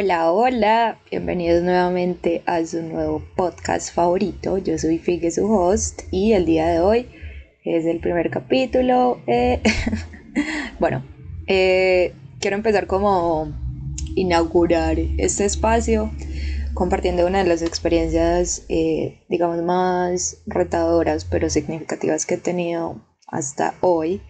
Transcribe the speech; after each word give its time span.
Hola, 0.00 0.30
hola, 0.30 1.00
bienvenidos 1.10 1.64
nuevamente 1.64 2.44
a 2.46 2.64
su 2.64 2.82
nuevo 2.82 3.20
podcast 3.34 3.92
favorito. 3.92 4.56
Yo 4.56 4.78
soy 4.78 4.98
Figue, 4.98 5.32
su 5.32 5.52
host, 5.52 6.02
y 6.12 6.34
el 6.34 6.46
día 6.46 6.68
de 6.68 6.78
hoy 6.78 7.08
es 7.64 7.84
el 7.84 7.98
primer 7.98 8.30
capítulo. 8.30 9.20
Eh, 9.26 9.60
bueno, 10.78 11.04
eh, 11.48 12.14
quiero 12.38 12.56
empezar 12.56 12.86
como 12.86 13.52
inaugurar 14.14 15.00
este 15.00 15.44
espacio 15.44 16.12
compartiendo 16.74 17.26
una 17.26 17.42
de 17.42 17.48
las 17.48 17.62
experiencias, 17.62 18.66
eh, 18.68 19.24
digamos, 19.28 19.60
más 19.64 20.36
retadoras 20.46 21.24
pero 21.24 21.50
significativas 21.50 22.24
que 22.24 22.34
he 22.34 22.38
tenido 22.38 23.04
hasta 23.26 23.74
hoy 23.80 24.22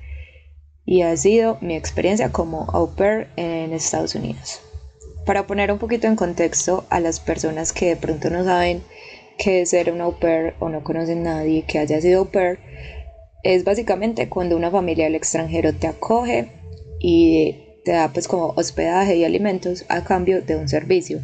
y 0.87 1.03
ha 1.03 1.15
sido 1.19 1.59
mi 1.61 1.77
experiencia 1.77 2.33
como 2.33 2.71
au 2.71 2.95
pair 2.95 3.29
en 3.37 3.75
Estados 3.75 4.15
Unidos. 4.15 4.63
Para 5.29 5.47
poner 5.47 5.71
un 5.71 5.79
poquito 5.79 6.07
en 6.07 6.17
contexto 6.17 6.87
a 6.89 7.01
las 7.01 7.21
personas 7.21 7.75
que 7.75 7.89
de 7.89 7.97
pronto 7.97 8.31
no 8.31 8.45
saben 8.45 8.81
qué 9.37 9.61
es 9.61 9.69
ser 9.69 9.93
un 9.93 10.01
au 10.01 10.19
pair 10.19 10.55
o 10.59 10.71
no 10.71 10.83
conocen 10.83 11.27
a 11.27 11.35
nadie 11.35 11.67
que 11.67 11.79
haya 11.79 12.01
sido 12.01 12.21
au 12.21 12.31
pair, 12.31 12.59
es 13.43 13.63
básicamente 13.63 14.31
cuando 14.31 14.57
una 14.57 14.71
familia 14.71 15.05
del 15.05 15.17
extranjero 15.17 15.75
te 15.75 15.87
acoge 15.87 16.49
y 16.99 17.59
te 17.85 17.93
da 17.93 18.11
pues 18.11 18.27
como 18.27 18.55
hospedaje 18.57 19.17
y 19.17 19.25
alimentos 19.25 19.85
a 19.91 20.03
cambio 20.03 20.41
de 20.41 20.57
un 20.57 20.67
servicio. 20.67 21.21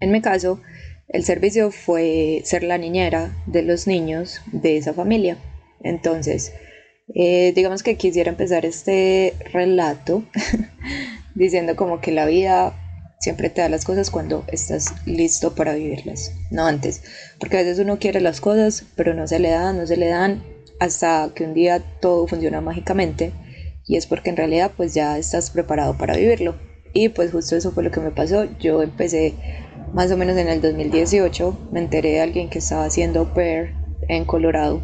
En 0.00 0.10
mi 0.10 0.22
caso, 0.22 0.62
el 1.08 1.22
servicio 1.22 1.70
fue 1.70 2.40
ser 2.46 2.62
la 2.62 2.78
niñera 2.78 3.36
de 3.44 3.60
los 3.60 3.86
niños 3.86 4.40
de 4.52 4.78
esa 4.78 4.94
familia. 4.94 5.36
Entonces, 5.82 6.54
eh, 7.14 7.52
digamos 7.54 7.82
que 7.82 7.96
quisiera 7.96 8.30
empezar 8.30 8.64
este 8.64 9.34
relato 9.52 10.22
diciendo 11.34 11.76
como 11.76 12.00
que 12.00 12.10
la 12.10 12.24
vida 12.24 12.78
siempre 13.22 13.50
te 13.50 13.60
da 13.60 13.68
las 13.68 13.84
cosas 13.84 14.10
cuando 14.10 14.44
estás 14.48 14.92
listo 15.06 15.54
para 15.54 15.74
vivirlas, 15.74 16.32
no 16.50 16.66
antes, 16.66 17.02
porque 17.38 17.56
a 17.56 17.62
veces 17.62 17.78
uno 17.78 18.00
quiere 18.00 18.20
las 18.20 18.40
cosas, 18.40 18.84
pero 18.96 19.14
no 19.14 19.28
se 19.28 19.38
le 19.38 19.50
dan, 19.50 19.78
no 19.78 19.86
se 19.86 19.96
le 19.96 20.08
dan 20.08 20.42
hasta 20.80 21.30
que 21.32 21.44
un 21.44 21.54
día 21.54 21.78
todo 22.00 22.26
funciona 22.26 22.60
mágicamente 22.60 23.32
y 23.86 23.96
es 23.96 24.06
porque 24.06 24.30
en 24.30 24.36
realidad 24.36 24.72
pues 24.76 24.92
ya 24.92 25.18
estás 25.18 25.50
preparado 25.50 25.96
para 25.96 26.16
vivirlo. 26.16 26.56
Y 26.94 27.10
pues 27.10 27.30
justo 27.30 27.56
eso 27.56 27.70
fue 27.70 27.84
lo 27.84 27.90
que 27.90 28.00
me 28.00 28.10
pasó. 28.10 28.44
Yo 28.58 28.82
empecé 28.82 29.34
más 29.94 30.10
o 30.10 30.16
menos 30.16 30.36
en 30.36 30.48
el 30.48 30.60
2018, 30.60 31.68
me 31.70 31.80
enteré 31.80 32.12
de 32.12 32.20
alguien 32.20 32.50
que 32.50 32.58
estaba 32.58 32.84
haciendo 32.84 33.32
pair 33.32 33.74
en 34.08 34.24
Colorado 34.24 34.82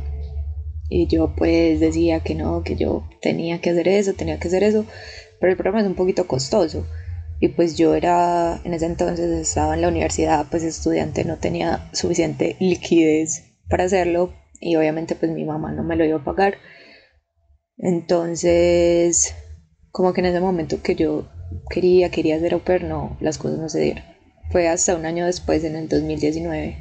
y 0.89 1.07
yo 1.09 1.35
pues 1.37 1.81
decía 1.81 2.21
que 2.21 2.35
no, 2.35 2.63
que 2.63 2.77
yo 2.77 3.09
tenía 3.21 3.61
que 3.61 3.71
hacer 3.71 3.89
eso, 3.89 4.15
tenía 4.15 4.39
que 4.39 4.49
hacer 4.49 4.63
eso, 4.63 4.85
pero 5.41 5.51
el 5.51 5.57
programa 5.57 5.83
es 5.83 5.89
un 5.89 5.97
poquito 5.97 6.27
costoso. 6.27 6.87
Y 7.41 7.49
pues 7.49 7.77
yo 7.77 7.95
era, 7.95 8.61
en 8.65 8.75
ese 8.75 8.87
entonces 8.87 9.31
estaba 9.31 9.75
en 9.75 9.83
la 9.83 9.89
universidad, 9.89 10.47
pues 10.51 10.65
estudiante, 10.65 11.25
no 11.25 11.37
tenía 11.39 11.89
suficiente 11.93 12.57
liquidez 12.59 13.45
para 13.69 13.85
hacerlo 13.85 14.33
y 14.61 14.75
obviamente 14.77 15.15
pues 15.15 15.31
mi 15.31 15.45
mamá 15.45 15.73
no 15.73 15.85
me 15.85 15.97
lo 15.97 16.05
iba 16.05 16.19
a 16.19 16.25
pagar. 16.25 16.59
Entonces, 17.77 19.35
como 19.93 20.13
que 20.13 20.21
en 20.21 20.27
ese 20.27 20.41
momento 20.41 20.83
que 20.83 20.97
yo 20.97 21.29
quería, 21.71 22.11
quería 22.11 22.37
hacer 22.37 22.55
au 22.55 22.61
pair, 22.61 22.85
no, 22.85 23.17
las 23.21 23.39
cosas 23.39 23.59
no 23.59 23.69
se 23.69 23.81
dieron. 23.81 24.05
Fue 24.51 24.67
hasta 24.67 24.97
un 24.97 25.07
año 25.07 25.27
después, 25.27 25.63
en 25.63 25.77
el 25.77 25.89
2019, 25.89 26.77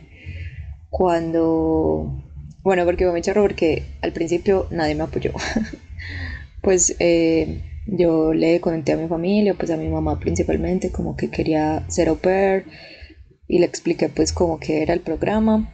cuando 0.90 2.24
bueno, 2.68 2.84
porque 2.84 3.06
me 3.06 3.20
echó 3.20 3.34
porque 3.34 3.86
al 4.02 4.12
principio 4.12 4.68
nadie 4.72 4.94
me 4.94 5.04
apoyó. 5.04 5.32
pues 6.62 6.98
eh, 7.00 7.62
yo 7.88 8.34
le 8.34 8.60
comenté 8.60 8.94
a 8.94 8.98
mi 8.98 9.08
familia, 9.08 9.54
pues 9.54 9.72
a 9.72 9.78
mi 9.78 9.88
mamá 9.88 10.20
principalmente, 10.20 10.92
como 10.92 11.16
que 11.16 11.30
quería 11.30 11.86
ser 11.90 12.10
au 12.10 12.18
pair 12.18 12.66
y 13.48 13.60
le 13.60 13.66
expliqué 13.66 14.10
pues 14.10 14.34
como 14.34 14.60
que 14.60 14.82
era 14.82 14.94
el 14.94 15.02
programa 15.02 15.74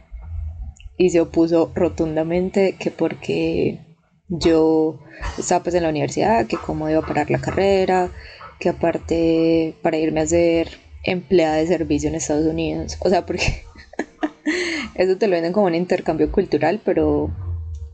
y 0.96 1.10
se 1.10 1.20
opuso 1.20 1.72
rotundamente 1.74 2.76
que 2.78 2.90
porque 2.90 3.80
yo 4.28 5.00
estaba 5.38 5.64
pues 5.64 5.74
en 5.74 5.82
la 5.82 5.88
universidad, 5.88 6.46
que 6.46 6.56
cómo 6.56 6.88
iba 6.88 7.00
a 7.00 7.06
parar 7.06 7.30
la 7.30 7.40
carrera, 7.40 8.10
que 8.60 8.68
aparte 8.68 9.74
para 9.82 9.98
irme 9.98 10.20
a 10.20 10.26
ser 10.26 10.68
empleada 11.02 11.56
de 11.56 11.66
servicio 11.66 12.08
en 12.08 12.14
Estados 12.14 12.46
Unidos, 12.46 12.96
o 13.00 13.10
sea, 13.10 13.26
porque 13.26 13.64
eso 14.94 15.16
te 15.18 15.26
lo 15.26 15.32
venden 15.32 15.52
como 15.52 15.66
un 15.66 15.74
intercambio 15.74 16.30
cultural, 16.30 16.80
pero 16.84 17.30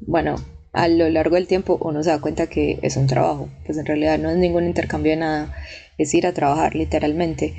bueno, 0.00 0.36
a 0.72 0.88
lo 0.88 1.08
largo 1.08 1.34
del 1.34 1.46
tiempo 1.46 1.78
uno 1.82 2.02
se 2.02 2.10
da 2.10 2.20
cuenta 2.20 2.46
que 2.48 2.78
es 2.82 2.96
un 2.96 3.06
trabajo. 3.06 3.48
Pues 3.66 3.78
en 3.78 3.86
realidad 3.86 4.18
no 4.18 4.30
es 4.30 4.36
ningún 4.36 4.66
intercambio 4.66 5.12
de 5.12 5.18
nada, 5.18 5.54
es 5.98 6.14
ir 6.14 6.26
a 6.26 6.32
trabajar 6.32 6.74
literalmente. 6.74 7.54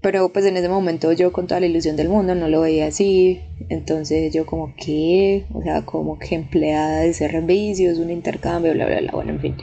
Pero 0.00 0.32
pues 0.32 0.44
en 0.44 0.56
ese 0.56 0.68
momento 0.68 1.12
yo 1.12 1.32
con 1.32 1.46
toda 1.46 1.60
la 1.60 1.66
ilusión 1.66 1.96
del 1.96 2.10
mundo 2.10 2.34
no 2.34 2.48
lo 2.48 2.60
veía 2.60 2.86
así. 2.86 3.40
Entonces 3.70 4.32
yo 4.34 4.44
como 4.44 4.74
que, 4.76 5.46
o 5.54 5.62
sea, 5.62 5.86
como 5.86 6.18
que 6.18 6.34
empleada 6.34 7.00
de 7.00 7.14
servicios, 7.14 7.98
un 7.98 8.10
intercambio, 8.10 8.74
bla, 8.74 8.86
bla, 8.86 9.00
bla, 9.00 9.12
bueno, 9.12 9.32
en 9.32 9.40
fin. 9.40 9.56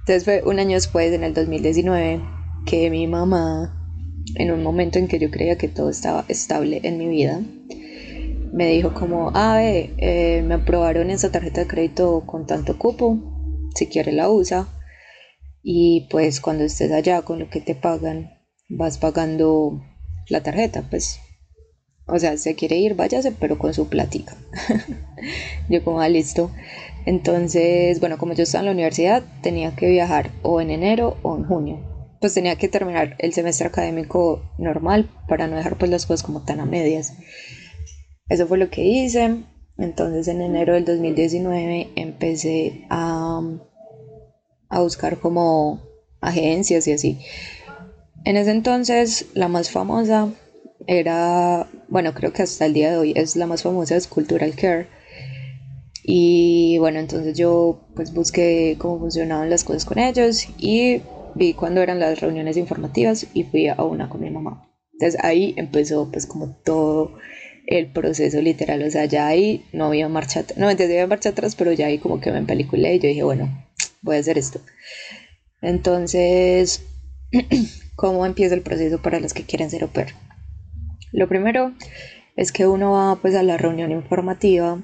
Entonces 0.00 0.24
fue 0.24 0.42
un 0.44 0.58
año 0.58 0.74
después, 0.74 1.12
en 1.12 1.24
el 1.24 1.34
2019, 1.34 2.20
que 2.66 2.90
mi 2.90 3.06
mamá, 3.06 3.74
en 4.36 4.50
un 4.50 4.62
momento 4.62 4.98
en 4.98 5.08
que 5.08 5.18
yo 5.18 5.30
creía 5.30 5.56
que 5.56 5.66
todo 5.66 5.90
estaba 5.90 6.24
estable 6.28 6.80
en 6.84 6.98
mi 6.98 7.08
vida, 7.08 7.40
me 8.54 8.68
dijo 8.68 8.94
como, 8.94 9.32
ah, 9.34 9.58
eh, 9.64 10.42
me 10.46 10.54
aprobaron 10.54 11.10
esa 11.10 11.32
tarjeta 11.32 11.62
de 11.62 11.66
crédito 11.66 12.22
con 12.24 12.46
tanto 12.46 12.78
cupo, 12.78 13.18
si 13.74 13.88
quiere 13.88 14.12
la 14.12 14.30
usa. 14.30 14.68
Y 15.60 16.06
pues 16.08 16.40
cuando 16.40 16.62
estés 16.62 16.92
allá 16.92 17.22
con 17.22 17.40
lo 17.40 17.50
que 17.50 17.60
te 17.60 17.74
pagan, 17.74 18.30
vas 18.68 18.98
pagando 18.98 19.82
la 20.28 20.44
tarjeta, 20.44 20.84
pues. 20.88 21.18
O 22.06 22.16
sea, 22.20 22.36
se 22.36 22.54
quiere 22.54 22.76
ir, 22.76 22.94
váyase, 22.94 23.32
pero 23.32 23.58
con 23.58 23.74
su 23.74 23.88
plática. 23.88 24.36
yo 25.68 25.82
como, 25.82 26.00
ah, 26.00 26.08
listo. 26.08 26.52
Entonces, 27.06 27.98
bueno, 27.98 28.18
como 28.18 28.34
yo 28.34 28.44
estaba 28.44 28.60
en 28.60 28.66
la 28.66 28.72
universidad, 28.72 29.24
tenía 29.42 29.74
que 29.74 29.88
viajar 29.88 30.30
o 30.44 30.60
en 30.60 30.70
enero 30.70 31.16
o 31.22 31.36
en 31.36 31.44
junio. 31.44 31.80
Pues 32.20 32.34
tenía 32.34 32.54
que 32.54 32.68
terminar 32.68 33.16
el 33.18 33.32
semestre 33.32 33.66
académico 33.66 34.44
normal 34.58 35.10
para 35.26 35.48
no 35.48 35.56
dejar 35.56 35.76
pues 35.76 35.90
las 35.90 36.06
cosas 36.06 36.22
como 36.22 36.44
tan 36.44 36.60
a 36.60 36.66
medias. 36.66 37.14
Eso 38.28 38.46
fue 38.46 38.58
lo 38.58 38.70
que 38.70 38.84
hice. 38.84 39.36
Entonces 39.76 40.28
en 40.28 40.40
enero 40.40 40.74
del 40.74 40.84
2019 40.84 41.88
empecé 41.96 42.86
a, 42.90 43.40
a 44.68 44.80
buscar 44.80 45.18
como 45.18 45.80
agencias 46.20 46.86
y 46.86 46.92
así. 46.92 47.18
En 48.24 48.36
ese 48.36 48.52
entonces 48.52 49.26
la 49.34 49.48
más 49.48 49.70
famosa 49.70 50.32
era, 50.86 51.68
bueno, 51.88 52.14
creo 52.14 52.32
que 52.32 52.42
hasta 52.42 52.66
el 52.66 52.74
día 52.74 52.90
de 52.90 52.98
hoy 52.98 53.12
es 53.16 53.36
la 53.36 53.46
más 53.46 53.62
famosa, 53.62 53.96
es 53.96 54.06
Cultural 54.06 54.54
Care. 54.54 54.86
Y 56.02 56.78
bueno, 56.78 57.00
entonces 57.00 57.36
yo 57.36 57.80
pues 57.94 58.12
busqué 58.12 58.76
cómo 58.78 58.98
funcionaban 58.98 59.50
las 59.50 59.64
cosas 59.64 59.84
con 59.84 59.98
ellos 59.98 60.46
y 60.58 61.00
vi 61.34 61.54
cuándo 61.54 61.80
eran 61.80 61.98
las 61.98 62.20
reuniones 62.20 62.56
informativas 62.56 63.26
y 63.32 63.44
fui 63.44 63.68
a 63.68 63.82
una 63.82 64.08
con 64.08 64.20
mi 64.20 64.30
mamá. 64.30 64.68
Entonces 64.92 65.18
ahí 65.24 65.54
empezó 65.56 66.10
pues 66.10 66.26
como 66.26 66.54
todo 66.64 67.12
el 67.66 67.86
proceso 67.86 68.40
literal, 68.40 68.82
o 68.82 68.90
sea, 68.90 69.06
ya 69.06 69.26
ahí 69.26 69.64
no 69.72 69.86
había 69.86 70.08
marcha, 70.08 70.44
no, 70.56 70.70
entonces 70.70 70.90
había 70.90 71.06
marcha 71.06 71.30
atrás, 71.30 71.56
pero 71.56 71.72
ya 71.72 71.86
ahí 71.86 71.98
como 71.98 72.20
que 72.20 72.30
me 72.30 72.38
empeliculé 72.38 72.94
y 72.94 72.98
yo 72.98 73.08
dije, 73.08 73.22
bueno, 73.22 73.66
voy 74.02 74.16
a 74.16 74.20
hacer 74.20 74.38
esto. 74.38 74.60
Entonces, 75.62 76.84
¿cómo 77.96 78.26
empieza 78.26 78.54
el 78.54 78.60
proceso 78.60 79.00
para 79.00 79.20
los 79.20 79.32
que 79.32 79.44
quieren 79.44 79.70
ser 79.70 79.82
au 79.82 79.88
pair? 79.88 80.08
Lo 81.12 81.28
primero 81.28 81.72
es 82.36 82.52
que 82.52 82.66
uno 82.66 82.92
va 82.92 83.16
pues 83.16 83.34
a 83.34 83.42
la 83.42 83.56
reunión 83.56 83.92
informativa 83.92 84.82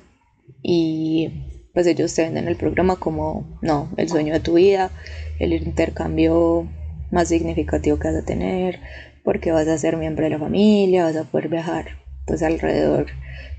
y 0.62 1.28
pues 1.74 1.86
ellos 1.86 2.14
te 2.14 2.22
venden 2.22 2.48
el 2.48 2.56
programa 2.56 2.96
como, 2.96 3.58
no, 3.62 3.92
el 3.96 4.08
sueño 4.08 4.32
de 4.32 4.40
tu 4.40 4.54
vida, 4.54 4.90
el 5.38 5.52
intercambio 5.52 6.66
más 7.10 7.28
significativo 7.28 7.98
que 7.98 8.08
vas 8.08 8.16
a 8.16 8.24
tener, 8.24 8.80
porque 9.22 9.52
vas 9.52 9.68
a 9.68 9.78
ser 9.78 9.96
miembro 9.96 10.24
de 10.24 10.30
la 10.30 10.38
familia, 10.38 11.04
vas 11.04 11.16
a 11.16 11.24
poder 11.24 11.48
viajar 11.48 12.00
pues 12.30 12.44
alrededor 12.44 13.06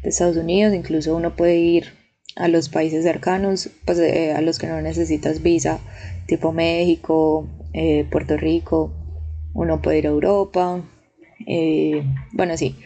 de 0.02 0.10
Estados 0.10 0.38
Unidos, 0.38 0.74
incluso 0.74 1.14
uno 1.14 1.36
puede 1.36 1.58
ir 1.58 1.88
a 2.38 2.48
los 2.48 2.70
países 2.70 3.04
cercanos, 3.04 3.70
pues 3.84 4.00
eh, 4.00 4.32
a 4.32 4.40
los 4.40 4.60
que 4.60 4.68
no 4.68 4.82
necesitas 4.82 5.44
visa, 5.44 5.82
tipo 6.26 6.54
México, 6.54 7.50
eh, 7.74 8.06
Puerto 8.10 8.38
Rico, 8.38 8.94
uno 9.54 9.82
puede 9.82 9.98
ir 9.98 10.08
a 10.08 10.12
Europa, 10.12 10.82
eh, 11.46 12.02
bueno 12.32 12.56
sí, 12.56 12.78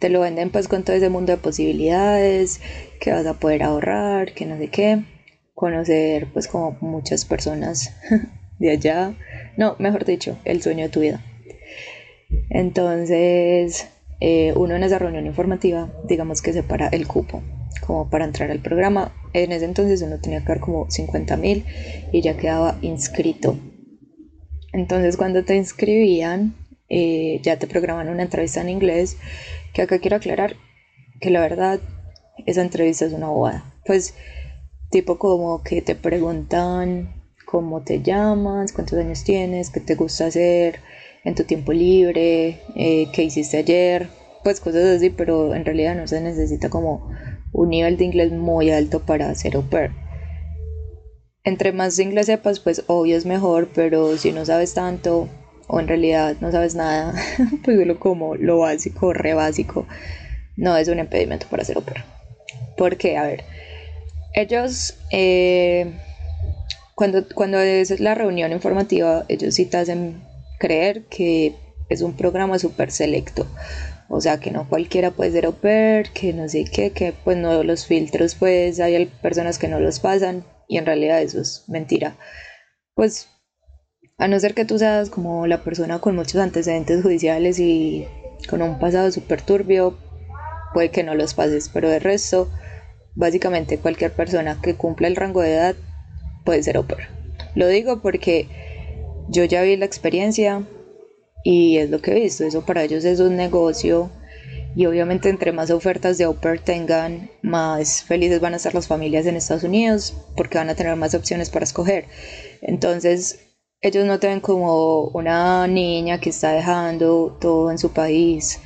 te 0.00 0.08
lo 0.08 0.22
venden 0.22 0.50
pues 0.50 0.66
con 0.66 0.82
todo 0.82 0.96
ese 0.96 1.08
mundo 1.08 1.30
de 1.30 1.38
posibilidades, 1.38 2.60
que 3.00 3.12
vas 3.12 3.24
a 3.24 3.34
poder 3.34 3.62
ahorrar, 3.62 4.34
que 4.34 4.44
no 4.44 4.58
sé 4.58 4.66
qué, 4.70 5.04
conocer 5.54 6.26
pues 6.32 6.48
como 6.48 6.76
muchas 6.80 7.24
personas 7.24 7.94
de 8.58 8.72
allá, 8.72 9.14
no, 9.56 9.76
mejor 9.78 10.04
dicho, 10.04 10.36
el 10.44 10.62
sueño 10.62 10.86
de 10.86 10.90
tu 10.90 10.98
vida. 10.98 11.24
Entonces, 12.50 13.86
eh, 14.20 14.52
uno 14.56 14.74
en 14.74 14.82
esa 14.82 14.98
reunión 14.98 15.26
informativa, 15.26 15.88
digamos 16.04 16.42
que 16.42 16.52
separa 16.52 16.88
el 16.88 17.06
cupo 17.06 17.42
como 17.86 18.08
para 18.10 18.24
entrar 18.24 18.50
al 18.50 18.60
programa. 18.60 19.12
En 19.32 19.52
ese 19.52 19.64
entonces 19.64 20.02
uno 20.02 20.18
tenía 20.18 20.40
que 20.40 20.46
dar 20.46 20.60
como 20.60 20.90
50 20.90 21.36
mil 21.36 21.64
y 22.12 22.20
ya 22.20 22.36
quedaba 22.36 22.78
inscrito. 22.82 23.56
Entonces 24.72 25.16
cuando 25.16 25.44
te 25.44 25.56
inscribían, 25.56 26.54
eh, 26.88 27.40
ya 27.42 27.58
te 27.58 27.66
programan 27.66 28.08
una 28.08 28.22
entrevista 28.22 28.60
en 28.60 28.68
inglés, 28.70 29.16
que 29.72 29.82
acá 29.82 29.98
quiero 29.98 30.16
aclarar 30.16 30.56
que 31.20 31.30
la 31.30 31.40
verdad 31.40 31.80
esa 32.46 32.62
entrevista 32.62 33.04
es 33.04 33.12
una 33.12 33.28
bobada. 33.28 33.64
Pues 33.86 34.14
tipo 34.90 35.18
como 35.18 35.62
que 35.62 35.82
te 35.82 35.94
preguntan 35.94 37.14
cómo 37.46 37.82
te 37.82 38.02
llamas, 38.02 38.72
cuántos 38.72 38.98
años 38.98 39.24
tienes, 39.24 39.70
qué 39.70 39.80
te 39.80 39.94
gusta 39.94 40.26
hacer 40.26 40.80
en 41.28 41.34
tu 41.34 41.44
tiempo 41.44 41.74
libre, 41.74 42.58
eh, 42.74 43.06
qué 43.12 43.22
hiciste 43.22 43.58
ayer, 43.58 44.08
pues 44.42 44.60
cosas 44.60 44.96
así, 44.96 45.10
pero 45.10 45.54
en 45.54 45.66
realidad 45.66 45.94
no 45.94 46.06
se 46.06 46.22
necesita 46.22 46.70
como 46.70 47.06
un 47.52 47.68
nivel 47.68 47.98
de 47.98 48.06
inglés 48.06 48.32
muy 48.32 48.70
alto 48.70 49.00
para 49.00 49.34
ser 49.34 49.56
au 49.56 49.62
pair. 49.62 49.90
Entre 51.44 51.72
más 51.72 51.98
inglés 51.98 52.26
sepas, 52.26 52.60
pues 52.60 52.82
obvio 52.86 53.14
es 53.14 53.26
mejor, 53.26 53.68
pero 53.74 54.16
si 54.16 54.32
no 54.32 54.46
sabes 54.46 54.72
tanto 54.72 55.28
o 55.66 55.80
en 55.80 55.88
realidad 55.88 56.36
no 56.40 56.50
sabes 56.50 56.74
nada, 56.74 57.12
pues 57.64 57.78
solo 57.78 58.00
como 58.00 58.34
lo 58.34 58.60
básico, 58.60 59.12
re 59.12 59.34
básico, 59.34 59.86
no 60.56 60.78
es 60.78 60.88
un 60.88 60.98
impedimento 60.98 61.46
para 61.50 61.64
ser 61.64 61.76
au 61.76 61.82
pair. 61.82 62.04
Porque, 62.78 63.18
a 63.18 63.24
ver, 63.24 63.44
ellos, 64.32 64.94
eh, 65.10 65.92
cuando, 66.94 67.26
cuando 67.34 67.58
es 67.58 68.00
la 68.00 68.14
reunión 68.14 68.50
informativa, 68.52 69.26
ellos 69.28 69.54
sí 69.54 69.66
te 69.66 69.76
hacen 69.76 70.27
creer 70.58 71.04
que 71.04 71.54
es 71.88 72.02
un 72.02 72.14
programa 72.14 72.58
súper 72.58 72.90
selecto. 72.90 73.46
O 74.08 74.20
sea, 74.20 74.40
que 74.40 74.50
no 74.50 74.68
cualquiera 74.68 75.10
puede 75.10 75.32
ser 75.32 75.46
au 75.46 75.54
que 75.60 76.32
no 76.34 76.48
sé 76.48 76.64
qué, 76.64 76.90
que 76.90 77.12
pues 77.24 77.36
no 77.36 77.62
los 77.62 77.86
filtros, 77.86 78.34
pues 78.34 78.80
hay 78.80 79.06
personas 79.22 79.58
que 79.58 79.68
no 79.68 79.80
los 79.80 80.00
pasan 80.00 80.44
y 80.66 80.78
en 80.78 80.86
realidad 80.86 81.20
eso 81.20 81.40
es 81.40 81.64
mentira. 81.68 82.16
Pues 82.94 83.28
a 84.16 84.26
no 84.26 84.40
ser 84.40 84.54
que 84.54 84.64
tú 84.64 84.78
seas 84.78 85.10
como 85.10 85.46
la 85.46 85.62
persona 85.62 86.00
con 86.00 86.16
muchos 86.16 86.40
antecedentes 86.40 87.02
judiciales 87.02 87.60
y 87.60 88.06
con 88.48 88.62
un 88.62 88.78
pasado 88.78 89.12
súper 89.12 89.42
turbio, 89.42 89.98
puede 90.72 90.90
que 90.90 91.02
no 91.02 91.14
los 91.14 91.34
pases, 91.34 91.68
pero 91.68 91.88
de 91.88 91.98
resto, 91.98 92.50
básicamente 93.14 93.78
cualquier 93.78 94.12
persona 94.12 94.58
que 94.62 94.74
cumpla 94.74 95.08
el 95.08 95.16
rango 95.16 95.42
de 95.42 95.54
edad 95.54 95.76
puede 96.44 96.62
ser 96.62 96.78
au. 96.78 96.86
Lo 97.54 97.68
digo 97.68 98.00
porque 98.00 98.48
yo 99.28 99.44
ya 99.44 99.62
vi 99.62 99.76
la 99.76 99.84
experiencia, 99.84 100.64
y 101.44 101.78
es 101.78 101.90
lo 101.90 102.00
que 102.00 102.12
he 102.12 102.20
visto, 102.20 102.44
eso 102.44 102.62
para 102.62 102.82
ellos 102.82 103.04
es 103.04 103.20
un 103.20 103.36
negocio 103.36 104.10
y 104.76 104.86
obviamente 104.86 105.28
entre 105.28 105.52
más 105.52 105.70
ofertas 105.70 106.18
de 106.18 106.24
au 106.24 106.36
tengan, 106.64 107.30
más 107.42 108.02
felices 108.02 108.40
van 108.40 108.54
a 108.54 108.58
ser 108.58 108.74
las 108.74 108.86
familias 108.86 109.26
en 109.26 109.36
Estados 109.36 109.64
Unidos 109.64 110.14
porque 110.36 110.58
van 110.58 110.68
a 110.68 110.74
tener 110.74 110.94
más 110.96 111.14
opciones 111.14 111.50
para 111.50 111.64
escoger. 111.64 112.04
Entonces, 112.62 113.40
ellos 113.80 114.06
no 114.06 114.18
te 114.18 114.28
ven 114.28 114.40
como 114.40 115.04
una 115.08 115.66
niña 115.66 116.20
que 116.20 116.30
está 116.30 116.52
dejando 116.52 117.36
todo 117.40 117.70
en 117.70 117.78
su 117.78 117.92
país, 117.92 118.60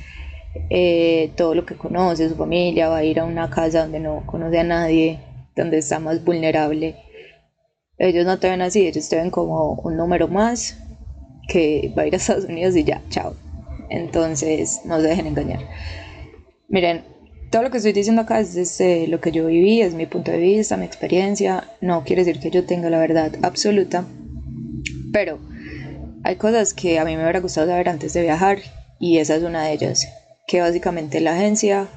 eh, 0.69 1.31
todo 1.35 1.55
lo 1.55 1.65
que 1.65 1.75
conoce, 1.75 2.29
su 2.29 2.35
familia, 2.35 2.89
va 2.89 2.97
a 2.97 3.03
ir 3.03 3.19
a 3.19 3.25
una 3.25 3.49
casa 3.49 3.83
donde 3.83 3.99
no 3.99 4.23
conoce 4.25 4.59
a 4.59 4.63
nadie, 4.63 5.19
donde 5.55 5.77
está 5.79 5.99
más 5.99 6.23
vulnerable. 6.23 6.95
Ellos 7.97 8.25
no 8.25 8.39
te 8.39 8.49
ven 8.49 8.61
así, 8.61 8.87
ellos 8.87 9.07
te 9.09 9.17
ven 9.17 9.29
como 9.29 9.73
un 9.73 9.97
número 9.97 10.27
más 10.27 10.77
que 11.47 11.93
va 11.97 12.03
a 12.03 12.07
ir 12.07 12.13
a 12.13 12.17
Estados 12.17 12.45
Unidos 12.45 12.75
y 12.75 12.83
ya, 12.83 13.01
chao. 13.09 13.35
Entonces, 13.89 14.81
no 14.85 14.99
se 14.99 15.07
dejen 15.07 15.27
engañar. 15.27 15.59
Miren, 16.67 17.03
todo 17.51 17.61
lo 17.61 17.69
que 17.69 17.77
estoy 17.77 17.93
diciendo 17.93 18.23
acá 18.23 18.39
es 18.39 18.55
desde 18.55 19.07
lo 19.07 19.21
que 19.21 19.31
yo 19.31 19.45
viví, 19.45 19.81
es 19.81 19.93
mi 19.93 20.07
punto 20.07 20.31
de 20.31 20.39
vista, 20.39 20.75
mi 20.75 20.85
experiencia. 20.85 21.69
No 21.81 22.03
quiere 22.03 22.23
decir 22.23 22.41
que 22.41 22.49
yo 22.49 22.65
tenga 22.65 22.89
la 22.89 22.99
verdad 22.99 23.31
absoluta, 23.43 24.05
pero 25.11 25.39
hay 26.23 26.37
cosas 26.37 26.73
que 26.73 26.97
a 26.97 27.05
mí 27.05 27.15
me 27.15 27.21
hubiera 27.21 27.41
gustado 27.41 27.67
saber 27.67 27.89
antes 27.89 28.13
de 28.13 28.23
viajar 28.23 28.59
y 28.99 29.19
esa 29.19 29.35
es 29.35 29.43
una 29.43 29.65
de 29.65 29.73
ellas. 29.73 30.07
Que 30.47 30.61
básicamente 30.61 31.21
la 31.21 31.35
agencia 31.35 31.87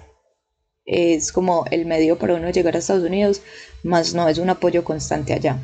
es 0.84 1.32
como 1.32 1.64
el 1.70 1.86
medio 1.86 2.18
para 2.18 2.34
uno 2.34 2.50
llegar 2.50 2.76
a 2.76 2.78
Estados 2.80 3.04
Unidos, 3.04 3.40
más 3.82 4.14
no 4.14 4.28
es 4.28 4.36
un 4.36 4.50
apoyo 4.50 4.84
constante 4.84 5.32
allá. 5.32 5.58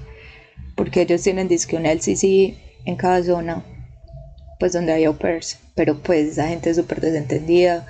Porque 0.83 1.03
ellos 1.03 1.23
tienen 1.23 1.47
disque 1.47 1.77
un 1.77 1.87
LCC 1.87 2.57
en 2.87 2.97
cada 2.97 3.23
zona 3.23 3.63
pues 4.59 4.73
donde 4.73 4.93
hay 4.93 5.05
au 5.05 5.17
pairs, 5.17 5.61
pero 5.77 6.03
pues 6.03 6.33
esa 6.33 6.49
gente 6.49 6.71
es 6.71 6.77
súper 6.77 7.01
desentendida. 7.01 7.87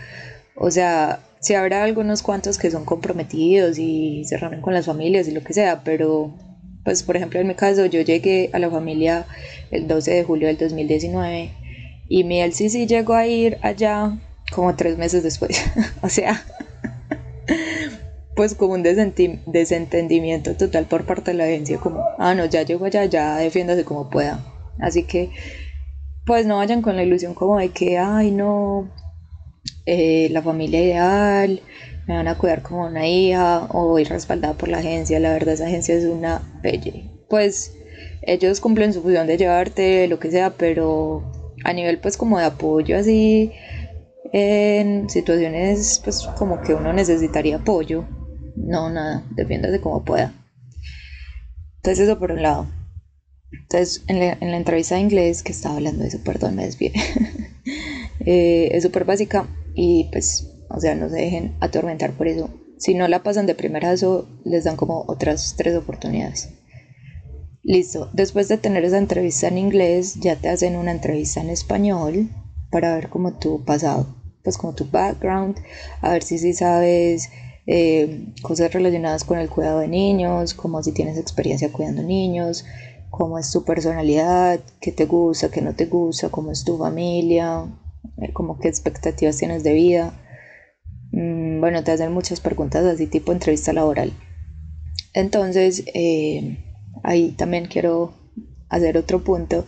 O 0.57 0.71
sea, 0.71 1.21
sí 1.41 1.55
habrá 1.55 1.85
algunos 1.85 2.23
cuantos 2.23 2.59
que 2.59 2.71
son 2.71 2.85
comprometidos 2.85 3.79
y 3.79 4.27
se 4.27 4.37
reúnen 4.37 4.61
con 4.61 4.75
las 4.75 4.85
familias 4.85 5.27
y 5.27 5.31
lo 5.31 5.43
que 5.43 5.55
sea, 5.55 5.85
pero 5.85 6.37
pues 6.85 7.03
por 7.03 7.17
ejemplo 7.17 7.41
en 7.41 7.47
mi 7.47 7.55
caso 7.55 7.87
yo 7.87 8.03
llegué 8.03 8.51
a 8.53 8.59
la 8.59 8.69
familia 8.69 9.25
el 9.71 9.89
12 9.89 10.11
de 10.11 10.25
julio 10.25 10.49
del 10.49 10.59
2019 10.59 11.51
y 12.11 12.25
mi 12.25 12.43
LCC 12.43 12.87
llegó 12.87 13.15
a 13.15 13.27
ir 13.27 13.57
allá 13.63 14.19
como 14.51 14.77
tres 14.77 14.99
meses 14.99 15.23
después. 15.23 15.63
o 16.03 16.11
sea, 16.11 16.45
pues 18.35 18.55
como 18.55 18.75
un 18.75 18.83
desentendimiento 18.83 20.57
total 20.57 20.87
por 20.87 21.05
parte 21.05 21.33
de 21.33 21.37
la 21.37 21.45
agencia, 21.45 21.79
como, 21.79 22.05
ah, 22.19 22.35
no, 22.35 22.47
ya 22.47 22.63
llegó 22.63 22.87
allá, 22.87 23.05
ya 23.05 23.37
defiéndase 23.37 23.85
como 23.85 24.11
pueda. 24.11 24.45
Así 24.79 25.05
que 25.05 25.31
pues 26.25 26.47
no 26.47 26.57
vayan 26.57 26.83
con 26.83 26.97
la 26.97 27.03
ilusión 27.03 27.35
como 27.35 27.59
de 27.59 27.71
que, 27.71 27.99
ay, 27.99 28.31
no, 28.31 28.91
eh, 29.87 30.29
la 30.31 30.43
familia 30.43 30.81
ideal, 30.83 31.63
me 32.07 32.15
van 32.15 32.29
a 32.29 32.37
cuidar 32.37 32.63
como 32.63 32.87
una 32.87 33.07
hija 33.07 33.67
o 33.71 33.99
ir 33.99 34.09
respaldada 34.09 34.55
por 34.55 34.69
la 34.69 34.79
agencia. 34.79 35.21
La 35.21 35.33
verdad, 35.33 35.55
esa 35.55 35.67
agencia 35.67 35.95
es 35.95 36.05
una 36.05 36.61
pelle. 36.63 37.11
Pues 37.29 37.73
ellos 38.23 38.61
cumplen 38.61 38.93
su 38.93 39.03
función 39.03 39.27
de 39.27 39.37
llevarte, 39.37 40.07
lo 40.09 40.19
que 40.19 40.31
sea, 40.31 40.51
pero 40.51 41.25
a 41.65 41.73
nivel 41.73 41.99
pues 41.99 42.17
como 42.17 42.39
de 42.39 42.45
apoyo 42.45 42.97
así, 42.97 43.53
en 44.33 45.09
situaciones 45.11 46.01
pues 46.03 46.27
como 46.39 46.61
que 46.61 46.75
uno 46.75 46.93
necesitaría 46.93 47.57
apoyo. 47.57 48.05
No, 48.57 48.91
nada, 48.91 49.25
defiéndase 49.31 49.81
como 49.81 50.05
pueda. 50.05 50.33
Entonces 51.77 52.09
eso 52.09 52.19
por 52.19 52.33
un 52.33 52.43
lado. 52.43 52.67
Entonces, 53.53 54.03
en 54.07 54.19
la, 54.19 54.57
entrevista 54.57 54.95
de 54.95 55.03
inglés 55.03 55.43
que 55.43 55.53
estaba 55.53 55.77
hablando 55.77 56.03
de 56.03 56.09
eso, 56.09 56.19
perdón, 56.25 56.57
me 56.57 56.65
desvié, 56.65 56.93
eh, 58.21 58.71
es 58.73 58.83
súper 58.83 59.05
básica 59.05 59.47
y 59.75 60.09
pues, 60.11 60.49
o 60.71 60.81
sea, 60.81 60.95
no 60.95 61.09
se 61.09 61.17
dejen 61.17 61.55
atormentar 61.61 62.13
por 62.13 62.29
eso. 62.29 62.51
Si 62.79 62.95
no 62.95 63.07
la 63.09 63.23
pasan 63.23 63.47
de 63.47 63.55
primerazo, 63.55 64.29
les 64.45 64.65
dan 64.65 64.77
como 64.77 65.05
otras 65.07 65.55
tres 65.57 65.77
oportunidades. 65.77 66.51
Listo, 67.63 68.11
después 68.13 68.49
de 68.49 68.59
tener 68.59 68.85
esa 68.85 68.99
entrevista 68.99 69.49
en 69.49 69.59
inglés, 69.59 70.17
ya 70.21 70.37
te 70.37 70.49
hacen 70.49 70.77
una 70.77 70.91
entrevista 70.91 71.41
en 71.41 71.51
español 71.51 72.29
para 72.71 72.95
ver 72.95 73.09
como 73.09 73.35
tu 73.39 73.65
pasado, 73.65 74.17
pues 74.43 74.59
como 74.59 74.75
tu 74.75 74.91
background, 74.91 75.59
a 76.01 76.11
ver 76.11 76.23
si 76.25 76.39
sí 76.39 76.55
sabes 76.55 77.29
eh, 77.67 78.27
cosas 78.43 78.73
relacionadas 78.73 79.25
con 79.25 79.39
el 79.39 79.49
cuidado 79.49 79.81
de 79.81 79.89
niños, 79.89 80.55
como 80.55 80.83
si 80.83 80.93
tienes 80.93 81.19
experiencia 81.19 81.71
cuidando 81.71 82.03
niños, 82.03 82.65
cómo 83.11 83.39
es 83.39 83.51
tu 83.53 83.65
personalidad, 83.65 84.61
qué 84.81 84.91
te 84.91 85.07
gusta, 85.07 85.51
qué 85.51 85.61
no 85.63 85.75
te 85.75 85.87
gusta, 85.87 86.31
cómo 86.31 86.51
es 86.51 86.65
tu 86.65 86.79
familia, 86.79 87.67
eh, 88.21 88.33
como 88.33 88.59
qué 88.59 88.69
expectativas 88.69 89.37
tienes 89.37 89.63
de 89.63 89.75
vida. 89.75 90.15
Mm, 91.13 91.61
bueno, 91.61 91.85
te 91.85 91.93
hacen 91.93 92.13
muchas 92.13 92.41
preguntas 92.41 92.85
así 92.85 93.07
tipo 93.07 93.33
entrevista 93.33 93.73
laboral. 93.73 94.13
Entonces, 95.15 95.85
eh, 95.95 96.59
ahí 97.03 97.33
también 97.33 97.67
quiero 97.67 98.15
hacer 98.69 98.97
otro 98.97 99.23
punto 99.23 99.67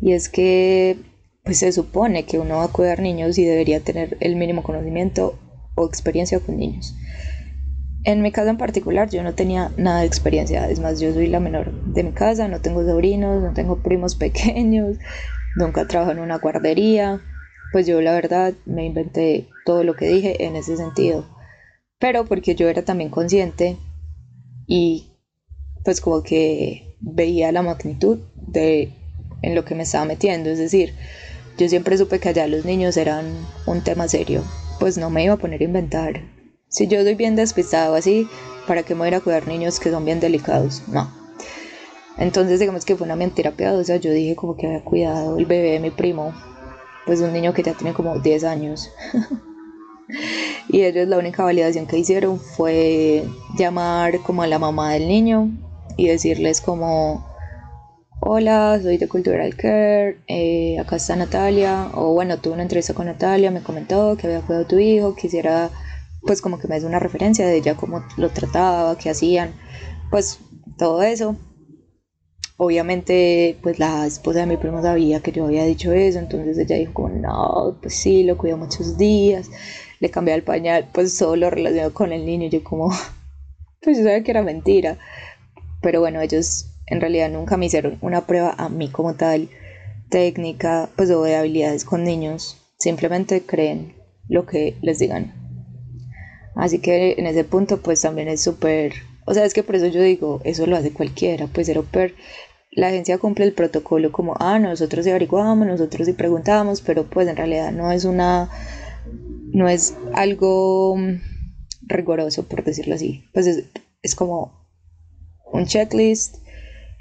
y 0.00 0.12
es 0.12 0.28
que 0.28 0.96
pues 1.44 1.58
se 1.58 1.72
supone 1.72 2.24
que 2.24 2.38
uno 2.38 2.56
va 2.56 2.64
a 2.64 2.72
cuidar 2.72 3.00
niños 3.00 3.38
y 3.38 3.44
debería 3.44 3.80
tener 3.80 4.16
el 4.20 4.36
mínimo 4.36 4.62
conocimiento 4.62 5.38
o 5.74 5.86
experiencia 5.86 6.40
con 6.40 6.56
niños. 6.56 6.94
En 8.06 8.22
mi 8.22 8.30
caso 8.30 8.48
en 8.50 8.56
particular 8.56 9.10
yo 9.10 9.24
no 9.24 9.34
tenía 9.34 9.72
nada 9.76 10.00
de 10.02 10.06
experiencia, 10.06 10.70
es 10.70 10.78
más, 10.78 11.00
yo 11.00 11.12
soy 11.12 11.26
la 11.26 11.40
menor 11.40 11.72
de 11.84 12.04
mi 12.04 12.12
casa, 12.12 12.46
no 12.46 12.60
tengo 12.60 12.84
sobrinos, 12.84 13.42
no 13.42 13.52
tengo 13.52 13.82
primos 13.82 14.14
pequeños, 14.24 14.98
nunca 15.56 15.88
trabajo 15.88 16.12
en 16.12 16.20
una 16.20 16.38
guardería, 16.38 17.20
pues 17.72 17.84
yo 17.84 18.00
la 18.00 18.14
verdad 18.14 18.54
me 18.64 18.86
inventé 18.86 19.48
todo 19.64 19.82
lo 19.82 19.96
que 19.96 20.06
dije 20.06 20.44
en 20.44 20.54
ese 20.54 20.76
sentido, 20.76 21.26
pero 21.98 22.26
porque 22.26 22.54
yo 22.54 22.68
era 22.68 22.82
también 22.82 23.10
consciente 23.10 23.76
y 24.68 25.08
pues 25.82 26.00
como 26.00 26.22
que 26.22 26.96
veía 27.00 27.50
la 27.50 27.62
magnitud 27.62 28.20
de 28.36 28.92
en 29.42 29.56
lo 29.56 29.64
que 29.64 29.74
me 29.74 29.82
estaba 29.82 30.04
metiendo, 30.04 30.48
es 30.48 30.58
decir, 30.58 30.94
yo 31.58 31.68
siempre 31.68 31.98
supe 31.98 32.20
que 32.20 32.28
allá 32.28 32.46
los 32.46 32.64
niños 32.64 32.96
eran 32.96 33.26
un 33.66 33.82
tema 33.82 34.06
serio, 34.06 34.44
pues 34.78 34.96
no 34.96 35.10
me 35.10 35.24
iba 35.24 35.34
a 35.34 35.38
poner 35.38 35.60
a 35.60 35.64
inventar 35.64 36.35
si 36.76 36.86
yo 36.88 37.02
soy 37.02 37.14
bien 37.14 37.36
despistado 37.36 37.94
así, 37.94 38.28
¿para 38.66 38.82
qué 38.82 38.94
me 38.94 38.98
voy 38.98 39.06
a 39.06 39.08
ir 39.08 39.14
a 39.14 39.20
cuidar 39.20 39.48
niños 39.48 39.80
que 39.80 39.90
son 39.90 40.04
bien 40.04 40.20
delicados? 40.20 40.82
No. 40.88 41.10
Entonces, 42.18 42.60
digamos 42.60 42.84
que 42.84 42.96
fue 42.96 43.06
una 43.06 43.16
mentira 43.16 43.52
piadosa. 43.52 43.96
Yo 43.96 44.10
dije 44.10 44.36
como 44.36 44.56
que 44.58 44.66
había 44.66 44.84
cuidado 44.84 45.38
el 45.38 45.46
bebé 45.46 45.70
de 45.72 45.80
mi 45.80 45.90
primo, 45.90 46.34
pues 47.06 47.22
un 47.22 47.32
niño 47.32 47.54
que 47.54 47.62
ya 47.62 47.72
tiene 47.72 47.94
como 47.94 48.18
10 48.18 48.44
años. 48.44 48.90
y 50.68 50.82
ellos 50.82 51.08
la 51.08 51.16
única 51.16 51.44
validación 51.44 51.86
que 51.86 51.96
hicieron 51.96 52.38
fue 52.38 53.24
llamar 53.56 54.20
como 54.20 54.42
a 54.42 54.46
la 54.46 54.58
mamá 54.58 54.92
del 54.92 55.08
niño 55.08 55.48
y 55.96 56.08
decirles 56.08 56.60
como, 56.60 57.26
hola, 58.20 58.78
soy 58.82 58.98
de 58.98 59.08
Cultural 59.08 59.56
Care, 59.56 60.18
eh, 60.26 60.78
acá 60.78 60.96
está 60.96 61.16
Natalia, 61.16 61.88
o 61.94 62.12
bueno, 62.12 62.36
tuve 62.36 62.52
una 62.52 62.64
entrevista 62.64 62.92
con 62.92 63.06
Natalia, 63.06 63.50
me 63.50 63.62
comentó 63.62 64.14
que 64.18 64.26
había 64.26 64.42
cuidado 64.42 64.66
a 64.66 64.68
tu 64.68 64.78
hijo, 64.78 65.16
quisiera 65.16 65.70
pues 66.26 66.42
como 66.42 66.58
que 66.58 66.68
me 66.68 66.74
des 66.74 66.84
una 66.84 66.98
referencia 66.98 67.46
de 67.46 67.56
ella, 67.56 67.76
cómo 67.76 68.04
lo 68.16 68.30
trataba, 68.30 68.98
qué 68.98 69.10
hacían, 69.10 69.54
pues 70.10 70.38
todo 70.76 71.02
eso. 71.02 71.36
Obviamente, 72.58 73.58
pues 73.62 73.78
la 73.78 74.06
esposa 74.06 74.40
de 74.40 74.46
mi 74.46 74.56
primo 74.56 74.80
sabía 74.80 75.20
que 75.20 75.30
yo 75.30 75.44
había 75.44 75.64
dicho 75.64 75.92
eso, 75.92 76.18
entonces 76.18 76.56
ella 76.56 76.76
dijo 76.76 76.94
como, 76.94 77.08
no, 77.10 77.76
pues 77.82 77.94
sí, 77.94 78.22
lo 78.22 78.38
cuidó 78.38 78.56
muchos 78.56 78.96
días, 78.96 79.50
le 80.00 80.10
cambié 80.10 80.34
el 80.34 80.42
pañal, 80.42 80.88
pues 80.92 81.12
solo 81.12 81.50
relacionado 81.50 81.92
con 81.92 82.12
el 82.12 82.24
niño, 82.24 82.48
yo 82.48 82.64
como, 82.64 82.90
pues 83.82 83.98
yo 83.98 84.04
sabía 84.04 84.22
que 84.22 84.30
era 84.30 84.42
mentira, 84.42 84.98
pero 85.82 86.00
bueno, 86.00 86.20
ellos 86.22 86.70
en 86.86 87.00
realidad 87.00 87.30
nunca 87.30 87.58
me 87.58 87.66
hicieron 87.66 87.98
una 88.00 88.26
prueba 88.26 88.54
a 88.56 88.70
mí 88.70 88.88
como 88.88 89.14
tal, 89.14 89.50
técnica, 90.08 90.88
pues 90.96 91.10
o 91.10 91.22
de 91.24 91.36
habilidades 91.36 91.84
con 91.84 92.04
niños, 92.04 92.56
simplemente 92.78 93.42
creen 93.44 93.94
lo 94.28 94.46
que 94.46 94.76
les 94.80 94.98
digan. 94.98 95.45
Así 96.56 96.78
que 96.78 97.14
en 97.18 97.26
ese 97.26 97.44
punto 97.44 97.82
pues 97.82 98.00
también 98.00 98.28
es 98.28 98.40
súper, 98.40 98.94
o 99.26 99.34
sea, 99.34 99.44
es 99.44 99.52
que 99.52 99.62
por 99.62 99.76
eso 99.76 99.86
yo 99.86 100.02
digo, 100.02 100.40
eso 100.44 100.66
lo 100.66 100.76
hace 100.76 100.92
cualquiera, 100.92 101.46
pues 101.46 101.66
ser 101.66 101.80
per. 101.82 102.14
La 102.72 102.88
agencia 102.88 103.18
cumple 103.18 103.44
el 103.44 103.52
protocolo 103.52 104.10
como, 104.10 104.34
ah, 104.38 104.58
nosotros 104.58 105.04
sí 105.04 105.10
averiguamos, 105.10 105.66
nosotros 105.66 106.06
sí 106.06 106.14
preguntamos, 106.14 106.80
pero 106.80 107.04
pues 107.04 107.28
en 107.28 107.36
realidad 107.36 107.72
no 107.72 107.92
es 107.92 108.04
una, 108.04 108.50
no 109.52 109.68
es 109.68 109.96
algo 110.14 110.96
riguroso, 111.82 112.44
por 112.44 112.64
decirlo 112.64 112.94
así. 112.94 113.24
Pues 113.32 113.46
es, 113.46 113.64
es 114.02 114.14
como 114.14 114.66
un 115.52 115.66
checklist, 115.66 116.36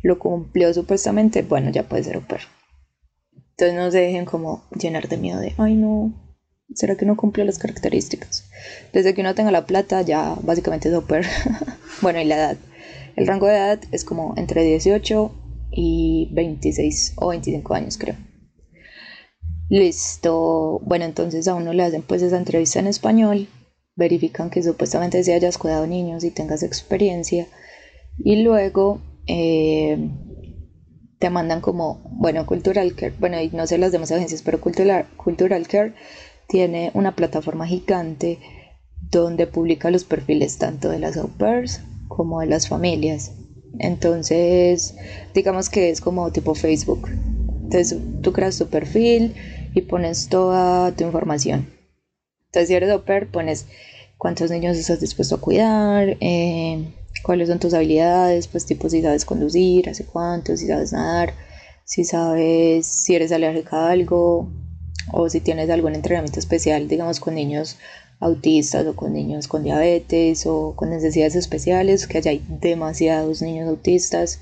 lo 0.04 0.20
cumplió 0.20 0.74
supuestamente, 0.74 1.42
bueno, 1.42 1.72
ya 1.72 1.84
puede 1.84 2.04
ser 2.04 2.20
per. 2.22 2.42
Entonces 3.52 3.76
no 3.76 3.90
se 3.90 4.00
dejen 4.00 4.26
como 4.26 4.64
llenar 4.78 5.08
de 5.08 5.18
miedo 5.18 5.40
de, 5.40 5.54
ay 5.58 5.76
no, 5.76 6.14
¿será 6.74 6.96
que 6.96 7.06
no 7.06 7.18
cumplió 7.18 7.46
las 7.46 7.60
características? 7.60 8.46
Desde 8.94 9.14
que 9.14 9.22
uno 9.22 9.36
tenga 9.36 9.52
la 9.52 9.66
plata 9.66 10.02
ya 10.02 10.36
básicamente 10.42 10.90
es 10.90 11.04
per 11.04 11.26
bueno, 12.02 12.20
y 12.20 12.26
la 12.26 12.36
edad. 12.36 12.58
El 13.16 13.28
rango 13.28 13.48
de 13.48 13.56
edad 13.56 13.80
es 13.92 14.04
como 14.04 14.34
entre 14.38 14.64
18 14.64 15.32
y 15.72 16.30
26 16.32 17.14
o 17.18 17.28
25 17.30 17.74
años 17.74 17.98
creo. 17.98 18.16
Listo. 19.70 20.80
Bueno, 20.84 21.06
entonces 21.06 21.48
a 21.48 21.56
uno 21.56 21.74
le 21.74 21.84
hacen 21.84 22.02
pues 22.02 22.22
esa 22.22 22.38
entrevista 22.38 22.80
en 22.80 22.88
español, 22.88 23.48
verifican 23.96 24.50
que 24.50 24.62
supuestamente 24.62 25.24
si 25.24 25.32
hayas 25.32 25.58
cuidado 25.58 25.88
niños 25.88 26.24
y 26.24 26.32
tengas 26.32 26.64
experiencia 26.64 27.48
y 28.18 28.44
luego 28.44 29.02
eh, 29.28 29.98
te 31.20 31.30
mandan 31.30 31.62
como, 31.62 32.02
bueno, 32.12 32.46
Cultural 32.46 32.94
Care, 32.96 33.14
bueno, 33.20 33.42
y 33.42 33.50
no 33.50 33.66
sé 33.66 33.78
las 33.78 33.92
demás 33.92 34.12
agencias, 34.12 34.42
pero 34.42 34.62
Cultural, 34.62 35.08
Cultural 35.18 35.68
Care 35.68 35.94
tiene 36.48 36.92
una 36.94 37.16
plataforma 37.16 37.68
gigante 37.68 38.40
donde 39.12 39.48
publica 39.48 39.92
los 39.92 40.04
perfiles 40.04 40.58
tanto 40.58 40.90
de 40.90 41.00
las 41.00 41.18
au 41.18 41.28
pairs 41.28 41.82
como 42.08 42.42
de 42.42 42.48
las 42.48 42.68
familias. 42.68 43.32
Entonces, 43.80 44.96
digamos 45.34 45.70
que 45.70 45.90
es 45.90 46.02
como 46.02 46.32
tipo 46.32 46.56
Facebook. 46.56 47.10
Entonces, 47.64 47.98
tú 48.22 48.32
creas 48.32 48.58
tu 48.58 48.68
perfil 48.68 49.36
y 49.74 49.82
pones 49.82 50.30
toda 50.30 50.92
tu 50.94 51.04
información. 51.04 51.68
Entonces, 52.48 52.70
si 52.70 52.76
eres 52.76 52.90
au 52.90 53.04
pair, 53.04 53.28
pones 53.28 53.66
cuántos 54.18 54.50
niños 54.50 54.78
estás 54.78 55.02
dispuesto 55.02 55.36
a 55.36 55.42
cuidar, 55.42 56.18
eh, 56.22 56.86
cuáles 57.24 57.50
son 57.50 57.60
tus 57.60 57.74
habilidades, 57.74 58.48
pues 58.48 58.66
tipo 58.66 58.90
si 58.90 59.02
sabes 59.02 59.26
conducir, 59.26 59.90
hace 59.90 60.06
cuánto, 60.06 60.56
si 60.56 60.68
sabes 60.68 60.94
nadar, 60.94 61.34
si 61.84 62.04
sabes 62.06 62.86
si 62.86 63.16
eres 63.16 63.32
alérgica 63.32 63.78
a 63.78 63.92
algo 63.92 64.48
o 65.12 65.30
si 65.30 65.40
tienes 65.42 65.70
algún 65.70 65.96
entrenamiento 65.96 66.40
especial, 66.40 66.88
digamos 66.88 67.20
con 67.20 67.36
niños 67.36 67.78
autistas 68.20 68.86
o 68.88 68.96
con 68.96 69.14
niños 69.14 69.48
con 69.48 69.64
diabetes 69.64 70.46
o 70.46 70.74
con 70.76 70.90
necesidades 70.90 71.36
especiales, 71.36 72.08
que 72.08 72.20
allá 72.20 72.32
hay 72.32 72.44
demasiados 72.48 73.42
niños 73.42 73.68
autistas. 73.68 74.40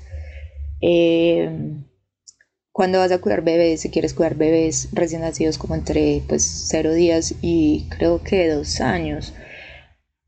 Eh, 0.80 1.50
cuando 2.72 2.98
vas 2.98 3.12
a 3.12 3.18
cuidar 3.18 3.42
bebés, 3.42 3.80
si 3.80 3.90
quieres 3.90 4.14
cuidar 4.14 4.34
bebés 4.34 4.88
recién 4.92 5.20
nacidos 5.20 5.58
como 5.58 5.74
entre 5.74 6.22
pues 6.28 6.66
0 6.68 6.92
días 6.94 7.34
y 7.40 7.86
creo 7.90 8.22
que 8.22 8.48
dos 8.48 8.80
años, 8.80 9.32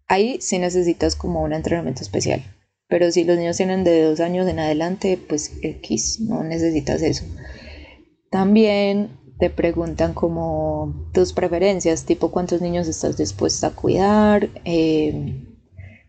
Ahí 0.08 0.38
sí 0.40 0.58
necesitas 0.58 1.16
como 1.16 1.42
un 1.42 1.52
entrenamiento 1.52 2.02
especial. 2.02 2.42
Pero 2.88 3.10
si 3.10 3.24
los 3.24 3.36
niños 3.36 3.56
tienen 3.56 3.82
de 3.82 4.02
dos 4.02 4.20
años 4.20 4.46
en 4.46 4.60
adelante, 4.60 5.18
pues 5.28 5.52
X, 5.62 6.20
no 6.20 6.44
necesitas 6.44 7.02
eso. 7.02 7.24
También 8.30 9.10
te 9.38 9.50
preguntan 9.50 10.14
como 10.14 11.08
tus 11.12 11.32
preferencias, 11.32 12.04
tipo 12.04 12.30
cuántos 12.30 12.60
niños 12.62 12.88
estás 12.88 13.16
dispuesta 13.16 13.68
a 13.68 13.74
cuidar, 13.74 14.48
eh, 14.64 15.44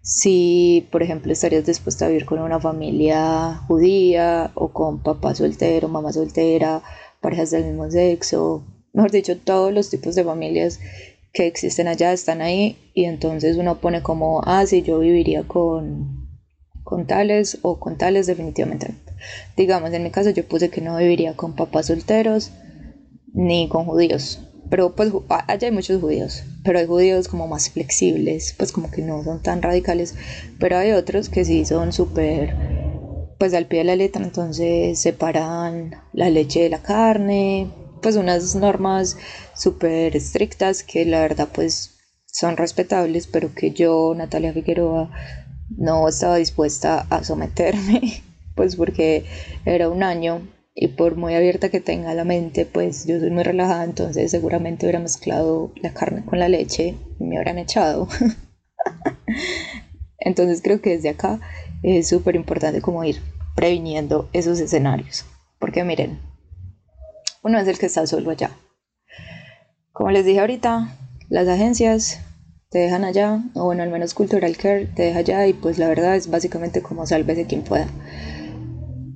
si 0.01 0.87
por 0.91 1.03
ejemplo 1.03 1.33
estarías 1.33 1.65
dispuesta 1.65 2.05
a 2.05 2.07
vivir 2.07 2.25
con 2.25 2.39
una 2.39 2.59
familia 2.61 3.61
judía 3.67 4.51
o 4.53 4.69
con 4.69 5.03
papá 5.03 5.35
soltero, 5.35 5.89
mamá 5.89 6.13
soltera, 6.13 6.81
parejas 7.19 7.51
del 7.51 7.65
mismo 7.65 7.91
sexo, 7.91 8.63
mejor 8.93 9.11
dicho, 9.11 9.37
todos 9.37 9.73
los 9.73 9.89
tipos 9.89 10.15
de 10.15 10.23
familias 10.23 10.79
que 11.33 11.47
existen 11.47 11.89
allá 11.89 12.13
están 12.13 12.41
ahí 12.41 12.77
y 12.93 13.05
entonces 13.05 13.57
uno 13.57 13.81
pone 13.81 14.01
como, 14.01 14.41
ah, 14.45 14.65
sí, 14.65 14.81
yo 14.81 14.99
viviría 14.99 15.43
con, 15.43 16.29
con 16.83 17.05
tales 17.05 17.59
o 17.61 17.77
con 17.77 17.97
tales 17.97 18.27
definitivamente. 18.27 18.95
Digamos, 19.57 19.91
en 19.91 20.03
mi 20.03 20.11
caso 20.11 20.29
yo 20.29 20.47
puse 20.47 20.69
que 20.69 20.79
no 20.79 20.95
viviría 20.95 21.35
con 21.35 21.53
papás 21.53 21.87
solteros 21.87 22.51
ni 23.37 23.69
con 23.69 23.85
judíos. 23.85 24.39
Pero 24.69 24.93
pues 24.95 25.13
allá 25.29 25.67
hay 25.67 25.71
muchos 25.71 26.01
judíos, 26.01 26.43
pero 26.65 26.79
hay 26.79 26.87
judíos 26.87 27.29
como 27.29 27.47
más 27.47 27.69
flexibles, 27.69 28.53
pues 28.57 28.73
como 28.73 28.91
que 28.91 29.01
no 29.01 29.23
son 29.23 29.41
tan 29.41 29.61
radicales, 29.61 30.15
pero 30.59 30.77
hay 30.77 30.91
otros 30.91 31.29
que 31.29 31.45
sí 31.45 31.63
son 31.63 31.93
súper, 31.93 32.53
pues 33.39 33.53
al 33.53 33.67
pie 33.67 33.79
de 33.79 33.85
la 33.85 33.95
letra, 33.95 34.25
entonces 34.25 34.99
separan 34.99 35.91
la 36.11 36.29
leche 36.29 36.63
de 36.63 36.69
la 36.69 36.81
carne, 36.81 37.69
pues 38.01 38.17
unas 38.17 38.55
normas 38.55 39.15
súper 39.55 40.17
estrictas 40.17 40.83
que 40.83 41.05
la 41.05 41.21
verdad 41.21 41.47
pues 41.53 41.91
son 42.25 42.57
respetables, 42.57 43.27
pero 43.27 43.55
que 43.55 43.71
yo, 43.71 44.13
Natalia 44.17 44.51
Figueroa, 44.51 45.11
no 45.77 46.09
estaba 46.09 46.35
dispuesta 46.35 47.07
a 47.09 47.23
someterme, 47.23 48.21
pues 48.55 48.75
porque 48.75 49.23
era 49.65 49.87
un 49.87 50.03
año 50.03 50.41
y 50.79 50.89
por 50.89 51.15
muy 51.15 51.33
abierta 51.33 51.69
que 51.69 51.81
tenga 51.81 52.13
la 52.13 52.23
mente, 52.23 52.67
pues 52.67 53.07
yo 53.07 53.19
soy 53.19 53.31
muy 53.31 53.41
relajada, 53.41 53.83
entonces 53.83 54.29
seguramente 54.29 54.85
hubiera 54.85 54.99
mezclado 54.99 55.71
la 55.81 55.91
carne 55.91 56.23
con 56.23 56.37
la 56.37 56.49
leche 56.49 56.95
y 57.19 57.23
me 57.23 57.37
hubieran 57.37 57.57
echado. 57.57 58.07
entonces 60.19 60.61
creo 60.61 60.79
que 60.79 60.91
desde 60.91 61.09
acá 61.09 61.39
es 61.81 62.07
súper 62.07 62.35
importante 62.35 62.79
como 62.79 63.03
ir 63.03 63.19
previniendo 63.55 64.29
esos 64.33 64.59
escenarios, 64.59 65.25
porque 65.57 65.83
miren, 65.83 66.19
uno 67.41 67.57
es 67.57 67.67
el 67.67 67.79
que 67.79 67.87
está 67.87 68.05
solo 68.05 68.29
allá. 68.29 68.51
Como 69.93 70.11
les 70.11 70.25
dije 70.25 70.41
ahorita, 70.41 70.95
las 71.27 71.47
agencias 71.47 72.19
te 72.69 72.77
dejan 72.77 73.03
allá, 73.03 73.41
o 73.55 73.63
bueno, 73.63 73.81
al 73.81 73.89
menos 73.89 74.13
Cultural 74.13 74.55
Care 74.55 74.85
te 74.85 75.03
deja 75.03 75.19
allá 75.19 75.47
y 75.47 75.53
pues 75.53 75.79
la 75.79 75.87
verdad 75.87 76.15
es 76.15 76.29
básicamente 76.29 76.83
como 76.83 77.03
de 77.03 77.45
quien 77.47 77.63
pueda. 77.63 77.87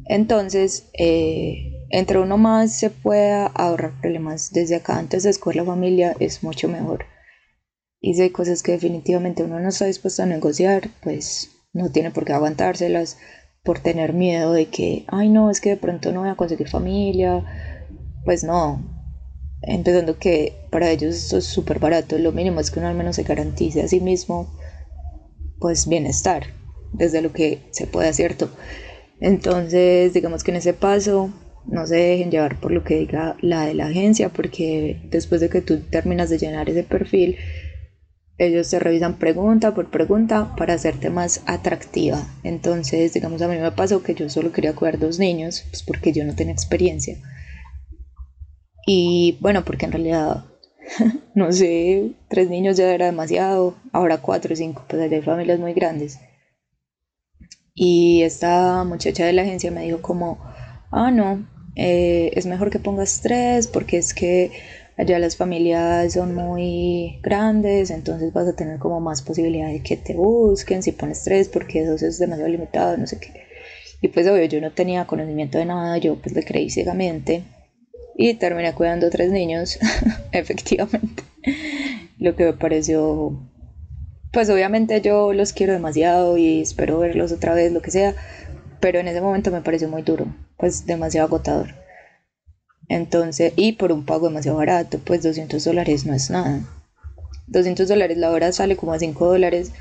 Entonces, 0.06 0.90
eh, 0.94 1.86
entre 1.90 2.20
uno 2.20 2.38
más 2.38 2.74
se 2.74 2.90
pueda 2.90 3.48
ahorrar 3.48 4.00
problemas 4.00 4.52
desde 4.54 4.76
acá 4.76 4.98
antes 4.98 5.24
de 5.24 5.30
escoger 5.30 5.58
la 5.58 5.66
familia 5.66 6.16
es 6.20 6.44
mucho 6.44 6.68
mejor. 6.68 7.06
Y 8.00 8.16
si 8.16 8.24
hay 8.24 8.30
cosas 8.32 8.64
que 8.64 8.72
definitivamente 8.72 9.44
uno 9.44 9.60
no 9.60 9.70
está 9.70 9.86
dispuesto 9.86 10.24
a 10.24 10.26
negociar, 10.26 10.90
pues 11.04 11.52
no 11.74 11.92
tiene 11.92 12.12
por 12.12 12.26
qué 12.26 12.34
aguantárselas 12.34 13.18
por 13.64 13.80
tener 13.80 14.14
miedo 14.14 14.54
de 14.54 14.68
que, 14.68 15.06
ay 15.08 15.30
no, 15.30 15.52
es 15.52 15.62
que 15.62 15.70
de 15.70 15.78
pronto 15.78 16.12
no 16.12 16.22
voy 16.22 16.30
a 16.30 16.36
conseguir 16.36 16.68
familia, 16.68 17.46
pues 18.26 18.44
no, 18.44 18.82
empezando 19.62 20.18
que 20.18 20.54
para 20.72 20.90
ellos 20.90 21.16
esto 21.16 21.38
es 21.38 21.46
súper 21.46 21.80
barato, 21.80 22.18
lo 22.18 22.32
mínimo 22.32 22.60
es 22.60 22.72
que 22.72 22.80
uno 22.80 22.88
al 22.88 22.96
menos 22.96 23.18
se 23.18 23.24
garantice 23.24 23.84
a 23.84 23.88
sí 23.88 24.00
mismo 24.00 24.50
pues 25.60 25.88
bienestar, 25.88 26.46
desde 26.92 27.22
lo 27.22 27.32
que 27.32 27.60
se 27.70 27.86
pueda, 27.86 28.12
¿cierto? 28.14 28.50
Entonces, 29.22 30.14
digamos 30.14 30.44
que 30.44 30.50
en 30.50 30.58
ese 30.58 30.74
paso 30.74 31.32
no 31.66 31.86
se 31.86 31.96
dejen 31.96 32.32
llevar 32.32 32.60
por 32.60 32.72
lo 32.72 32.84
que 32.84 32.98
diga 32.98 33.38
la 33.40 33.68
de 33.68 33.76
la 33.76 33.86
agencia, 33.86 34.30
porque 34.30 35.00
después 35.12 35.40
de 35.40 35.50
que 35.50 35.62
tú 35.62 35.80
terminas 35.80 36.32
de 36.32 36.40
llenar 36.40 36.70
ese 36.70 36.84
perfil, 36.84 37.38
ellos 38.40 38.72
te 38.72 38.80
revisan 38.80 39.20
pregunta 39.20 39.76
por 39.76 39.92
pregunta 39.92 40.56
para 40.58 40.74
hacerte 40.74 41.12
más 41.12 41.44
atractiva. 41.46 42.28
Entonces, 42.44 43.14
digamos, 43.14 43.44
a 43.44 43.48
mí 43.48 43.58
me 43.58 43.72
pasó 43.72 44.02
que 44.02 44.16
yo 44.16 44.28
solo 44.28 44.52
quería 44.52 44.74
cuidar 44.74 44.98
dos 44.98 45.20
niños, 45.20 45.66
pues 45.70 45.84
porque 45.84 46.12
yo 46.12 46.26
no 46.26 46.34
tenía 46.34 46.54
experiencia. 46.54 47.18
Y 48.88 49.38
bueno, 49.40 49.64
porque 49.64 49.86
en 49.86 49.92
realidad, 49.92 50.46
no 51.36 51.52
sé, 51.52 52.14
tres 52.28 52.50
niños 52.50 52.76
ya 52.78 52.92
era 52.92 53.06
demasiado, 53.06 53.76
ahora 53.92 54.18
cuatro 54.18 54.54
o 54.54 54.58
cinco, 54.58 54.84
pues 54.88 55.00
allá 55.00 55.18
hay 55.18 55.22
familias 55.22 55.60
muy 55.60 55.74
grandes. 55.74 56.18
Y 57.74 58.24
esta 58.24 58.84
muchacha 58.84 59.26
de 59.26 59.34
la 59.34 59.44
agencia 59.44 59.72
me 59.72 59.84
dijo 59.84 60.02
como, 60.02 60.38
ah, 60.92 61.12
no, 61.12 61.48
eh, 61.76 62.32
es 62.36 62.46
mejor 62.46 62.70
que 62.70 62.80
pongas 62.80 63.22
tres 63.22 63.68
porque 63.68 63.98
es 63.98 64.14
que 64.14 64.52
allá 64.98 65.20
las 65.20 65.38
familias 65.38 66.14
son 66.14 66.36
muy 66.36 67.20
grandes, 67.24 67.90
entonces 67.90 68.34
vas 68.34 68.48
a 68.48 68.56
tener 68.56 68.78
como 68.78 69.00
más 69.00 69.22
posibilidad 69.22 69.68
de 69.68 69.82
que 69.82 69.98
te 69.98 70.14
busquen 70.14 70.84
si 70.84 70.92
pones 70.92 71.24
tres 71.24 71.48
porque 71.48 71.86
dos 71.86 72.02
es 72.02 72.20
demasiado 72.20 72.50
limitado, 72.50 72.98
no 72.98 73.08
sé 73.08 73.20
qué. 73.20 73.48
Y 74.02 74.10
pues 74.10 74.28
obvio, 74.28 74.46
yo 74.46 74.60
no 74.62 74.72
tenía 74.72 75.06
conocimiento 75.06 75.58
de 75.58 75.66
nada, 75.66 75.98
yo 75.98 76.16
pues 76.16 76.36
le 76.36 76.44
creí 76.44 76.70
ciegamente 76.70 77.44
y 78.16 78.34
terminé 78.34 78.74
cuidando 78.74 79.10
tres 79.10 79.32
niños, 79.32 79.80
efectivamente. 80.32 81.24
Lo 82.20 82.36
que 82.36 82.46
me 82.46 82.54
pareció, 82.54 83.40
pues 84.32 84.50
obviamente 84.50 85.02
yo 85.02 85.34
los 85.34 85.54
quiero 85.54 85.74
demasiado 85.74 86.38
y 86.38 86.62
espero 86.62 87.00
verlos 87.00 87.32
otra 87.32 87.54
vez, 87.54 87.72
lo 87.72 87.82
que 87.82 87.92
sea, 87.92 88.16
pero 88.80 89.00
en 89.00 89.08
ese 89.08 89.22
momento 89.22 89.52
me 89.52 89.62
pareció 89.62 89.90
muy 89.90 90.02
duro, 90.02 90.26
pues 90.58 90.86
demasiado 90.86 91.28
agotador. 91.28 91.76
Entonces, 92.88 93.54
y 93.56 93.74
por 93.74 93.92
un 93.92 94.06
pago 94.06 94.28
demasiado 94.28 94.58
barato, 94.58 95.00
pues 95.04 95.24
200 95.24 95.64
dólares 95.64 96.06
no 96.06 96.14
es 96.14 96.30
nada. 96.30 96.62
200 97.48 97.88
dólares 97.88 98.18
la 98.18 98.32
hora 98.32 98.52
sale 98.52 98.76
como 98.76 98.94
a 98.94 99.00
5 99.00 99.28
dólares, 99.28 99.72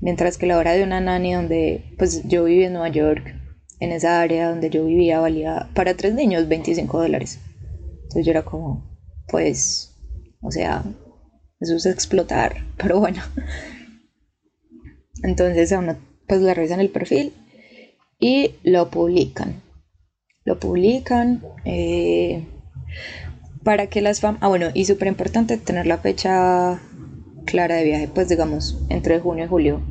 mientras 0.00 0.38
que 0.38 0.46
la 0.46 0.58
hora 0.58 0.72
de 0.72 0.82
una 0.82 1.00
nani 1.00 1.34
donde, 1.34 1.84
pues 1.98 2.22
yo 2.24 2.44
viví 2.44 2.64
en 2.64 2.72
Nueva 2.72 2.88
York, 2.88 3.34
en 3.80 3.92
esa 3.92 4.20
área 4.20 4.50
donde 4.50 4.70
yo 4.70 4.84
vivía, 4.84 5.20
valía 5.20 5.68
para 5.74 5.94
tres 5.94 6.14
niños 6.14 6.48
25 6.48 7.00
dólares. 7.00 7.38
Entonces 8.02 8.26
yo 8.26 8.30
era 8.30 8.42
como, 8.42 8.98
pues, 9.28 9.94
o 10.42 10.50
sea, 10.50 10.84
eso 11.60 11.76
es 11.76 11.86
explotar, 11.86 12.56
pero 12.76 13.00
bueno. 13.00 13.22
Entonces 15.22 15.72
a 15.72 15.78
uno 15.78 15.96
pues 16.26 16.40
le 16.40 16.54
revisan 16.54 16.80
el 16.80 16.90
perfil 16.90 17.32
y 18.18 18.54
lo 18.62 18.90
publican. 18.90 19.62
Lo 20.44 20.58
publican 20.58 21.42
eh, 21.64 22.44
para 23.64 23.88
que 23.88 24.00
las 24.00 24.20
familias... 24.20 24.44
Ah, 24.44 24.48
bueno, 24.48 24.70
y 24.74 24.84
súper 24.84 25.08
importante 25.08 25.56
tener 25.56 25.86
la 25.86 25.98
fecha 25.98 26.80
clara 27.46 27.76
de 27.76 27.84
viaje, 27.84 28.08
pues 28.08 28.28
digamos, 28.28 28.78
entre 28.88 29.18
junio 29.18 29.44
y 29.44 29.48
julio 29.48 29.82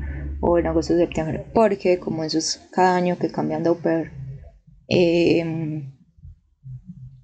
o 0.42 0.58
en 0.58 0.68
agosto 0.68 0.94
y 0.94 0.98
septiembre, 0.98 1.46
porque 1.54 2.00
como 2.00 2.24
eso 2.24 2.38
es 2.38 2.62
cada 2.72 2.96
año 2.96 3.18
que 3.18 3.30
cambian 3.30 3.64
de 3.64 3.70
au 3.70 3.78
em, 4.88 5.92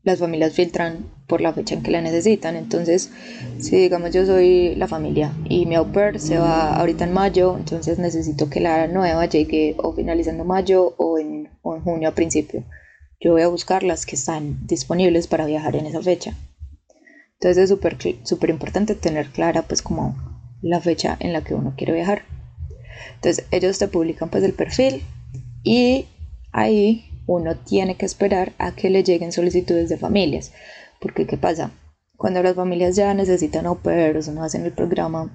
las 0.04 0.20
familias 0.20 0.54
filtran 0.54 1.15
por 1.28 1.42
la 1.42 1.54
fecha 1.54 1.76
en 1.76 1.84
que 1.84 1.92
la 1.92 2.02
necesitan. 2.02 2.56
Entonces, 2.56 3.12
si 3.60 3.76
digamos 3.78 4.12
yo 4.12 4.26
soy 4.26 4.76
la 4.76 4.88
familia 4.88 5.34
y 5.50 5.66
mi 5.66 5.76
au 5.76 5.88
se 6.18 6.38
va 6.38 6.76
ahorita 6.76 7.06
en 7.06 7.14
mayo, 7.14 7.58
entonces 7.58 8.00
necesito 8.00 8.50
que 8.50 8.60
la 8.60 8.88
nueva 8.88 9.26
llegue 9.26 9.76
o 9.78 9.94
finalizando 9.94 10.46
mayo 10.46 10.96
o 10.98 11.18
en, 11.18 11.50
o 11.62 11.76
en 11.76 11.82
junio 11.82 12.10
a 12.10 12.16
principio. 12.16 12.64
Yo 13.20 13.32
voy 13.32 13.42
a 13.42 13.48
buscar 13.48 13.84
las 13.84 14.06
que 14.06 14.16
están 14.16 14.68
disponibles 14.68 15.28
para 15.28 15.46
viajar 15.46 15.76
en 15.76 15.86
esa 15.86 16.02
fecha. 16.02 16.36
Entonces 17.34 17.64
es 17.64 17.70
súper 17.70 17.98
super 18.24 18.50
importante 18.50 18.96
tener 18.96 19.28
clara 19.28 19.64
pues 19.64 19.82
como 19.82 20.16
la 20.62 20.80
fecha 20.80 21.18
en 21.20 21.34
la 21.34 21.44
que 21.44 21.54
uno 21.54 21.74
quiere 21.78 21.94
viajar. 21.94 22.24
Entonces 23.16 23.46
ellos 23.52 23.78
te 23.78 23.88
publican 23.88 24.30
pues 24.30 24.44
el 24.44 24.54
perfil 24.54 25.04
y 25.64 26.06
ahí 26.52 27.10
uno 27.28 27.56
tiene 27.56 27.96
que 27.96 28.06
esperar 28.06 28.54
a 28.58 28.76
que 28.76 28.90
le 28.90 29.04
lleguen 29.04 29.32
solicitudes 29.32 29.90
de 29.90 29.98
familias. 29.98 30.52
Porque 31.06 31.28
¿qué 31.28 31.38
pasa? 31.38 31.70
Cuando 32.18 32.42
las 32.42 32.56
familias 32.56 32.96
ya 32.96 33.14
necesitan 33.14 33.68
au 33.68 33.78
pairs 33.78 34.28
no 34.30 34.44
hacen 34.44 34.66
el 34.66 34.72
programa, 34.72 35.30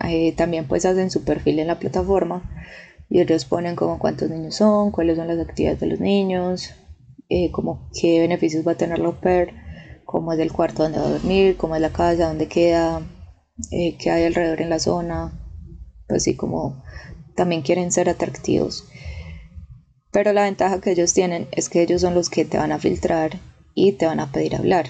eh, 0.00 0.32
también 0.32 0.66
pues 0.66 0.86
hacen 0.86 1.10
su 1.10 1.24
perfil 1.24 1.58
en 1.58 1.66
la 1.66 1.78
plataforma 1.78 2.40
y 3.10 3.20
ellos 3.20 3.44
ponen 3.44 3.76
como 3.76 3.98
cuántos 3.98 4.30
niños 4.30 4.54
son, 4.54 4.92
cuáles 4.92 5.18
son 5.18 5.28
las 5.28 5.38
actividades 5.38 5.80
de 5.80 5.88
los 5.88 6.00
niños, 6.00 6.70
eh, 7.28 7.50
como 7.50 7.90
qué 7.92 8.18
beneficios 8.18 8.66
va 8.66 8.72
a 8.72 8.76
tener 8.76 8.98
la 8.98 9.08
au 9.08 9.20
pair, 9.20 9.52
cómo 10.06 10.32
es 10.32 10.38
el 10.38 10.50
cuarto 10.52 10.84
donde 10.84 11.00
va 11.00 11.04
a 11.04 11.10
dormir, 11.10 11.58
cómo 11.58 11.76
es 11.76 11.82
la 11.82 11.90
casa, 11.90 12.28
dónde 12.28 12.48
queda, 12.48 13.02
eh, 13.72 13.96
qué 13.98 14.10
hay 14.10 14.24
alrededor 14.24 14.62
en 14.62 14.70
la 14.70 14.78
zona, 14.78 15.32
pues 16.08 16.22
sí, 16.22 16.34
como 16.34 16.82
también 17.36 17.60
quieren 17.60 17.92
ser 17.92 18.08
atractivos. 18.08 18.88
Pero 20.12 20.32
la 20.32 20.44
ventaja 20.44 20.80
que 20.80 20.92
ellos 20.92 21.12
tienen 21.12 21.46
es 21.52 21.68
que 21.68 21.82
ellos 21.82 22.00
son 22.00 22.14
los 22.14 22.30
que 22.30 22.46
te 22.46 22.56
van 22.56 22.72
a 22.72 22.78
filtrar 22.78 23.32
y 23.74 23.92
te 23.92 24.06
van 24.06 24.20
a 24.20 24.32
pedir 24.32 24.56
hablar. 24.56 24.86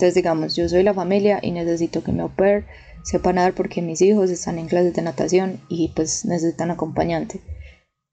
Entonces, 0.00 0.14
digamos, 0.14 0.56
yo 0.56 0.66
soy 0.66 0.82
la 0.82 0.94
familia 0.94 1.40
y 1.42 1.50
necesito 1.50 2.02
que 2.02 2.10
mi 2.10 2.20
au 2.20 2.30
pair 2.30 2.64
sepa 3.02 3.34
nadar 3.34 3.52
porque 3.52 3.82
mis 3.82 4.00
hijos 4.00 4.30
están 4.30 4.58
en 4.58 4.66
clases 4.66 4.94
de 4.94 5.02
natación 5.02 5.60
y 5.68 5.88
pues 5.88 6.24
necesitan 6.24 6.70
acompañante. 6.70 7.42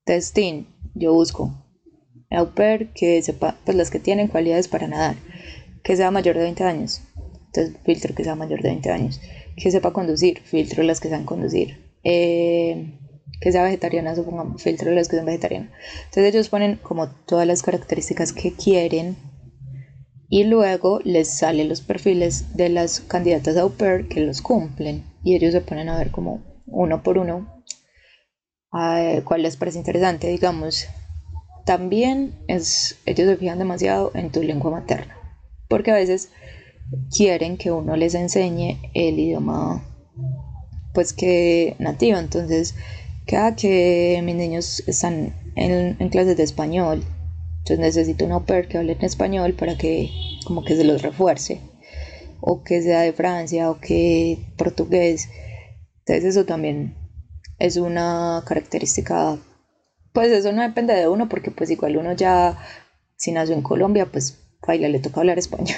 Entonces, 0.05 0.65
yo 0.95 1.13
busco 1.13 1.43
au 2.29 2.53
pair 2.53 2.91
que 2.91 3.21
sepa, 3.21 3.55
pues 3.63 3.77
las 3.77 3.89
que 3.89 3.99
tienen 3.99 4.27
cualidades 4.27 4.67
para 4.67 4.89
nadar, 4.89 5.15
que 5.81 5.95
sea 5.95 6.11
mayor 6.11 6.35
de 6.35 6.43
20 6.43 6.61
años. 6.65 7.03
Entonces, 7.45 7.77
filtro 7.85 8.13
que 8.13 8.25
sea 8.25 8.35
mayor 8.35 8.61
de 8.61 8.67
20 8.67 8.91
años. 8.91 9.21
Que 9.55 9.71
sepa 9.71 9.93
conducir, 9.93 10.41
filtro 10.41 10.83
las 10.83 10.99
que 10.99 11.07
sean 11.07 11.23
conducir. 11.23 11.77
Eh, 12.03 12.99
que 13.39 13.53
sea 13.53 13.63
vegetariana, 13.63 14.13
supongamos, 14.13 14.61
filtro 14.61 14.91
las 14.91 15.07
que 15.07 15.15
son 15.15 15.25
vegetarianas. 15.25 15.71
Entonces 15.99 16.33
ellos 16.33 16.49
ponen 16.49 16.75
como 16.83 17.07
todas 17.07 17.47
las 17.47 17.61
características 17.61 18.33
que 18.33 18.51
quieren 18.51 19.15
y 20.29 20.43
luego 20.43 20.99
les 21.03 21.27
salen 21.27 21.69
los 21.69 21.81
perfiles 21.81 22.55
de 22.55 22.69
las 22.69 22.99
candidatas 22.99 23.57
au 23.57 23.69
pair 23.69 24.07
que 24.07 24.21
los 24.21 24.41
cumplen 24.41 25.03
y 25.23 25.35
ellos 25.35 25.53
se 25.53 25.61
ponen 25.61 25.89
a 25.89 25.97
ver 25.97 26.11
como 26.11 26.41
uno 26.65 27.01
por 27.01 27.17
uno 27.17 27.57
cuál 29.23 29.41
les 29.41 29.57
parece 29.57 29.79
interesante, 29.79 30.27
digamos. 30.27 30.87
También 31.65 32.33
es, 32.47 32.97
ellos 33.05 33.27
se 33.27 33.37
fijan 33.37 33.59
demasiado 33.59 34.11
en 34.13 34.31
tu 34.31 34.41
lengua 34.41 34.71
materna, 34.71 35.17
porque 35.67 35.91
a 35.91 35.95
veces 35.95 36.29
quieren 37.15 37.57
que 37.57 37.71
uno 37.71 37.95
les 37.95 38.13
enseñe 38.13 38.79
el 38.93 39.19
idioma 39.19 39.83
pues 40.93 41.13
que 41.13 41.75
nativo, 41.79 42.17
entonces 42.17 42.75
cada 43.25 43.55
que 43.55 44.21
mis 44.23 44.35
niños 44.35 44.83
están 44.87 45.33
en, 45.55 46.09
clases 46.09 46.37
de 46.37 46.43
español, 46.43 47.03
entonces 47.69 47.79
necesito 47.79 48.23
un 48.23 48.31
au 48.31 48.45
que 48.45 48.77
hable 48.77 48.93
en 48.93 49.03
español 49.05 49.53
para 49.53 49.77
que 49.77 50.09
como 50.45 50.63
que 50.63 50.77
se 50.77 50.85
los 50.85 51.01
refuerce, 51.01 51.59
o 52.39 52.63
que 52.63 52.81
sea 52.81 53.01
de 53.01 53.11
Francia, 53.11 53.69
o 53.69 53.79
que 53.81 54.37
portugués. 54.55 55.27
Entonces 55.99 56.23
eso 56.23 56.45
también 56.45 56.95
es 57.59 57.75
una 57.75 58.41
característica, 58.47 59.37
pues 60.13 60.31
eso 60.31 60.53
no 60.53 60.61
depende 60.61 60.93
de 60.93 61.09
uno, 61.09 61.27
porque 61.27 61.51
pues 61.51 61.69
igual 61.69 61.97
uno 61.97 62.13
ya, 62.13 62.57
si 63.17 63.33
nació 63.33 63.55
en 63.55 63.63
Colombia, 63.63 64.05
pues 64.05 64.37
baila, 64.65 64.87
le 64.87 64.99
toca 64.99 65.19
hablar 65.19 65.37
español. 65.37 65.77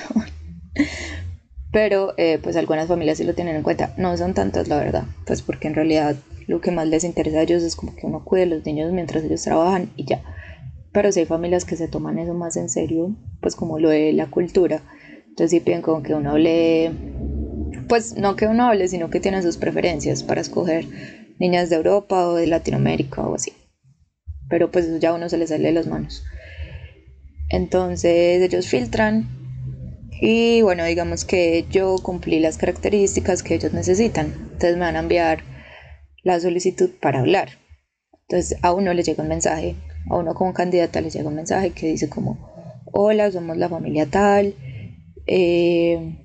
Pero 1.71 2.13
eh, 2.17 2.39
pues 2.41 2.56
algunas 2.56 2.88
familias 2.88 3.17
sí 3.19 3.23
lo 3.23 3.36
tienen 3.36 3.56
en 3.56 3.62
cuenta. 3.63 3.93
No 3.97 4.15
son 4.17 4.34
tantas, 4.34 4.67
la 4.67 4.78
verdad, 4.78 5.04
pues 5.25 5.43
porque 5.43 5.67
en 5.67 5.75
realidad 5.75 6.15
lo 6.47 6.62
que 6.62 6.71
más 6.71 6.88
les 6.88 7.04
interesa 7.04 7.39
a 7.39 7.43
ellos 7.43 7.62
es 7.62 7.75
como 7.75 7.95
que 7.95 8.08
uno 8.08 8.23
cuide 8.23 8.43
a 8.43 8.47
los 8.47 8.65
niños 8.65 8.91
mientras 8.91 9.23
ellos 9.23 9.41
trabajan 9.41 9.91
y 9.95 10.06
ya. 10.06 10.23
Pero 10.91 11.12
si 11.12 11.21
hay 11.21 11.25
familias 11.25 11.65
que 11.65 11.75
se 11.75 11.88
toman 11.88 12.17
eso 12.17 12.34
más 12.34 12.58
en 12.58 12.69
serio, 12.69 13.15
pues 13.41 13.56
como 13.56 13.80
lo 13.80 13.89
de 13.89 14.12
la 14.13 14.28
cultura, 14.28 14.82
entonces 15.28 15.52
sí 15.52 15.60
piden 15.60 15.82
como 15.82 16.02
que 16.02 16.15
uno 16.15 16.32
hable, 16.32 16.91
pues 17.88 18.15
no 18.17 18.36
que 18.36 18.47
uno 18.47 18.67
hable, 18.67 18.88
sino 18.88 19.10
que 19.10 19.19
tienen 19.19 19.43
sus 19.43 19.58
preferencias 19.58 20.23
para 20.23 20.41
escoger 20.41 20.86
niñas 21.39 21.69
de 21.69 21.78
Europa 21.78 22.28
o 22.28 22.36
de 22.36 22.47
Latinoamérica 22.47 23.21
o 23.21 23.36
así. 23.36 23.54
Pero 24.49 24.71
pues 24.71 24.86
eso 24.86 24.97
ya 24.97 25.13
uno 25.13 25.30
se 25.30 25.38
les 25.38 25.49
sale 25.49 25.67
de 25.67 25.73
las 25.73 25.88
manos. 25.88 26.23
Entonces 27.49 28.41
ellos 28.41 28.67
filtran 28.67 29.28
y 30.21 30.62
bueno, 30.62 30.84
digamos 30.84 31.23
que 31.23 31.65
yo 31.71 31.95
cumplí 32.02 32.39
las 32.39 32.58
características 32.58 33.41
que 33.41 33.56
ellos 33.56 33.73
necesitan. 33.73 34.34
Entonces 34.54 34.73
me 34.73 34.82
van 34.82 34.95
a 34.95 34.99
enviar 34.99 35.43
la 36.23 36.39
solicitud 36.39 36.89
para 37.02 37.19
hablar. 37.19 37.52
Entonces 38.28 38.58
a 38.62 38.73
uno 38.73 38.93
le 38.93 39.04
llega 39.04 39.23
un 39.23 39.30
mensaje, 39.30 39.75
a 40.10 40.18
uno 40.18 40.34
como 40.34 40.54
candidata 40.54 41.02
le 41.02 41.10
llega 41.10 41.30
un 41.30 41.36
mensaje 41.36 41.72
que 41.72 41.88
dice 41.88 42.10
como, 42.10 42.38
hola, 42.92 43.32
somos 43.32 43.58
la 43.58 43.70
familia 43.70 44.06
tal, 44.06 44.56
eh, 45.28 46.16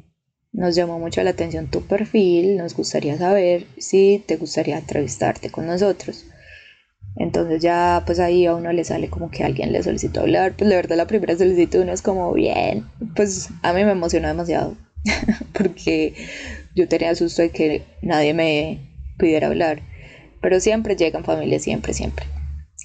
nos 0.53 0.75
llamó 0.75 0.99
mucho 0.99 1.23
la 1.23 1.31
atención 1.31 1.67
tu 1.67 1.83
perfil, 1.83 2.57
nos 2.57 2.75
gustaría 2.77 3.19
saber 3.19 3.67
si 3.77 4.23
te 4.25 4.37
gustaría 4.37 4.79
entrevistarte 4.79 5.51
con 5.51 5.67
nosotros. 5.67 6.27
Entonces 7.17 7.63
ya 7.63 8.03
pues 8.07 8.19
ahí 8.19 8.47
a 8.47 8.55
uno 8.55 8.73
le 8.73 8.85
sale 8.85 9.09
como 9.09 9.31
que 9.31 9.45
alguien 9.45 9.73
le 9.73 9.83
solicitó 9.83 10.21
hablar, 10.21 10.55
pues 10.57 10.69
la 10.69 10.77
verdad 10.77 10.97
la 10.97 11.07
primera 11.07 11.37
solicitud 11.37 11.81
uno 11.83 11.93
es 11.93 12.03
como 12.03 12.33
bien, 12.33 12.87
pues 13.15 13.51
a 13.63 13.73
mí 13.73 13.85
me 13.85 13.93
emocionó 13.93 14.29
demasiado 14.29 14.77
porque 15.53 16.15
yo 16.75 16.89
tenía 16.89 17.15
susto 17.15 17.43
de 17.43 17.51
que 17.51 17.83
nadie 18.03 18.35
me 18.35 18.79
pudiera 19.19 19.49
hablar. 19.49 19.83
Pero 20.41 20.61
siempre 20.61 20.97
llegan 20.97 21.25
familias, 21.25 21.63
siempre, 21.63 21.95
siempre. 21.95 22.27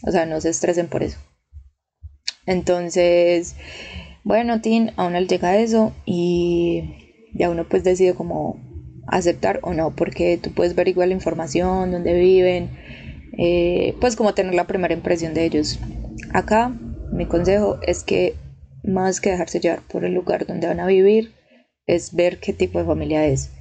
O 0.03 0.12
sea, 0.12 0.25
no 0.25 0.39
se 0.41 0.49
estresen 0.49 0.88
por 0.88 1.03
eso. 1.03 1.17
Entonces, 2.45 3.55
bueno, 4.23 4.62
Tin, 4.62 4.91
a 4.97 5.05
uno 5.05 5.19
le 5.19 5.27
llega 5.27 5.57
eso 5.57 5.93
y 6.05 7.27
ya 7.33 7.49
uno 7.49 7.65
pues 7.65 7.83
decide 7.83 8.15
como 8.15 8.59
aceptar 9.07 9.59
o 9.63 9.73
no, 9.73 9.95
porque 9.95 10.38
tú 10.38 10.51
puedes 10.51 10.75
ver 10.75 10.88
igual 10.88 11.09
la 11.09 11.15
información, 11.15 11.91
dónde 11.91 12.13
viven, 12.13 12.69
eh, 13.38 13.95
pues 13.99 14.15
como 14.15 14.33
tener 14.33 14.53
la 14.53 14.67
primera 14.67 14.93
impresión 14.93 15.33
de 15.33 15.45
ellos. 15.45 15.79
Acá 16.31 16.75
mi 17.12 17.25
consejo 17.25 17.79
es 17.81 18.03
que 18.03 18.35
más 18.83 19.19
que 19.19 19.31
dejarse 19.31 19.59
llevar 19.59 19.81
por 19.81 20.05
el 20.05 20.13
lugar 20.13 20.45
donde 20.45 20.67
van 20.67 20.79
a 20.79 20.88
vivir, 20.88 21.33
es 21.85 22.13
ver 22.13 22.39
qué 22.39 22.53
tipo 22.53 22.79
de 22.79 22.85
familia 22.85 23.25
es, 23.25 23.51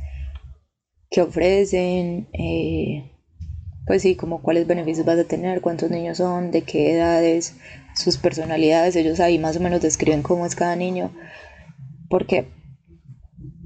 qué 1.11 1.23
ofrecen, 1.23 2.29
eh, 2.33 3.11
pues 3.89 4.03
sí, 4.03 4.17
como 4.17 4.43
cuáles 4.43 4.67
beneficios 4.67 5.07
vas 5.07 5.19
a 5.19 5.25
tener, 5.25 5.63
cuántos 5.63 5.91
niños 5.91 6.19
son, 6.19 6.51
de 6.51 6.61
qué 6.61 6.93
edades, 6.93 7.55
sus 7.97 8.19
personalidades, 8.19 8.95
ellos 8.97 9.19
ahí 9.19 9.39
más 9.39 9.57
o 9.57 9.61
menos 9.61 9.81
describen 9.81 10.23
cómo 10.23 10.45
es 10.45 10.55
cada 10.55 10.77
niño. 10.77 11.11
¿Por 12.11 12.27
qué? 12.27 12.45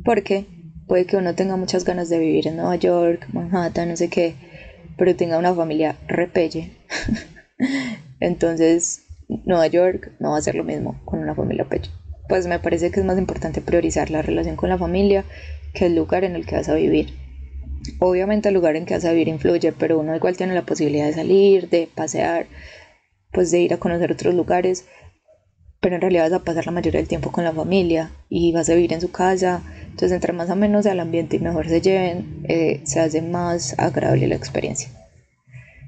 Porque 0.04 0.46
puede 0.86 1.06
que 1.06 1.16
uno 1.16 1.34
tenga 1.34 1.56
muchas 1.56 1.84
ganas 1.84 2.08
de 2.08 2.20
vivir 2.20 2.46
en 2.46 2.54
Nueva 2.54 2.76
York, 2.76 3.26
Manhattan, 3.32 3.88
no 3.88 3.96
sé 3.96 4.08
qué, 4.08 4.36
pero 4.96 5.16
tenga 5.16 5.38
una 5.38 5.54
familia 5.56 5.96
repelle. 6.06 6.70
Entonces, 8.20 9.02
Nueva 9.44 9.66
York 9.66 10.12
no 10.20 10.30
va 10.30 10.38
a 10.38 10.42
ser 10.42 10.54
lo 10.54 10.62
mismo 10.62 11.00
con 11.04 11.18
una 11.18 11.34
familia 11.34 11.64
pecho. 11.64 11.90
Pues 12.28 12.46
me 12.46 12.60
parece 12.60 12.92
que 12.92 13.00
es 13.00 13.06
más 13.06 13.18
importante 13.18 13.60
priorizar 13.60 14.08
la 14.10 14.22
relación 14.22 14.54
con 14.54 14.68
la 14.68 14.78
familia 14.78 15.24
que 15.74 15.86
el 15.86 15.96
lugar 15.96 16.22
en 16.22 16.36
el 16.36 16.46
que 16.46 16.54
vas 16.54 16.68
a 16.68 16.74
vivir. 16.74 17.21
Obviamente 17.98 18.48
el 18.48 18.54
lugar 18.54 18.76
en 18.76 18.84
que 18.84 18.94
vas 18.94 19.04
a 19.04 19.12
vivir 19.12 19.28
influye, 19.28 19.72
pero 19.72 19.98
uno 19.98 20.14
igual 20.14 20.36
tiene 20.36 20.54
la 20.54 20.62
posibilidad 20.62 21.06
de 21.06 21.14
salir, 21.14 21.68
de 21.68 21.88
pasear, 21.92 22.46
pues 23.32 23.50
de 23.50 23.60
ir 23.60 23.74
a 23.74 23.78
conocer 23.78 24.12
otros 24.12 24.34
lugares, 24.34 24.84
pero 25.80 25.96
en 25.96 26.00
realidad 26.00 26.30
vas 26.30 26.40
a 26.40 26.44
pasar 26.44 26.66
la 26.66 26.72
mayoría 26.72 27.00
del 27.00 27.08
tiempo 27.08 27.32
con 27.32 27.44
la 27.44 27.52
familia 27.52 28.12
y 28.28 28.52
vas 28.52 28.68
a 28.70 28.74
vivir 28.74 28.92
en 28.92 29.00
su 29.00 29.10
casa, 29.10 29.62
entonces 29.82 30.12
entre 30.12 30.32
más 30.32 30.48
o 30.50 30.56
menos 30.56 30.86
al 30.86 31.00
ambiente 31.00 31.36
y 31.36 31.40
mejor 31.40 31.68
se 31.68 31.80
lleven, 31.80 32.44
eh, 32.48 32.80
se 32.84 33.00
hace 33.00 33.20
más 33.20 33.76
agradable 33.78 34.28
la 34.28 34.36
experiencia. 34.36 34.88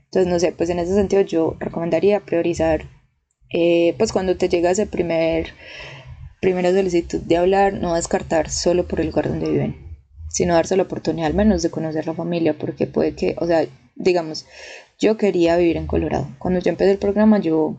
Entonces 0.06 0.26
no 0.32 0.38
sé, 0.40 0.52
pues 0.52 0.70
en 0.70 0.80
ese 0.80 0.94
sentido 0.94 1.22
yo 1.22 1.56
recomendaría 1.60 2.20
priorizar, 2.20 2.86
eh, 3.50 3.94
pues 3.98 4.12
cuando 4.12 4.36
te 4.36 4.48
llega 4.48 4.70
ese 4.70 4.86
primer, 4.86 5.48
primera 6.40 6.72
solicitud 6.72 7.20
de 7.20 7.36
hablar, 7.36 7.74
no 7.74 7.94
descartar 7.94 8.50
solo 8.50 8.88
por 8.88 9.00
el 9.00 9.08
lugar 9.08 9.28
donde 9.28 9.48
viven 9.48 9.83
sino 10.34 10.54
darse 10.54 10.76
la 10.76 10.82
oportunidad 10.82 11.28
al 11.28 11.34
menos 11.34 11.62
de 11.62 11.70
conocer 11.70 12.08
la 12.08 12.12
familia, 12.12 12.58
porque 12.58 12.88
puede 12.88 13.14
que, 13.14 13.36
o 13.38 13.46
sea, 13.46 13.68
digamos, 13.94 14.46
yo 14.98 15.16
quería 15.16 15.56
vivir 15.56 15.76
en 15.76 15.86
Colorado. 15.86 16.26
Cuando 16.40 16.58
yo 16.58 16.70
empecé 16.70 16.90
el 16.90 16.98
programa 16.98 17.38
yo 17.38 17.76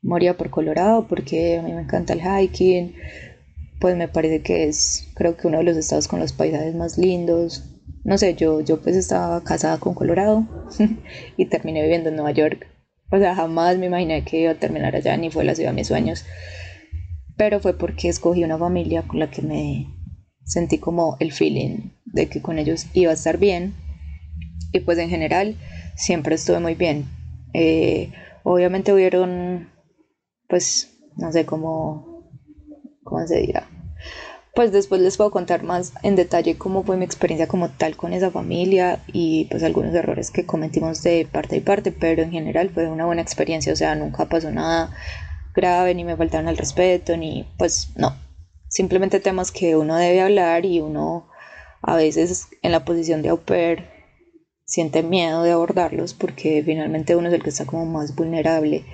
moría 0.00 0.36
por 0.36 0.50
Colorado 0.50 1.08
porque 1.08 1.58
a 1.58 1.62
mí 1.62 1.72
me 1.72 1.80
encanta 1.80 2.12
el 2.12 2.20
hiking, 2.20 2.94
pues 3.80 3.96
me 3.96 4.06
parece 4.06 4.40
que 4.40 4.68
es, 4.68 5.08
creo 5.16 5.36
que 5.36 5.48
uno 5.48 5.58
de 5.58 5.64
los 5.64 5.76
estados 5.76 6.06
con 6.06 6.20
los 6.20 6.32
paisajes 6.32 6.76
más 6.76 6.96
lindos. 6.96 7.64
No 8.04 8.18
sé, 8.18 8.36
yo, 8.36 8.60
yo 8.60 8.80
pues 8.80 8.94
estaba 8.94 9.42
casada 9.42 9.78
con 9.78 9.94
Colorado 9.94 10.46
y 11.36 11.46
terminé 11.46 11.82
viviendo 11.82 12.10
en 12.10 12.14
Nueva 12.14 12.30
York. 12.30 12.68
O 13.10 13.18
sea, 13.18 13.34
jamás 13.34 13.78
me 13.78 13.86
imaginé 13.86 14.22
que 14.22 14.42
iba 14.42 14.52
a 14.52 14.60
terminar 14.60 14.94
allá, 14.94 15.16
ni 15.16 15.28
fue 15.28 15.42
la 15.42 15.56
ciudad 15.56 15.70
de 15.70 15.74
mis 15.74 15.88
sueños. 15.88 16.24
Pero 17.36 17.58
fue 17.58 17.76
porque 17.76 18.08
escogí 18.08 18.44
una 18.44 18.58
familia 18.58 19.02
con 19.08 19.18
la 19.18 19.28
que 19.28 19.42
me, 19.42 19.88
sentí 20.50 20.78
como 20.78 21.16
el 21.20 21.30
feeling 21.30 21.90
de 22.06 22.28
que 22.28 22.42
con 22.42 22.58
ellos 22.58 22.86
iba 22.92 23.12
a 23.12 23.14
estar 23.14 23.38
bien 23.38 23.72
y 24.72 24.80
pues 24.80 24.98
en 24.98 25.08
general 25.08 25.56
siempre 25.94 26.34
estuve 26.34 26.58
muy 26.58 26.74
bien. 26.74 27.08
Eh, 27.54 28.12
obviamente 28.42 28.92
hubieron, 28.92 29.68
pues, 30.48 30.90
no 31.16 31.30
sé 31.30 31.46
cómo, 31.46 32.28
cómo 33.04 33.24
se 33.28 33.40
dirá. 33.40 33.68
Pues 34.52 34.72
después 34.72 35.00
les 35.00 35.16
puedo 35.16 35.30
contar 35.30 35.62
más 35.62 35.92
en 36.02 36.16
detalle 36.16 36.58
cómo 36.58 36.82
fue 36.82 36.96
mi 36.96 37.04
experiencia 37.04 37.46
como 37.46 37.68
tal 37.68 37.96
con 37.96 38.12
esa 38.12 38.32
familia 38.32 38.98
y 39.12 39.44
pues 39.44 39.62
algunos 39.62 39.94
errores 39.94 40.32
que 40.32 40.46
cometimos 40.46 41.04
de 41.04 41.28
parte 41.30 41.56
y 41.56 41.60
parte, 41.60 41.92
pero 41.92 42.22
en 42.22 42.32
general 42.32 42.70
fue 42.70 42.88
una 42.88 43.06
buena 43.06 43.22
experiencia, 43.22 43.72
o 43.72 43.76
sea, 43.76 43.94
nunca 43.94 44.28
pasó 44.28 44.50
nada 44.50 44.90
grave, 45.54 45.94
ni 45.94 46.02
me 46.02 46.16
faltaron 46.16 46.48
al 46.48 46.56
respeto, 46.56 47.16
ni 47.16 47.46
pues 47.58 47.90
no, 47.96 48.16
simplemente 48.70 49.20
temas 49.20 49.50
que 49.50 49.76
uno 49.76 49.96
debe 49.96 50.22
hablar 50.22 50.64
y 50.64 50.80
uno 50.80 51.28
a 51.82 51.96
veces 51.96 52.48
en 52.62 52.72
la 52.72 52.84
posición 52.84 53.20
de 53.20 53.28
au 53.28 53.38
pair 53.38 53.84
siente 54.64 55.02
miedo 55.02 55.42
de 55.42 55.50
abordarlos 55.50 56.14
porque 56.14 56.62
finalmente 56.64 57.16
uno 57.16 57.28
es 57.28 57.34
el 57.34 57.42
que 57.42 57.50
está 57.50 57.66
como 57.66 57.84
más 57.84 58.14
vulnerable. 58.14 58.84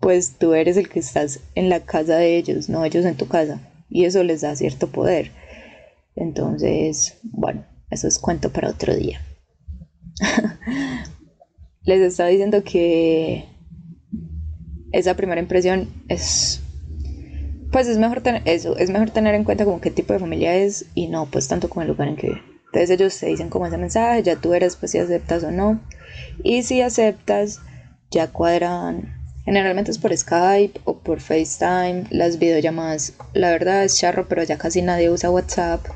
Pues 0.00 0.36
tú 0.38 0.52
eres 0.54 0.76
el 0.76 0.88
que 0.88 0.98
estás 0.98 1.40
en 1.54 1.70
la 1.70 1.80
casa 1.80 2.16
de 2.16 2.36
ellos, 2.36 2.68
no 2.68 2.84
ellos 2.84 3.06
en 3.06 3.16
tu 3.16 3.28
casa. 3.28 3.60
Y 3.88 4.04
eso 4.04 4.22
les 4.24 4.42
da 4.42 4.54
cierto 4.56 4.88
poder. 4.88 5.30
Entonces, 6.16 7.18
bueno, 7.22 7.64
eso 7.90 8.08
es 8.08 8.18
cuento 8.18 8.50
para 8.50 8.70
otro 8.70 8.94
día. 8.94 9.20
les 11.84 12.00
estaba 12.00 12.28
diciendo 12.28 12.64
que 12.64 13.44
esa 14.92 15.14
primera 15.14 15.40
impresión 15.40 15.88
es 16.08 16.60
pues 17.72 17.88
es 17.88 17.98
mejor 17.98 18.20
tener 18.20 18.42
eso, 18.44 18.76
es 18.76 18.90
mejor 18.90 19.10
tener 19.10 19.34
en 19.34 19.44
cuenta 19.44 19.64
como 19.64 19.80
qué 19.80 19.90
tipo 19.90 20.12
de 20.12 20.18
familia 20.18 20.54
es 20.54 20.86
y 20.94 21.08
no 21.08 21.26
pues 21.26 21.48
tanto 21.48 21.68
como 21.68 21.82
el 21.82 21.88
lugar 21.88 22.08
en 22.08 22.16
que 22.16 22.28
vive. 22.28 22.42
Entonces 22.66 22.90
ellos 22.90 23.18
te 23.18 23.26
dicen 23.26 23.48
como 23.48 23.66
ese 23.66 23.78
mensaje, 23.78 24.22
ya 24.22 24.36
tú 24.36 24.54
eres 24.54 24.76
pues 24.76 24.92
si 24.92 24.98
aceptas 24.98 25.44
o 25.44 25.50
no. 25.50 25.80
Y 26.42 26.62
si 26.62 26.82
aceptas, 26.82 27.60
ya 28.10 28.28
cuadran, 28.28 29.14
generalmente 29.44 29.90
es 29.90 29.98
por 29.98 30.14
Skype 30.16 30.80
o 30.84 30.98
por 30.98 31.20
FaceTime, 31.20 32.04
las 32.10 32.38
videollamadas, 32.38 33.14
la 33.32 33.50
verdad 33.50 33.84
es 33.84 33.98
charro, 33.98 34.26
pero 34.28 34.42
ya 34.42 34.58
casi 34.58 34.82
nadie 34.82 35.10
usa 35.10 35.30
WhatsApp. 35.30 35.86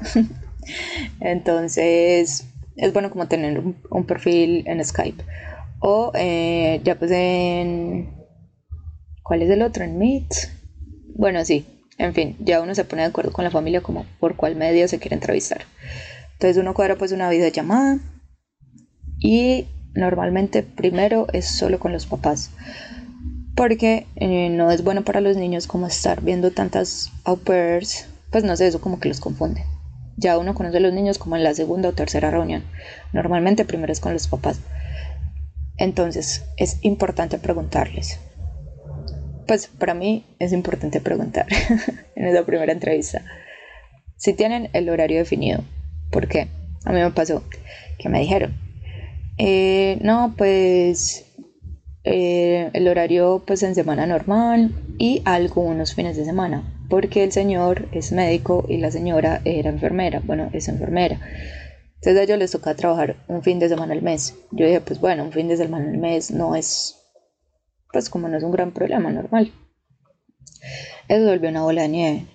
Entonces 1.21 2.47
es 2.77 2.93
bueno 2.93 3.11
como 3.11 3.29
tener 3.29 3.61
un, 3.91 4.07
perfil 4.07 4.65
en 4.67 4.83
Skype. 4.85 5.23
O 5.81 6.13
eh, 6.15 6.81
ya 6.85 6.99
pues 6.99 7.11
en... 7.11 8.11
¿Cuál 9.23 9.43
es 9.43 9.51
el 9.51 9.63
otro? 9.63 9.85
En 9.85 9.99
Meet 9.99 10.60
bueno, 11.21 11.45
sí, 11.45 11.67
en 11.99 12.15
fin, 12.15 12.35
ya 12.41 12.63
uno 12.63 12.75
se 12.75 12.87
pone 12.87 13.03
de 13.03 13.09
acuerdo 13.09 13.31
con 13.31 13.45
la 13.45 13.51
familia 13.51 13.83
como 13.83 14.07
por 14.21 14.37
cuál 14.37 14.57
medio 14.57 14.89
se 14.89 14.99
quiere 14.99 15.17
entrevistar. 15.17 15.67
Entonces 16.33 16.57
uno 16.57 16.73
cuadra 16.73 16.97
pues 16.97 17.13
una 17.13 17.29
videollamada 17.29 17.99
y 19.19 19.69
normalmente 19.93 20.63
primero 20.63 21.27
es 21.35 21.47
solo 21.47 21.79
con 21.79 21.93
los 21.93 22.07
papás 22.07 22.53
porque 23.55 24.07
eh, 24.17 24.49
no 24.49 24.71
es 24.71 24.83
bueno 24.83 25.05
para 25.05 25.21
los 25.21 25.37
niños 25.37 25.67
como 25.67 25.87
estar 25.87 26.23
viendo 26.23 26.53
tantas 26.53 27.13
au 27.25 27.37
pairs, 27.37 28.07
pues 28.31 28.43
no 28.43 28.57
sé, 28.57 28.69
eso 28.69 28.81
como 28.81 28.99
que 28.99 29.09
los 29.09 29.21
confunde. 29.21 29.67
Ya 30.17 30.39
uno 30.39 30.55
conoce 30.55 30.79
a 30.79 30.81
los 30.81 30.95
niños 30.95 31.19
como 31.19 31.37
en 31.37 31.45
la 31.45 31.53
segunda 31.53 31.91
o 31.91 31.93
tercera 31.93 32.31
reunión. 32.31 32.65
Normalmente 33.13 33.67
primero 33.67 33.93
es 33.93 34.01
con 34.01 34.15
los 34.15 34.27
papás. 34.27 34.61
Entonces 35.77 36.47
es 36.57 36.79
importante 36.81 37.37
preguntarles, 37.37 38.21
pues 39.51 39.67
para 39.67 39.95
mí 39.95 40.25
es 40.39 40.53
importante 40.53 41.01
preguntar 41.01 41.45
en 42.15 42.25
esa 42.25 42.47
primera 42.47 42.73
entrevista 42.73 43.25
si 44.15 44.33
tienen 44.33 44.71
el 44.75 44.89
horario 44.89 45.19
definido. 45.19 45.65
¿Por 46.13 46.29
qué? 46.29 46.47
A 46.85 46.93
mí 46.93 47.01
me 47.01 47.11
pasó 47.11 47.43
que 47.99 48.09
me 48.09 48.21
dijeron, 48.21 48.55
eh, 49.39 49.99
no, 50.03 50.35
pues 50.39 51.25
eh, 52.05 52.71
el 52.75 52.87
horario 52.87 53.43
pues 53.45 53.65
en 53.65 53.75
semana 53.75 54.07
normal 54.07 54.71
y 54.99 55.21
algunos 55.25 55.95
fines 55.95 56.17
de 56.17 56.25
semana, 56.25 56.63
porque 56.89 57.25
el 57.25 57.33
señor 57.33 57.89
es 57.91 58.13
médico 58.13 58.65
y 58.69 58.77
la 58.77 58.93
señora 58.93 59.41
era 59.45 59.69
enfermera, 59.69 60.23
bueno, 60.25 60.49
es 60.53 60.69
enfermera. 60.69 61.19
Entonces 61.97 62.21
a 62.21 62.23
ellos 62.23 62.39
les 62.39 62.53
toca 62.53 62.77
trabajar 62.77 63.17
un 63.27 63.43
fin 63.43 63.59
de 63.59 63.69
semana 63.69 63.95
al 63.95 64.03
mes. 64.03 64.37
Yo 64.53 64.65
dije, 64.65 64.81
pues 64.81 65.01
bueno, 65.01 65.25
un 65.25 65.33
fin 65.33 65.49
de 65.49 65.57
semana 65.57 65.91
al 65.91 65.99
mes 65.99 66.31
no 66.31 66.55
es 66.55 67.00
pues 67.93 68.11
como 68.11 68.29
no 68.29 68.37
es 68.37 68.43
un 68.43 68.53
gran 68.53 68.73
problema 68.73 69.11
normal. 69.11 69.53
Eso 71.09 71.27
volvió 71.27 71.51
una 71.51 71.63
bola 71.63 71.83
de 71.83 71.89
nieve, 71.89 72.27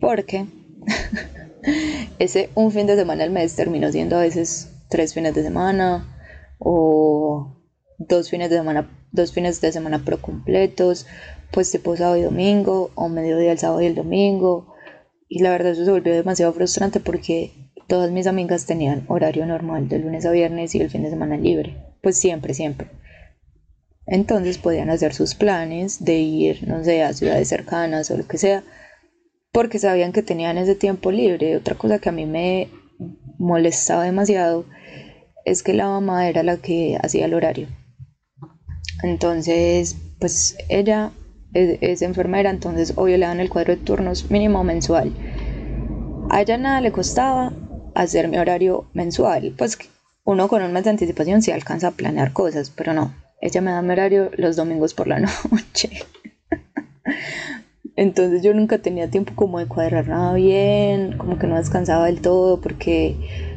porque 0.00 0.46
ese 2.18 2.50
un 2.54 2.70
fin 2.70 2.86
de 2.86 2.96
semana 2.96 3.24
al 3.24 3.30
mes 3.30 3.54
terminó 3.54 3.90
siendo 3.92 4.16
a 4.16 4.20
veces 4.20 4.70
tres 4.88 5.14
fines 5.14 5.34
de 5.34 5.42
semana 5.42 6.06
o 6.58 7.56
dos 7.98 8.30
fines 8.30 8.50
de 8.50 8.56
semana, 8.56 8.88
dos 9.10 9.32
fines 9.32 9.60
de 9.60 9.72
semana 9.72 10.02
pero 10.04 10.20
completos, 10.20 11.06
pues 11.50 11.70
tipo 11.70 11.96
sábado 11.96 12.16
y 12.16 12.22
domingo 12.22 12.90
o 12.94 13.08
mediodía 13.08 13.52
el 13.52 13.58
sábado 13.58 13.82
y 13.82 13.86
el 13.86 13.94
domingo. 13.94 14.74
Y 15.28 15.40
la 15.40 15.50
verdad 15.50 15.72
eso 15.72 15.84
se 15.84 15.90
volvió 15.90 16.12
demasiado 16.12 16.52
frustrante 16.52 17.00
porque 17.00 17.52
todas 17.86 18.10
mis 18.10 18.26
amigas 18.26 18.66
tenían 18.66 19.04
horario 19.08 19.46
normal 19.46 19.88
de 19.88 19.98
lunes 19.98 20.26
a 20.26 20.30
viernes 20.30 20.74
y 20.74 20.80
el 20.80 20.90
fin 20.90 21.02
de 21.02 21.10
semana 21.10 21.36
libre. 21.36 21.76
Pues 22.02 22.18
siempre, 22.18 22.54
siempre. 22.54 22.88
Entonces 24.06 24.58
podían 24.58 24.90
hacer 24.90 25.14
sus 25.14 25.34
planes 25.34 26.04
de 26.04 26.18
ir, 26.18 26.68
no 26.68 26.82
sé, 26.84 27.02
a 27.02 27.12
ciudades 27.12 27.48
cercanas 27.48 28.10
o 28.10 28.16
lo 28.16 28.26
que 28.26 28.38
sea, 28.38 28.62
porque 29.52 29.78
sabían 29.78 30.12
que 30.12 30.22
tenían 30.22 30.58
ese 30.58 30.74
tiempo 30.74 31.12
libre. 31.12 31.56
Otra 31.56 31.76
cosa 31.76 31.98
que 31.98 32.08
a 32.08 32.12
mí 32.12 32.26
me 32.26 32.68
molestaba 33.38 34.04
demasiado 34.04 34.64
es 35.44 35.62
que 35.62 35.74
la 35.74 35.88
mamá 35.88 36.28
era 36.28 36.42
la 36.42 36.56
que 36.56 36.98
hacía 37.02 37.26
el 37.26 37.34
horario. 37.34 37.68
Entonces, 39.02 39.96
pues 40.18 40.56
ella 40.68 41.12
es, 41.54 42.02
enfermera, 42.02 42.50
entonces 42.50 42.94
obvio 42.96 43.18
le 43.18 43.26
dan 43.26 43.40
el 43.40 43.50
cuadro 43.50 43.74
de 43.74 43.82
turnos 43.82 44.30
mínimo 44.30 44.64
mensual. 44.64 45.12
A 46.30 46.40
ella 46.40 46.56
nada 46.56 46.80
le 46.80 46.92
costaba 46.92 47.52
hacer 47.94 48.28
mi 48.28 48.38
horario 48.38 48.86
mensual, 48.94 49.54
pues 49.56 49.78
uno 50.24 50.48
con 50.48 50.62
un 50.62 50.72
mes 50.72 50.84
de 50.84 50.90
anticipación 50.90 51.42
sí 51.42 51.50
alcanza 51.50 51.88
a 51.88 51.92
planear 51.92 52.32
cosas, 52.32 52.70
pero 52.70 52.94
no, 52.94 53.12
ella 53.42 53.60
me 53.60 53.72
da 53.72 53.82
mi 53.82 53.90
horario 53.90 54.30
los 54.36 54.56
domingos 54.56 54.94
por 54.94 55.08
la 55.08 55.18
noche. 55.50 55.90
Entonces 57.96 58.42
yo 58.42 58.54
nunca 58.54 58.78
tenía 58.78 59.10
tiempo 59.10 59.32
como 59.34 59.58
de 59.58 59.66
cuadrar 59.66 60.08
nada 60.08 60.32
bien, 60.34 61.18
como 61.18 61.38
que 61.38 61.46
no 61.46 61.56
descansaba 61.56 62.06
del 62.06 62.22
todo 62.22 62.60
porque 62.60 63.16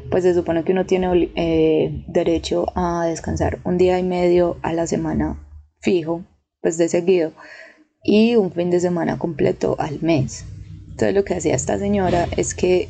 pues 0.10 0.24
se 0.24 0.34
supone 0.34 0.64
que 0.64 0.72
uno 0.72 0.86
tiene 0.86 1.32
eh, 1.36 2.04
derecho 2.08 2.66
a 2.76 3.06
descansar 3.06 3.60
un 3.64 3.78
día 3.78 3.98
y 3.98 4.04
medio 4.04 4.58
a 4.62 4.74
la 4.74 4.88
semana 4.88 5.40
fijo, 5.80 6.24
pues 6.62 6.78
de 6.78 6.90
seguido, 6.90 7.32
y 8.04 8.36
un 8.36 8.52
fin 8.52 8.72
de 8.72 8.80
semana 8.80 9.18
completo 9.18 9.76
al 9.80 10.02
mes. 10.02 10.46
Entonces 10.90 11.14
lo 11.14 11.24
que 11.24 11.36
hacía 11.36 11.56
esta 11.56 11.78
señora 11.78 12.28
es 12.36 12.56
que, 12.56 12.90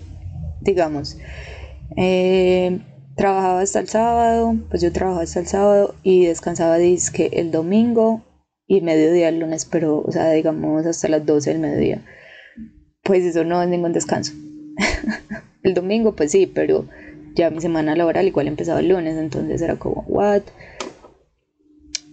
digamos, 0.62 1.17
eh, 1.97 2.79
trabajaba 3.15 3.62
hasta 3.62 3.80
el 3.80 3.88
sábado, 3.88 4.56
pues 4.69 4.82
yo 4.82 4.91
trabajaba 4.91 5.23
hasta 5.23 5.39
el 5.39 5.47
sábado 5.47 5.95
y 6.04 6.25
descansaba 6.25 6.78
disque 6.78 7.30
el 7.34 7.51
domingo 7.51 8.21
y 8.67 8.82
mediodía 8.82 9.30
el 9.30 9.39
lunes, 9.39 9.65
pero, 9.65 9.99
o 9.99 10.12
sea, 10.12 10.32
digamos 10.32 10.86
hasta 10.86 11.08
las 11.08 11.25
12 11.25 11.51
del 11.51 11.60
mediodía. 11.60 12.01
Pues 13.04 13.23
eso 13.23 13.43
no 13.43 13.62
es 13.62 13.69
ningún 13.69 13.93
descanso. 13.93 14.34
el 15.63 15.73
domingo, 15.73 16.15
pues 16.15 16.32
sí, 16.32 16.47
pero 16.47 16.86
ya 17.36 17.49
mi 17.49 17.62
semana 17.62 17.95
laboral 17.95 18.28
igual 18.28 18.47
empezaba 18.47 18.80
el 18.80 18.89
lunes, 18.89 19.17
entonces 19.17 19.62
era 19.62 19.78
como, 19.78 20.04
what? 20.08 20.41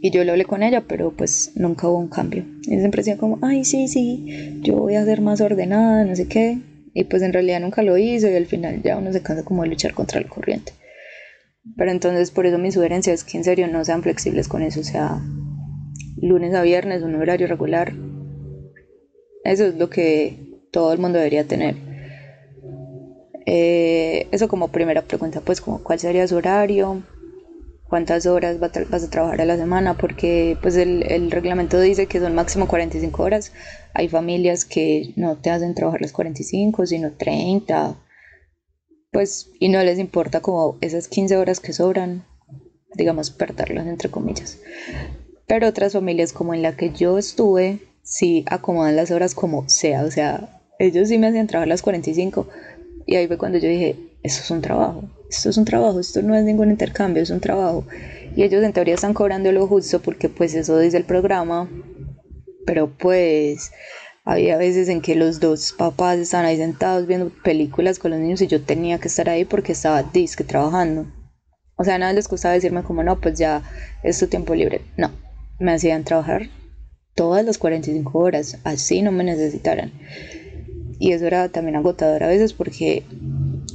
Y 0.00 0.10
yo 0.10 0.24
le 0.24 0.32
hablé 0.32 0.44
con 0.44 0.62
ella, 0.62 0.82
pero 0.86 1.12
pues 1.12 1.52
nunca 1.54 1.88
hubo 1.88 1.98
un 1.98 2.08
cambio. 2.08 2.44
Y 2.62 2.78
siempre 2.78 3.00
decía 3.00 3.16
como, 3.16 3.38
ay, 3.40 3.64
sí, 3.64 3.86
sí, 3.86 4.60
yo 4.60 4.76
voy 4.76 4.96
a 4.96 5.04
ser 5.04 5.20
más 5.20 5.40
ordenada, 5.40 6.04
no 6.04 6.16
sé 6.16 6.26
qué. 6.26 6.58
Y 6.92 7.04
pues 7.04 7.22
en 7.22 7.32
realidad 7.32 7.60
nunca 7.60 7.82
lo 7.82 7.96
hizo 7.96 8.28
y 8.28 8.34
al 8.34 8.46
final 8.46 8.82
ya 8.82 8.98
uno 8.98 9.12
se 9.12 9.22
cansa 9.22 9.44
como 9.44 9.62
de 9.62 9.68
luchar 9.68 9.94
contra 9.94 10.20
el 10.20 10.26
corriente. 10.26 10.72
Pero 11.76 11.90
entonces 11.90 12.30
por 12.30 12.46
eso 12.46 12.58
mi 12.58 12.72
sugerencia 12.72 13.12
es 13.12 13.24
que 13.24 13.38
en 13.38 13.44
serio 13.44 13.68
no 13.68 13.84
sean 13.84 14.02
flexibles 14.02 14.48
con 14.48 14.62
eso, 14.62 14.80
o 14.80 14.84
sea, 14.84 15.20
lunes 16.20 16.54
a 16.54 16.62
viernes, 16.62 17.02
un 17.02 17.14
horario 17.14 17.46
regular. 17.46 17.92
Eso 19.44 19.66
es 19.66 19.74
lo 19.74 19.88
que 19.90 20.38
todo 20.70 20.92
el 20.92 20.98
mundo 20.98 21.18
debería 21.18 21.44
tener. 21.44 21.76
Eh, 23.46 24.28
eso 24.30 24.48
como 24.48 24.68
primera 24.68 25.02
pregunta, 25.02 25.40
pues 25.40 25.60
como 25.60 25.82
cuál 25.82 25.98
sería 25.98 26.26
su 26.28 26.36
horario, 26.36 27.02
cuántas 27.88 28.26
horas 28.26 28.58
vas 28.58 29.04
a 29.04 29.10
trabajar 29.10 29.40
a 29.40 29.44
la 29.44 29.56
semana, 29.56 29.94
porque 29.94 30.56
pues 30.62 30.76
el, 30.76 31.02
el, 31.10 31.30
reglamento 31.30 31.80
dice 31.80 32.06
que 32.06 32.20
son 32.20 32.34
máximo 32.34 32.66
45 32.66 33.22
horas. 33.22 33.52
Hay 33.94 34.08
familias 34.08 34.64
que 34.64 35.12
no 35.16 35.36
te 35.36 35.50
hacen 35.50 35.74
trabajar 35.74 36.00
las 36.00 36.12
45, 36.12 36.86
sino 36.86 37.12
30, 37.12 37.96
pues, 39.12 39.50
y 39.60 39.68
no 39.68 39.82
les 39.84 39.98
importa 39.98 40.40
como 40.40 40.78
esas 40.80 41.06
15 41.06 41.36
horas 41.36 41.60
que 41.60 41.72
sobran, 41.72 42.24
digamos, 42.94 43.30
perderlas 43.30 43.86
entre 43.86 44.10
comillas. 44.10 44.58
Pero 45.46 45.68
otras 45.68 45.92
familias 45.92 46.32
como 46.32 46.54
en 46.54 46.62
la 46.62 46.76
que 46.76 46.90
yo 46.90 47.18
estuve, 47.18 47.80
sí 48.02 48.44
acomodan 48.48 48.96
las 48.96 49.10
horas 49.10 49.34
como 49.34 49.68
sea, 49.68 50.02
o 50.04 50.10
sea, 50.10 50.62
ellos 50.78 51.08
sí 51.08 51.18
me 51.18 51.28
hacían 51.28 51.46
trabajar 51.46 51.68
las 51.68 51.82
45 51.82 52.48
y 53.06 53.16
ahí 53.16 53.26
fue 53.26 53.38
cuando 53.38 53.58
yo 53.58 53.68
dije, 53.68 53.96
eso 54.22 54.40
es 54.42 54.50
un 54.50 54.62
trabajo, 54.62 55.04
esto 55.28 55.50
es 55.50 55.56
un 55.58 55.66
trabajo, 55.66 56.00
esto 56.00 56.22
no 56.22 56.34
es 56.34 56.44
ningún 56.44 56.70
intercambio, 56.70 57.22
es 57.22 57.30
un 57.30 57.40
trabajo. 57.40 57.84
Y 58.34 58.44
ellos 58.44 58.64
en 58.64 58.72
teoría 58.72 58.94
están 58.94 59.12
cobrando 59.12 59.52
lo 59.52 59.66
justo 59.66 60.00
porque 60.00 60.28
pues 60.30 60.54
eso 60.54 60.78
dice 60.78 60.96
el 60.96 61.04
programa, 61.04 61.68
pero 62.64 62.88
pues 62.88 63.72
había 64.24 64.56
veces 64.56 64.88
en 64.88 65.00
que 65.00 65.14
los 65.14 65.40
dos 65.40 65.74
papás 65.76 66.18
estaban 66.18 66.46
ahí 66.46 66.56
sentados 66.56 67.06
viendo 67.06 67.30
películas 67.42 67.98
con 67.98 68.12
los 68.12 68.20
niños 68.20 68.40
y 68.40 68.46
yo 68.46 68.62
tenía 68.62 68.98
que 68.98 69.08
estar 69.08 69.28
ahí 69.28 69.44
porque 69.44 69.72
estaba 69.72 70.02
disque 70.02 70.44
trabajando. 70.44 71.06
O 71.76 71.84
sea, 71.84 71.98
nada 71.98 72.12
les 72.12 72.28
costaba 72.28 72.54
decirme 72.54 72.84
como 72.84 73.02
no, 73.02 73.20
pues 73.20 73.38
ya 73.38 73.62
es 74.02 74.18
tu 74.18 74.28
tiempo 74.28 74.54
libre. 74.54 74.82
No, 74.96 75.10
me 75.58 75.72
hacían 75.72 76.04
trabajar 76.04 76.48
todas 77.14 77.44
las 77.44 77.58
45 77.58 78.18
horas, 78.18 78.58
así 78.64 79.02
no 79.02 79.10
me 79.10 79.24
necesitaran. 79.24 79.92
Y 80.98 81.12
eso 81.12 81.26
era 81.26 81.48
también 81.48 81.76
agotador 81.76 82.22
a 82.22 82.28
veces 82.28 82.52
porque 82.52 83.02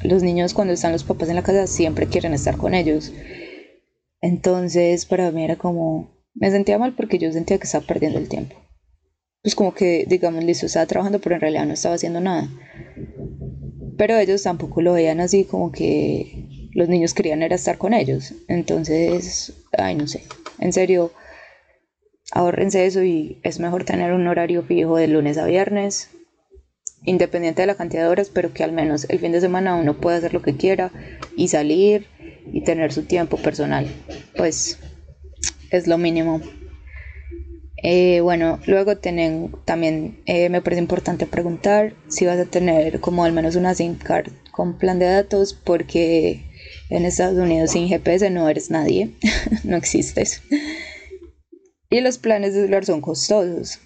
los 0.03 0.23
niños 0.23 0.53
cuando 0.53 0.73
están 0.73 0.93
los 0.93 1.03
papás 1.03 1.27
en 1.27 1.35
la 1.35 1.43
casa 1.43 1.67
siempre 1.67 2.07
quieren 2.07 2.33
estar 2.33 2.55
con 2.55 2.73
ellos. 2.73 3.11
Entonces 4.21 5.05
para 5.05 5.29
mí 5.31 5.43
era 5.43 5.57
como, 5.57 6.23
me 6.33 6.49
sentía 6.51 6.79
mal 6.79 6.95
porque 6.95 7.17
yo 7.17 7.31
sentía 7.33 7.57
que 7.57 7.65
estaba 7.65 7.85
perdiendo 7.85 8.19
el 8.19 8.29
tiempo. 8.29 8.55
Pues 9.47 9.55
como 9.55 9.73
que, 9.73 10.03
digamos, 10.09 10.43
listo, 10.43 10.65
estaba 10.65 10.85
trabajando, 10.87 11.19
pero 11.19 11.35
en 11.35 11.39
realidad 11.39 11.65
no 11.65 11.73
estaba 11.73 11.95
haciendo 11.95 12.19
nada. 12.19 12.49
Pero 13.95 14.17
ellos 14.17 14.43
tampoco 14.43 14.81
lo 14.81 14.91
veían 14.91 15.21
así 15.21 15.45
como 15.45 15.71
que 15.71 16.67
los 16.73 16.89
niños 16.89 17.13
querían 17.13 17.41
era 17.41 17.55
estar 17.55 17.77
con 17.77 17.93
ellos. 17.93 18.33
Entonces, 18.49 19.53
ay, 19.77 19.95
no 19.95 20.05
sé. 20.05 20.23
En 20.59 20.73
serio, 20.73 21.13
ahorrense 22.31 22.87
eso 22.87 23.05
y 23.05 23.39
es 23.41 23.61
mejor 23.61 23.85
tener 23.85 24.11
un 24.11 24.27
horario 24.27 24.63
fijo 24.63 24.97
de 24.97 25.07
lunes 25.07 25.37
a 25.37 25.45
viernes, 25.45 26.09
independiente 27.05 27.61
de 27.61 27.67
la 27.67 27.75
cantidad 27.75 28.03
de 28.03 28.09
horas, 28.09 28.29
pero 28.29 28.53
que 28.53 28.65
al 28.65 28.73
menos 28.73 29.05
el 29.09 29.19
fin 29.19 29.31
de 29.31 29.39
semana 29.39 29.75
uno 29.75 29.95
pueda 29.95 30.17
hacer 30.17 30.33
lo 30.33 30.41
que 30.41 30.57
quiera 30.57 30.91
y 31.37 31.47
salir 31.47 32.07
y 32.51 32.65
tener 32.65 32.91
su 32.91 33.03
tiempo 33.03 33.37
personal. 33.37 33.87
Pues 34.35 34.77
es 35.71 35.87
lo 35.87 35.97
mínimo. 35.97 36.41
Eh, 37.89 38.19
bueno, 38.19 38.59
luego 38.65 38.97
tienen, 38.97 39.55
también 39.63 40.19
eh, 40.25 40.49
me 40.49 40.61
parece 40.61 40.81
importante 40.81 41.25
preguntar 41.25 41.93
si 42.09 42.25
vas 42.25 42.37
a 42.37 42.43
tener 42.43 42.99
como 42.99 43.23
al 43.23 43.31
menos 43.31 43.55
una 43.55 43.73
SIM 43.73 43.95
card 43.95 44.29
con 44.51 44.77
plan 44.77 44.99
de 44.99 45.05
datos 45.05 45.53
porque 45.53 46.43
en 46.89 47.05
Estados 47.05 47.37
Unidos 47.37 47.71
sin 47.71 47.87
GPS 47.87 48.29
no 48.29 48.49
eres 48.49 48.71
nadie, 48.71 49.11
no 49.63 49.77
existes. 49.77 50.41
Y 51.89 52.01
los 52.01 52.17
planes 52.17 52.53
de 52.53 52.59
celular 52.59 52.83
son 52.83 52.99
costosos. 52.99 53.79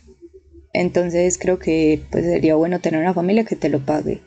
Entonces 0.73 1.37
creo 1.37 1.59
que 1.59 2.01
pues, 2.09 2.25
sería 2.25 2.55
bueno 2.55 2.79
tener 2.79 3.01
una 3.01 3.13
familia 3.13 3.43
que 3.43 3.55
te 3.55 3.69
lo 3.69 3.85
pague. 3.85 4.21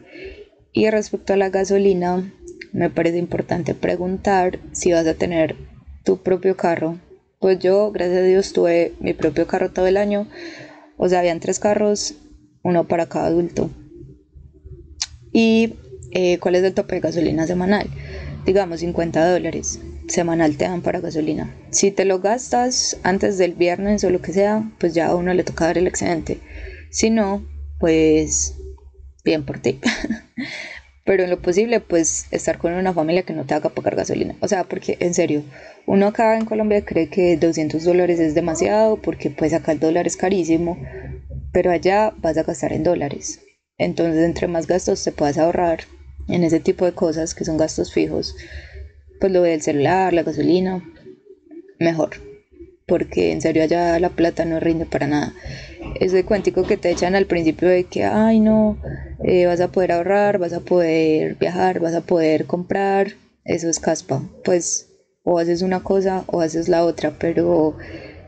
Y 0.72 0.88
respecto 0.88 1.32
a 1.32 1.36
la 1.36 1.48
gasolina, 1.50 2.32
me 2.72 2.90
parece 2.90 3.18
importante 3.18 3.74
preguntar 3.74 4.60
si 4.70 4.92
vas 4.92 5.08
a 5.08 5.14
tener 5.14 5.56
tu 6.04 6.22
propio 6.22 6.56
carro. 6.56 6.96
Pues 7.44 7.58
yo, 7.58 7.92
gracias 7.92 8.20
a 8.20 8.22
Dios, 8.22 8.54
tuve 8.54 8.94
mi 9.00 9.12
propio 9.12 9.46
carro 9.46 9.70
todo 9.70 9.86
el 9.86 9.98
año. 9.98 10.26
O 10.96 11.10
sea, 11.10 11.18
habían 11.18 11.40
tres 11.40 11.58
carros, 11.58 12.14
uno 12.62 12.88
para 12.88 13.04
cada 13.04 13.26
adulto. 13.26 13.68
¿Y 15.30 15.74
eh, 16.12 16.38
cuál 16.38 16.54
es 16.54 16.64
el 16.64 16.72
tope 16.72 16.94
de 16.94 17.00
gasolina 17.02 17.46
semanal? 17.46 17.86
Digamos 18.46 18.80
50 18.80 19.30
dólares 19.30 19.78
semanal 20.08 20.56
te 20.56 20.64
dan 20.64 20.80
para 20.80 21.00
gasolina. 21.00 21.54
Si 21.68 21.90
te 21.90 22.06
lo 22.06 22.20
gastas 22.20 22.96
antes 23.02 23.36
del 23.36 23.52
viernes 23.52 24.02
o 24.04 24.08
lo 24.08 24.22
que 24.22 24.32
sea, 24.32 24.64
pues 24.78 24.94
ya 24.94 25.08
a 25.08 25.14
uno 25.14 25.34
le 25.34 25.44
toca 25.44 25.66
dar 25.66 25.76
el 25.76 25.86
excedente. 25.86 26.38
Si 26.90 27.10
no, 27.10 27.44
pues 27.78 28.54
bien 29.22 29.44
por 29.44 29.58
ti. 29.58 29.80
Pero 31.04 31.24
en 31.24 31.28
lo 31.28 31.42
posible, 31.42 31.80
pues 31.80 32.26
estar 32.30 32.56
con 32.56 32.72
una 32.72 32.94
familia 32.94 33.24
que 33.24 33.34
no 33.34 33.44
te 33.44 33.52
haga 33.52 33.68
pagar 33.68 33.96
gasolina. 33.96 34.34
O 34.40 34.48
sea, 34.48 34.64
porque 34.64 34.96
en 35.00 35.12
serio, 35.12 35.42
uno 35.86 36.06
acá 36.06 36.36
en 36.36 36.46
Colombia 36.46 36.84
cree 36.84 37.08
que 37.08 37.36
200 37.36 37.84
dólares 37.84 38.18
es 38.18 38.34
demasiado 38.34 38.96
porque 38.96 39.30
pues 39.30 39.52
acá 39.52 39.72
el 39.72 39.80
dólar 39.80 40.06
es 40.06 40.16
carísimo, 40.16 40.78
pero 41.52 41.70
allá 41.70 42.12
vas 42.18 42.36
a 42.38 42.42
gastar 42.42 42.72
en 42.72 42.82
dólares. 42.82 43.40
Entonces, 43.76 44.24
entre 44.24 44.48
más 44.48 44.66
gastos 44.66 45.04
te 45.04 45.12
puedas 45.12 45.36
ahorrar 45.36 45.80
en 46.28 46.44
ese 46.44 46.60
tipo 46.60 46.84
de 46.84 46.92
cosas 46.92 47.34
que 47.34 47.44
son 47.44 47.58
gastos 47.58 47.92
fijos, 47.92 48.34
pues 49.20 49.32
lo 49.32 49.42
del 49.42 49.62
celular, 49.62 50.12
la 50.12 50.22
gasolina, 50.22 50.82
mejor. 51.78 52.10
Porque 52.86 53.32
en 53.32 53.40
serio 53.40 53.62
allá 53.62 53.98
la 53.98 54.10
plata 54.10 54.44
no 54.44 54.60
rinde 54.60 54.86
para 54.86 55.06
nada. 55.06 55.34
Ese 56.00 56.24
cuentico 56.24 56.64
que 56.64 56.76
te 56.76 56.90
echan 56.90 57.14
al 57.14 57.26
principio 57.26 57.68
de 57.68 57.84
que, 57.84 58.04
ay 58.04 58.40
no, 58.40 58.78
eh, 59.22 59.46
vas 59.46 59.60
a 59.60 59.68
poder 59.68 59.92
ahorrar, 59.92 60.38
vas 60.38 60.52
a 60.52 60.60
poder 60.60 61.36
viajar, 61.36 61.80
vas 61.80 61.94
a 61.94 62.02
poder 62.02 62.46
comprar, 62.46 63.12
eso 63.44 63.68
es 63.68 63.80
caspa. 63.80 64.22
Pues 64.44 64.93
o 65.24 65.38
haces 65.38 65.62
una 65.62 65.82
cosa 65.82 66.24
o 66.28 66.40
haces 66.40 66.68
la 66.68 66.84
otra, 66.84 67.18
pero 67.18 67.76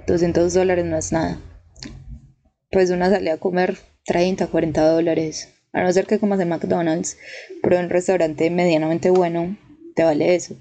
200 0.06 0.52
dólares 0.52 0.85
no 0.85 0.96
es 0.96 1.12
nada. 1.12 1.38
Pues 2.70 2.90
una 2.90 3.11
salida 3.11 3.35
a 3.35 3.38
comer 3.38 3.78
30, 4.06 4.48
40 4.48 4.88
dólares. 4.88 5.48
A 5.72 5.82
no 5.82 5.92
ser 5.92 6.06
que 6.06 6.18
comas 6.18 6.40
en 6.40 6.48
McDonald's, 6.48 7.18
pero 7.62 7.76
en 7.76 7.85
un 7.85 7.90
restaurante 7.90 8.50
medianamente 8.50 9.11
bueno, 9.11 9.56
te 9.94 10.04
vale 10.04 10.35
eso. 10.35 10.56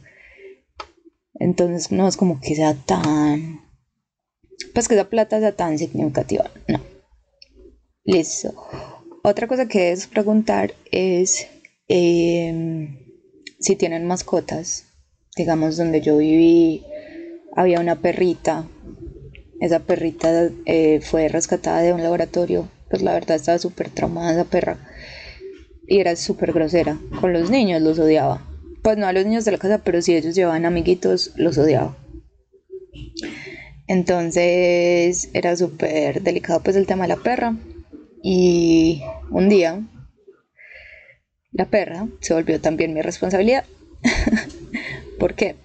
Entonces 1.36 1.92
no 1.92 2.08
es 2.08 2.18
como 2.18 2.40
que 2.42 2.56
sea 2.56 2.74
tan... 2.74 3.62
Pues 4.74 4.88
que 4.88 4.96
esa 4.96 5.10
plata 5.10 5.40
sea 5.40 5.56
tan 5.56 5.78
significativa. 5.78 6.50
No. 6.68 6.82
Listo. 8.04 8.54
Otra 9.24 9.48
cosa 9.48 9.68
que 9.68 9.92
es 9.92 10.08
preguntar 10.08 10.74
es 10.92 11.48
em, 11.88 13.00
si 13.60 13.76
tienen 13.76 14.06
mascotas. 14.06 14.86
Digamos, 15.36 15.78
donde 15.78 16.02
yo 16.02 16.18
viví 16.18 16.84
había 17.56 17.80
una 17.80 17.96
perrita. 17.96 18.68
Esa 19.60 19.80
perrita 19.80 20.50
eh, 20.66 21.00
fue 21.02 21.28
rescatada 21.28 21.82
de 21.82 21.94
un 21.94 22.04
laboratorio. 22.04 22.70
Pues 22.90 23.02
la 23.02 23.14
verdad 23.14 23.36
estaba 23.36 23.58
súper 23.58 23.90
traumada 23.90 24.32
esa 24.32 24.46
perra. 24.46 24.78
Y 25.88 26.00
era 26.00 26.16
súper 26.16 26.54
grosera. 26.54 26.98
Con 27.20 27.34
los 27.34 27.50
niños 27.50 27.82
los 27.82 28.00
odiaba 28.00 28.46
pues 28.86 29.00
no 29.00 29.08
a 29.08 29.14
los 29.14 29.26
niños 29.26 29.46
de 29.46 29.52
la 29.52 29.58
casa, 29.58 29.80
pero 29.80 30.00
si 30.04 30.16
ellos 30.16 30.36
llevaban 30.36 30.64
amiguitos, 30.64 31.32
los 31.38 31.58
odiaba. 31.58 31.98
Entonces 33.88 35.32
era 35.34 35.58
súper 35.58 36.22
delicado 36.22 36.62
pues 36.62 36.76
el 36.76 36.86
tema 36.86 37.06
de 37.06 37.16
la 37.16 37.18
perra 37.18 37.58
Y 38.22 39.02
un 39.32 39.50
día 39.50 39.82
la 41.52 41.66
perra 41.66 42.08
se 42.22 42.36
volvió 42.36 42.62
también 42.62 42.94
mi 42.94 43.02
responsabilidad. 43.02 43.64
¿Por 45.20 45.36
qué? 45.36 45.56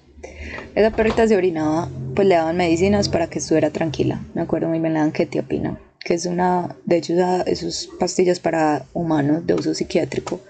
Esa 0.75 0.91
perrita 0.91 1.27
se 1.27 1.37
orinaba, 1.37 1.89
pues 2.15 2.29
le 2.29 2.37
daban 2.37 2.57
medicinas 2.57 3.09
para 3.09 3.29
que 3.29 3.39
estuviera 3.39 3.71
tranquila. 3.71 4.25
Me 4.35 4.43
acuerdo 4.43 4.69
muy 4.69 4.79
bien, 4.79 4.95
la 4.95 5.01
dan 5.01 5.13
ketiapina, 5.13 5.81
que 6.05 6.15
es 6.15 6.27
una, 6.27 6.77
de 6.85 6.97
hecho, 6.99 7.15
esas 7.47 7.89
pastillas 7.99 8.41
para 8.41 8.87
humanos 8.93 9.47
de 9.47 9.55
uso 9.55 9.75
psiquiátrico. 9.75 10.41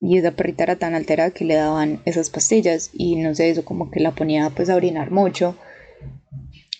Y 0.00 0.18
esa 0.18 0.32
perrita 0.32 0.64
era 0.64 0.76
tan 0.76 0.94
alterada 0.94 1.30
que 1.30 1.44
le 1.44 1.54
daban 1.54 2.00
esas 2.04 2.28
pastillas 2.28 2.90
y 2.92 3.16
no 3.16 3.34
sé, 3.34 3.50
eso 3.50 3.64
como 3.64 3.90
que 3.90 4.00
la 4.00 4.10
ponía 4.10 4.50
pues 4.50 4.68
a 4.68 4.76
orinar 4.76 5.10
mucho. 5.10 5.56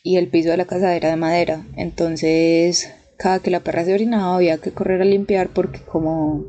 Y 0.03 0.19
el 0.19 0.29
piso 0.29 0.51
de 0.51 0.59
la 0.59 0.67
casa 0.67 0.95
era 0.95 1.09
de 1.09 1.17
madera. 1.17 1.65
Entonces 1.77 2.93
cada 3.17 3.39
que 3.39 3.51
la 3.51 3.61
perra 3.61 3.85
se 3.85 3.95
orinaba 3.95 4.37
había 4.37 4.59
que 4.59 4.73
correr 4.73 5.01
a 5.01 5.07
limpiar 5.07 5.49
porque 5.49 5.81
como 5.81 6.45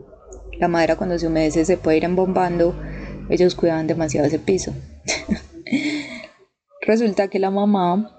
la 0.59 0.67
madera 0.67 0.95
cuando 0.95 1.17
se 1.17 1.27
humedece 1.27 1.63
se 1.63 1.77
puede 1.77 1.97
ir 1.97 2.03
embombando, 2.03 2.75
ellos 3.29 3.55
cuidaban 3.55 3.87
demasiado 3.87 4.27
ese 4.27 4.39
piso. 4.39 4.73
Resulta 6.81 7.27
que 7.27 7.39
la 7.39 7.51
mamá 7.51 8.15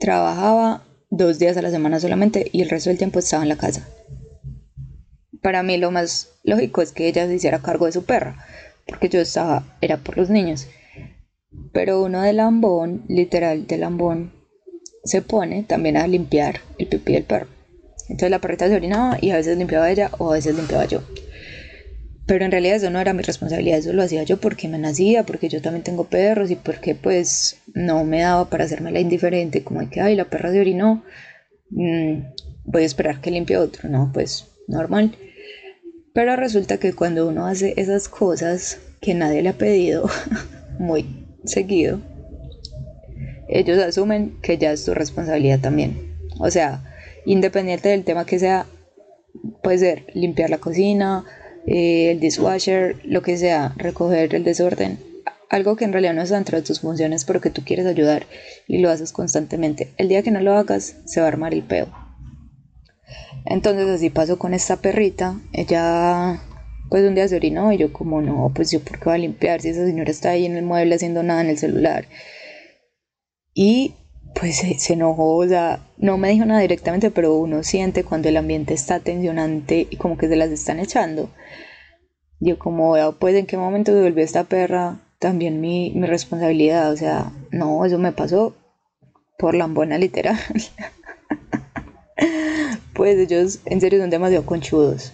trabajaba 0.00 0.84
dos 1.10 1.38
días 1.38 1.56
a 1.56 1.62
la 1.62 1.70
semana 1.70 2.00
solamente 2.00 2.48
y 2.52 2.62
el 2.62 2.70
resto 2.70 2.90
del 2.90 2.98
tiempo 2.98 3.18
estaba 3.18 3.42
en 3.42 3.48
la 3.48 3.56
casa. 3.56 3.88
Para 5.42 5.62
mí 5.62 5.76
lo 5.76 5.90
más 5.90 6.32
lógico 6.42 6.82
es 6.82 6.92
que 6.92 7.06
ella 7.06 7.26
se 7.26 7.34
hiciera 7.34 7.62
cargo 7.62 7.86
de 7.86 7.92
su 7.92 8.04
perra, 8.04 8.44
porque 8.86 9.08
yo 9.08 9.20
estaba, 9.20 9.76
era 9.80 9.98
por 9.98 10.16
los 10.16 10.28
niños. 10.28 10.66
Pero 11.72 12.02
uno 12.02 12.22
de 12.22 12.32
lambón, 12.32 13.04
literal 13.08 13.66
de 13.66 13.78
lambón, 13.78 14.32
se 15.04 15.22
pone 15.22 15.62
también 15.62 15.96
a 15.96 16.06
limpiar 16.08 16.60
el 16.78 16.88
pipí 16.88 17.12
del 17.12 17.24
perro. 17.24 17.46
Entonces 18.08 18.30
la 18.30 18.40
perrita 18.40 18.68
se 18.68 18.74
orinaba 18.74 19.18
y 19.20 19.30
a 19.30 19.36
veces 19.36 19.56
limpiaba 19.56 19.90
ella 19.90 20.10
o 20.18 20.30
a 20.30 20.34
veces 20.34 20.56
limpiaba 20.56 20.84
yo. 20.86 21.02
Pero 22.26 22.44
en 22.44 22.50
realidad 22.50 22.76
eso 22.76 22.90
no 22.90 23.00
era 23.00 23.12
mi 23.12 23.22
responsabilidad, 23.22 23.78
eso 23.78 23.92
lo 23.92 24.02
hacía 24.02 24.24
yo 24.24 24.38
porque 24.38 24.66
me 24.66 24.78
nacía, 24.78 25.24
porque 25.24 25.48
yo 25.48 25.62
también 25.62 25.84
tengo 25.84 26.04
perros 26.04 26.50
y 26.50 26.56
porque 26.56 26.96
pues 26.96 27.58
no 27.72 28.04
me 28.04 28.22
daba 28.22 28.50
para 28.50 28.64
hacerme 28.64 28.90
la 28.90 28.98
indiferente, 28.98 29.62
como 29.62 29.80
de 29.80 29.88
que, 29.88 30.00
ay, 30.00 30.16
la 30.16 30.24
perra 30.24 30.50
se 30.50 30.60
orinó, 30.60 31.04
mm, 31.70 32.18
voy 32.64 32.82
a 32.82 32.86
esperar 32.86 33.20
que 33.20 33.30
limpie 33.30 33.56
otro, 33.56 33.88
no, 33.88 34.10
pues 34.12 34.48
normal. 34.66 35.16
Pero 36.12 36.34
resulta 36.34 36.78
que 36.78 36.94
cuando 36.94 37.28
uno 37.28 37.46
hace 37.46 37.74
esas 37.76 38.08
cosas 38.08 38.78
que 39.00 39.14
nadie 39.14 39.42
le 39.42 39.50
ha 39.50 39.58
pedido 39.58 40.08
muy 40.80 41.06
seguido, 41.44 42.00
ellos 43.48 43.78
asumen 43.78 44.38
que 44.42 44.58
ya 44.58 44.72
es 44.72 44.84
tu 44.84 44.94
responsabilidad 44.94 45.60
también. 45.60 46.16
O 46.40 46.50
sea, 46.50 46.82
independiente 47.24 47.90
del 47.90 48.02
tema 48.02 48.26
que 48.26 48.40
sea, 48.40 48.66
puede 49.62 49.78
ser 49.78 50.06
limpiar 50.14 50.50
la 50.50 50.58
cocina, 50.58 51.24
eh, 51.66 52.10
el 52.12 52.20
dishwasher, 52.20 52.96
lo 53.04 53.22
que 53.22 53.36
sea, 53.36 53.74
recoger 53.76 54.34
el 54.34 54.44
desorden, 54.44 54.98
algo 55.50 55.76
que 55.76 55.84
en 55.84 55.92
realidad 55.92 56.14
no 56.14 56.22
está 56.22 56.36
dentro 56.36 56.56
de 56.56 56.64
tus 56.64 56.80
funciones 56.80 57.24
pero 57.24 57.40
que 57.40 57.50
tú 57.50 57.62
quieres 57.64 57.86
ayudar 57.86 58.26
y 58.66 58.78
lo 58.78 58.90
haces 58.90 59.12
constantemente. 59.12 59.92
El 59.96 60.08
día 60.08 60.22
que 60.22 60.30
no 60.30 60.40
lo 60.40 60.54
hagas, 60.54 60.96
se 61.04 61.20
va 61.20 61.26
a 61.26 61.28
armar 61.28 61.54
el 61.54 61.62
peo. 61.62 61.88
Entonces 63.44 63.88
así 63.88 64.10
pasó 64.10 64.38
con 64.38 64.54
esta 64.54 64.76
perrita. 64.76 65.40
Ella 65.52 66.40
pues 66.88 67.04
un 67.04 67.14
día 67.14 67.26
se 67.28 67.36
orinó 67.36 67.72
y 67.72 67.78
yo 67.78 67.92
como 67.92 68.22
no, 68.22 68.52
pues 68.54 68.70
yo 68.70 68.80
por 68.80 68.98
qué 68.98 69.04
voy 69.06 69.14
a 69.14 69.18
limpiar 69.18 69.60
si 69.60 69.70
esa 69.70 69.84
señora 69.84 70.10
está 70.10 70.30
ahí 70.30 70.46
en 70.46 70.56
el 70.56 70.64
mueble 70.64 70.94
haciendo 70.94 71.22
nada 71.22 71.40
en 71.40 71.50
el 71.50 71.58
celular. 71.58 72.06
Y 73.54 73.94
pues 74.38 74.56
se, 74.58 74.92
enojó, 74.92 75.36
o 75.36 75.48
sea, 75.48 75.80
no 75.96 76.18
me 76.18 76.30
dijo 76.30 76.44
nada 76.44 76.60
directamente, 76.60 77.10
pero 77.10 77.34
uno 77.34 77.62
siente 77.62 78.04
cuando 78.04 78.28
el 78.28 78.36
ambiente 78.36 78.74
está 78.74 79.00
tensionante 79.00 79.86
y 79.88 79.96
como 79.96 80.18
que 80.18 80.28
se 80.28 80.36
las 80.36 80.50
están 80.50 80.78
echando. 80.78 81.30
Yo 82.38 82.58
como, 82.58 82.96
pues 83.18 83.34
en 83.34 83.46
qué 83.46 83.56
momento 83.56 83.92
se 83.92 84.02
volvió 84.02 84.22
esta 84.22 84.44
perra 84.44 85.00
también 85.18 85.60
mi, 85.60 85.90
mi 85.92 86.06
responsabilidad, 86.06 86.92
o 86.92 86.96
sea, 86.96 87.32
no, 87.50 87.84
eso 87.86 87.98
me 87.98 88.12
pasó 88.12 88.54
por 89.38 89.54
lambona 89.54 89.96
literal. 89.96 90.38
pues 92.92 93.18
ellos 93.18 93.60
en 93.64 93.80
serio 93.80 94.00
son 94.00 94.10
demasiado 94.10 94.44
conchudos. 94.44 95.12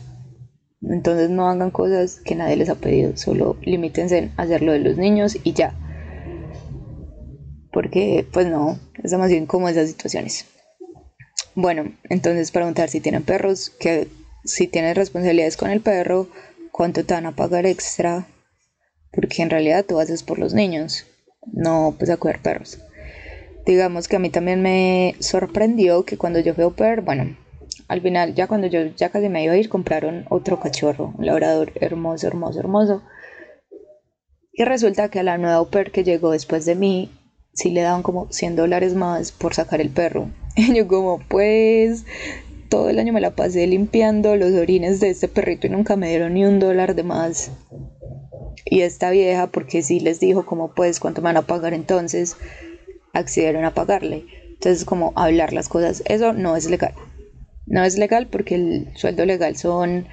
Entonces 0.82 1.30
no 1.30 1.48
hagan 1.48 1.70
cosas 1.70 2.18
que 2.18 2.34
nadie 2.34 2.56
les 2.56 2.68
ha 2.68 2.74
pedido, 2.74 3.16
solo 3.16 3.56
limítense 3.62 4.32
a 4.36 4.42
hacer 4.42 4.62
lo 4.62 4.72
de 4.72 4.80
los 4.80 4.96
niños 4.96 5.38
y 5.44 5.52
ya 5.52 5.74
porque 7.72 8.26
pues 8.32 8.46
no, 8.46 8.78
es 9.02 9.10
demasiado 9.10 9.42
incómodo 9.42 9.70
esas 9.70 9.88
situaciones. 9.88 10.46
Bueno, 11.54 11.92
entonces 12.08 12.50
preguntar 12.50 12.88
si 12.88 13.00
tienen 13.00 13.24
perros, 13.24 13.70
que 13.70 14.08
si 14.44 14.66
tienen 14.66 14.94
responsabilidades 14.94 15.56
con 15.56 15.70
el 15.70 15.80
perro, 15.80 16.28
cuánto 16.70 17.04
te 17.04 17.14
van 17.14 17.26
a 17.26 17.36
pagar 17.36 17.66
extra, 17.66 18.26
porque 19.12 19.42
en 19.42 19.50
realidad 19.50 19.84
tú 19.86 19.98
haces 19.98 20.22
por 20.22 20.38
los 20.38 20.54
niños, 20.54 21.06
no 21.52 21.94
pues 21.98 22.10
a 22.10 22.16
cuidar 22.16 22.40
perros. 22.40 22.78
Digamos 23.66 24.08
que 24.08 24.16
a 24.16 24.18
mí 24.18 24.30
también 24.30 24.62
me 24.62 25.14
sorprendió 25.20 26.04
que 26.04 26.18
cuando 26.18 26.40
yo 26.40 26.54
fui 26.54 26.64
au 26.64 26.74
bueno, 27.02 27.36
al 27.88 28.00
final 28.00 28.34
ya 28.34 28.46
cuando 28.46 28.66
yo 28.66 28.86
ya 28.96 29.10
casi 29.10 29.28
me 29.28 29.44
iba 29.44 29.52
a 29.52 29.56
ir, 29.56 29.68
compraron 29.68 30.24
otro 30.30 30.58
cachorro, 30.58 31.14
un 31.16 31.26
labrador 31.26 31.72
hermoso, 31.76 32.26
hermoso, 32.26 32.58
hermoso. 32.58 33.02
Y 34.52 34.64
resulta 34.64 35.08
que 35.10 35.20
a 35.20 35.22
la 35.22 35.38
nueva 35.38 35.56
au 35.56 35.70
pair 35.70 35.92
que 35.92 36.04
llegó 36.04 36.32
después 36.32 36.64
de 36.64 36.74
mí, 36.74 37.10
sí 37.54 37.70
le 37.70 37.82
daban 37.82 38.02
como 38.02 38.28
100 38.30 38.56
dólares 38.56 38.94
más 38.94 39.32
por 39.32 39.54
sacar 39.54 39.80
el 39.80 39.90
perro. 39.90 40.30
Y 40.56 40.74
yo 40.74 40.86
como, 40.86 41.18
pues, 41.28 42.04
todo 42.68 42.90
el 42.90 42.98
año 42.98 43.12
me 43.12 43.20
la 43.20 43.34
pasé 43.34 43.66
limpiando 43.66 44.36
los 44.36 44.52
orines 44.52 45.00
de 45.00 45.10
este 45.10 45.28
perrito 45.28 45.66
y 45.66 45.70
nunca 45.70 45.96
me 45.96 46.08
dieron 46.08 46.34
ni 46.34 46.44
un 46.44 46.58
dólar 46.58 46.94
de 46.94 47.02
más. 47.02 47.50
Y 48.66 48.82
esta 48.82 49.10
vieja, 49.10 49.46
porque 49.46 49.82
sí 49.82 50.00
les 50.00 50.20
dijo 50.20 50.44
como, 50.44 50.74
pues, 50.74 51.00
cuánto 51.00 51.22
me 51.22 51.26
van 51.26 51.38
a 51.38 51.46
pagar 51.46 51.72
entonces, 51.74 52.36
accedieron 53.14 53.64
a 53.64 53.74
pagarle. 53.74 54.24
Entonces, 54.50 54.84
como 54.84 55.12
hablar 55.16 55.52
las 55.52 55.68
cosas, 55.68 56.02
eso 56.06 56.32
no 56.32 56.54
es 56.54 56.68
legal. 56.68 56.94
No 57.66 57.82
es 57.84 57.96
legal 57.96 58.26
porque 58.26 58.56
el 58.56 58.88
sueldo 58.96 59.24
legal 59.24 59.56
son 59.56 60.06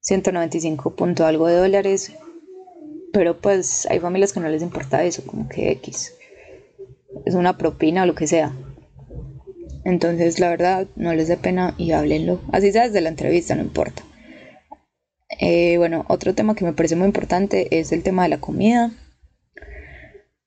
195 0.00 0.96
punto 0.96 1.26
algo 1.26 1.46
de 1.46 1.56
dólares, 1.56 2.12
pero 3.12 3.38
pues 3.38 3.86
hay 3.88 4.00
familias 4.00 4.32
que 4.32 4.40
no 4.40 4.48
les 4.48 4.62
importa 4.62 5.04
eso, 5.04 5.24
como 5.24 5.48
que 5.48 5.70
X 5.70 6.12
es 7.24 7.34
una 7.34 7.56
propina 7.58 8.02
o 8.02 8.06
lo 8.06 8.14
que 8.14 8.26
sea. 8.26 8.52
Entonces, 9.84 10.40
la 10.40 10.48
verdad, 10.48 10.86
no 10.96 11.12
les 11.14 11.28
dé 11.28 11.36
pena 11.36 11.74
y 11.76 11.92
háblenlo. 11.92 12.40
Así 12.52 12.72
sea 12.72 12.86
desde 12.86 13.00
la 13.00 13.10
entrevista, 13.10 13.54
no 13.54 13.62
importa. 13.62 14.02
Eh, 15.40 15.76
bueno, 15.78 16.04
otro 16.08 16.34
tema 16.34 16.54
que 16.54 16.64
me 16.64 16.72
parece 16.72 16.96
muy 16.96 17.06
importante 17.06 17.78
es 17.78 17.92
el 17.92 18.02
tema 18.02 18.22
de 18.22 18.30
la 18.30 18.40
comida. 18.40 18.92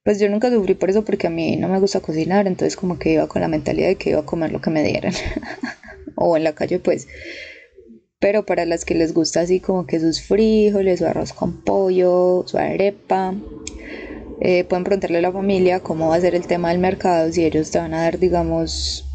Pues 0.04 0.20
yo 0.20 0.30
nunca 0.30 0.50
sufrí 0.50 0.74
por 0.74 0.90
eso 0.90 1.04
porque 1.04 1.28
a 1.28 1.30
mí 1.30 1.58
no 1.58 1.68
me 1.68 1.80
gusta 1.80 2.00
cocinar, 2.00 2.48
entonces 2.48 2.78
como 2.78 2.98
que 2.98 3.12
iba 3.12 3.28
con 3.28 3.42
la 3.42 3.50
mentalidad 3.50 3.90
de 3.90 3.96
que 3.96 4.12
iba 4.12 4.22
a 4.22 4.26
comer 4.26 4.52
lo 4.52 4.62
que 4.62 4.70
me 4.70 4.84
dieran. 4.84 5.14
o 6.16 6.38
en 6.38 6.44
la 6.44 6.56
calle, 6.56 6.80
pues. 6.80 7.08
Pero 8.20 8.46
para 8.46 8.66
las 8.66 8.86
que 8.86 8.96
les 8.96 9.14
gusta 9.14 9.42
así 9.42 9.60
como 9.60 9.86
que 9.86 10.00
sus 10.00 10.22
frijoles, 10.22 11.00
su 11.00 11.06
arroz 11.06 11.34
con 11.34 11.62
pollo, 11.62 12.44
su 12.48 12.58
arepa, 12.58 13.36
eh, 14.40 14.64
pueden 14.66 14.84
preguntarle 14.84 15.18
a 15.18 15.22
la 15.22 15.32
familia 15.32 15.80
cómo 15.80 16.10
va 16.10 16.16
a 16.16 16.22
ser 16.22 16.36
el 16.36 16.46
tema 16.46 16.70
del 16.70 16.80
mercado, 16.80 17.32
si 17.32 17.44
ellos 17.44 17.72
te 17.72 17.80
van 17.80 17.94
a 17.94 18.04
dar, 18.04 18.20
digamos, 18.20 19.06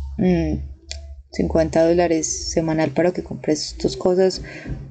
50 1.30 1.80
mm, 1.80 1.88
dólares 1.88 2.50
semanal 2.50 2.90
para 2.90 3.12
que 3.12 3.22
compres 3.22 3.76
tus 3.78 3.96
cosas, 3.96 4.42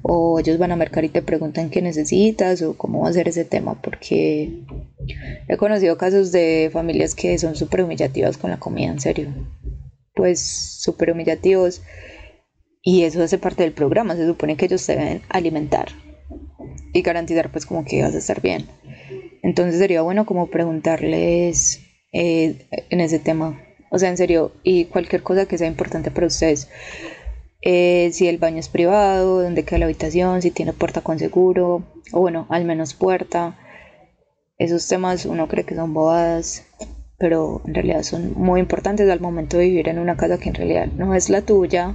o 0.02 0.38
ellos 0.38 0.58
van 0.58 0.72
a 0.72 0.76
mercar 0.76 1.04
y 1.04 1.10
te 1.10 1.22
preguntan 1.22 1.68
qué 1.68 1.82
necesitas, 1.82 2.62
o 2.62 2.76
cómo 2.76 3.00
va 3.02 3.10
a 3.10 3.12
ser 3.12 3.28
ese 3.28 3.44
tema, 3.44 3.80
porque 3.82 4.64
he 5.48 5.56
conocido 5.58 5.98
casos 5.98 6.32
de 6.32 6.70
familias 6.72 7.14
que 7.14 7.38
son 7.38 7.54
súper 7.54 7.82
humillativas 7.82 8.38
con 8.38 8.50
la 8.50 8.58
comida, 8.58 8.90
en 8.90 9.00
serio, 9.00 9.28
pues 10.14 10.40
súper 10.40 11.12
humillativos, 11.12 11.82
y 12.82 13.04
eso 13.04 13.22
hace 13.22 13.38
parte 13.38 13.62
del 13.62 13.72
programa, 13.72 14.16
se 14.16 14.26
supone 14.26 14.56
que 14.56 14.64
ellos 14.64 14.84
te 14.86 14.96
deben 14.96 15.22
alimentar 15.28 15.88
y 16.92 17.02
garantizar 17.02 17.50
pues 17.50 17.66
como 17.66 17.84
que 17.84 18.02
vas 18.02 18.14
a 18.14 18.18
estar 18.18 18.40
bien. 18.40 18.66
Entonces 19.42 19.78
sería 19.78 20.02
bueno 20.02 20.24
como 20.24 20.46
preguntarles 20.46 21.80
eh, 22.12 22.56
en 22.90 23.00
ese 23.00 23.18
tema. 23.18 23.60
O 23.90 23.98
sea, 23.98 24.08
en 24.08 24.16
serio, 24.16 24.52
y 24.62 24.86
cualquier 24.86 25.22
cosa 25.22 25.46
que 25.46 25.58
sea 25.58 25.66
importante 25.66 26.10
para 26.10 26.28
ustedes. 26.28 26.68
Eh, 27.60 28.10
si 28.12 28.28
el 28.28 28.38
baño 28.38 28.58
es 28.58 28.68
privado, 28.68 29.42
dónde 29.42 29.64
queda 29.64 29.80
la 29.80 29.84
habitación, 29.86 30.42
si 30.42 30.50
tiene 30.50 30.72
puerta 30.72 31.00
con 31.00 31.18
seguro, 31.18 31.84
o 32.12 32.20
bueno, 32.20 32.46
al 32.48 32.64
menos 32.64 32.94
puerta. 32.94 33.58
Esos 34.58 34.86
temas 34.86 35.26
uno 35.26 35.48
cree 35.48 35.64
que 35.64 35.74
son 35.74 35.92
bobadas, 35.92 36.64
pero 37.18 37.62
en 37.66 37.74
realidad 37.74 38.04
son 38.04 38.34
muy 38.34 38.60
importantes 38.60 39.10
al 39.10 39.20
momento 39.20 39.58
de 39.58 39.64
vivir 39.64 39.88
en 39.88 39.98
una 39.98 40.16
casa 40.16 40.38
que 40.38 40.48
en 40.48 40.54
realidad 40.54 40.86
no 40.96 41.14
es 41.14 41.30
la 41.30 41.42
tuya. 41.42 41.94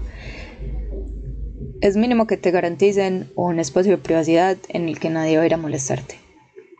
Es 1.80 1.96
mínimo 1.96 2.28
que 2.28 2.38
te 2.38 2.52
garanticen 2.52 3.32
un 3.36 3.60
espacio 3.60 3.94
de 3.94 3.98
privacidad 3.98 4.58
en 4.70 4.90
el 4.90 5.00
que 5.00 5.10
nadie 5.10 5.38
va 5.38 5.44
a 5.44 5.46
ir 5.46 5.54
a 5.54 5.58
molestarte 5.58 6.27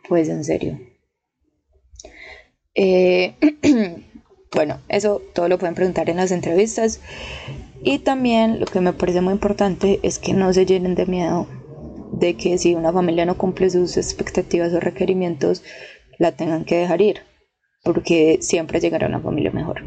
pues 0.08 0.28
en 0.28 0.44
serio. 0.44 0.78
Eh, 2.74 3.34
bueno, 4.54 4.80
eso 4.88 5.20
todo 5.34 5.48
lo 5.48 5.58
pueden 5.58 5.74
preguntar 5.74 6.08
en 6.10 6.16
las 6.16 6.30
entrevistas. 6.30 7.00
Y 7.82 8.00
también 8.00 8.60
lo 8.60 8.66
que 8.66 8.80
me 8.80 8.92
parece 8.92 9.20
muy 9.20 9.32
importante 9.32 10.00
es 10.02 10.18
que 10.18 10.32
no 10.32 10.52
se 10.52 10.66
llenen 10.66 10.94
de 10.94 11.06
miedo 11.06 11.46
de 12.12 12.34
que 12.34 12.58
si 12.58 12.74
una 12.74 12.92
familia 12.92 13.26
no 13.26 13.36
cumple 13.36 13.70
sus 13.70 13.96
expectativas 13.96 14.72
o 14.72 14.80
requerimientos, 14.80 15.62
la 16.18 16.32
tengan 16.32 16.64
que 16.64 16.76
dejar 16.76 17.00
ir, 17.00 17.20
porque 17.84 18.38
siempre 18.40 18.80
llegará 18.80 19.06
una 19.06 19.20
familia 19.20 19.52
mejor. 19.52 19.82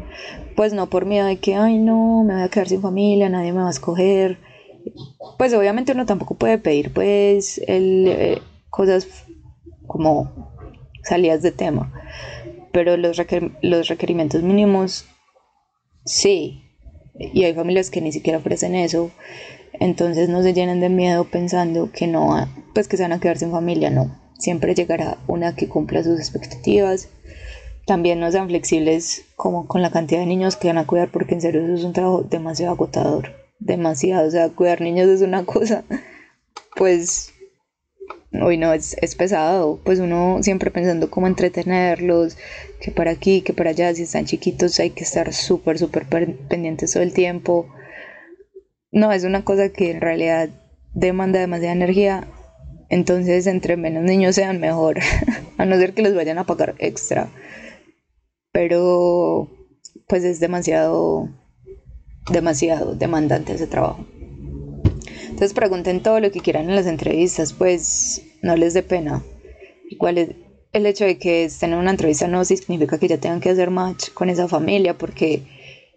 Pues 0.56 0.72
no 0.72 0.88
por 0.88 1.04
miedo 1.04 1.26
de 1.26 1.38
que, 1.38 1.54
ay 1.54 1.78
no, 1.78 2.24
me 2.24 2.34
voy 2.34 2.42
a 2.42 2.48
quedar 2.48 2.68
sin 2.68 2.80
familia, 2.80 3.28
nadie 3.28 3.52
me 3.52 3.60
va 3.60 3.68
a 3.68 3.72
escoger. 3.72 4.38
Pues 5.38 5.52
obviamente 5.54 5.92
uno 5.92 6.06
tampoco 6.06 6.34
puede 6.34 6.58
pedir 6.58 6.92
pues 6.92 7.58
el, 7.66 8.06
eh, 8.08 8.38
cosas 8.70 9.06
como 9.92 10.32
salidas 11.04 11.42
de 11.42 11.52
tema, 11.52 11.92
pero 12.72 12.96
los, 12.96 13.20
los 13.60 13.88
requerimientos 13.88 14.42
mínimos 14.42 15.06
sí, 16.04 16.64
y 17.18 17.44
hay 17.44 17.54
familias 17.54 17.90
que 17.90 18.00
ni 18.00 18.12
siquiera 18.12 18.38
ofrecen 18.38 18.74
eso, 18.74 19.10
entonces 19.74 20.28
no 20.28 20.42
se 20.42 20.54
llenen 20.54 20.80
de 20.80 20.88
miedo 20.88 21.24
pensando 21.24 21.90
que 21.92 22.06
no, 22.06 22.48
pues 22.74 22.88
que 22.88 22.96
se 22.96 23.02
van 23.02 23.12
a 23.12 23.20
quedar 23.20 23.38
sin 23.38 23.50
familia, 23.50 23.90
no, 23.90 24.16
siempre 24.42 24.74
llegará 24.74 25.18
una 25.28 25.54
que 25.54 25.68
cumpla 25.68 26.02
sus 26.02 26.18
expectativas. 26.18 27.08
También 27.86 28.20
no 28.20 28.30
sean 28.30 28.48
flexibles 28.48 29.24
como 29.36 29.66
con 29.66 29.82
la 29.82 29.90
cantidad 29.90 30.20
de 30.20 30.26
niños 30.26 30.56
que 30.56 30.68
van 30.68 30.78
a 30.78 30.86
cuidar, 30.86 31.10
porque 31.10 31.34
en 31.34 31.40
serio 31.40 31.64
eso 31.64 31.74
es 31.74 31.84
un 31.84 31.92
trabajo 31.92 32.22
demasiado 32.22 32.72
agotador, 32.72 33.32
demasiado, 33.58 34.28
o 34.28 34.30
sea, 34.30 34.50
cuidar 34.50 34.80
niños 34.80 35.08
es 35.08 35.22
una 35.22 35.44
cosa, 35.46 35.84
pues 36.76 37.32
hoy 38.40 38.56
no, 38.56 38.72
es, 38.72 38.96
es, 39.00 39.14
pesado, 39.14 39.80
pues 39.84 39.98
uno 39.98 40.38
siempre 40.42 40.70
pensando 40.70 41.10
cómo 41.10 41.26
entretenerlos, 41.26 42.36
que 42.80 42.90
para 42.90 43.10
aquí, 43.10 43.42
que 43.42 43.52
para 43.52 43.70
allá, 43.70 43.94
si 43.94 44.02
están 44.02 44.24
chiquitos 44.24 44.80
hay 44.80 44.90
que 44.90 45.04
estar 45.04 45.32
súper, 45.32 45.78
súper 45.78 46.06
pendientes 46.06 46.92
todo 46.92 47.02
el 47.02 47.12
tiempo. 47.12 47.66
No, 48.90 49.12
es 49.12 49.24
una 49.24 49.44
cosa 49.44 49.70
que 49.70 49.90
en 49.90 50.00
realidad 50.00 50.50
demanda 50.94 51.40
demasiada 51.40 51.74
energía, 51.74 52.26
entonces 52.88 53.46
entre 53.46 53.76
menos 53.76 54.04
niños 54.04 54.34
sean 54.34 54.60
mejor, 54.60 54.98
a 55.58 55.64
no 55.64 55.76
ser 55.76 55.94
que 55.94 56.02
les 56.02 56.14
vayan 56.14 56.38
a 56.38 56.46
pagar 56.46 56.74
extra. 56.78 57.30
Pero 58.52 59.50
pues 60.08 60.24
es 60.24 60.40
demasiado, 60.40 61.28
demasiado 62.30 62.94
demandante 62.94 63.54
ese 63.54 63.66
trabajo. 63.66 64.06
Entonces 65.42 65.56
pregunten 65.56 66.04
todo 66.04 66.20
lo 66.20 66.30
que 66.30 66.38
quieran 66.38 66.70
en 66.70 66.76
las 66.76 66.86
entrevistas, 66.86 67.52
pues 67.52 68.22
no 68.42 68.54
les 68.54 68.74
dé 68.74 68.84
pena. 68.84 69.24
Igual 69.90 70.18
es 70.18 70.28
el 70.72 70.86
hecho 70.86 71.04
de 71.04 71.18
que 71.18 71.46
estén 71.46 71.72
en 71.72 71.80
una 71.80 71.90
entrevista 71.90 72.28
no 72.28 72.44
significa 72.44 72.96
que 72.96 73.08
ya 73.08 73.18
tengan 73.18 73.40
que 73.40 73.50
hacer 73.50 73.70
match 73.70 74.10
con 74.14 74.30
esa 74.30 74.46
familia, 74.46 74.96
porque 74.96 75.42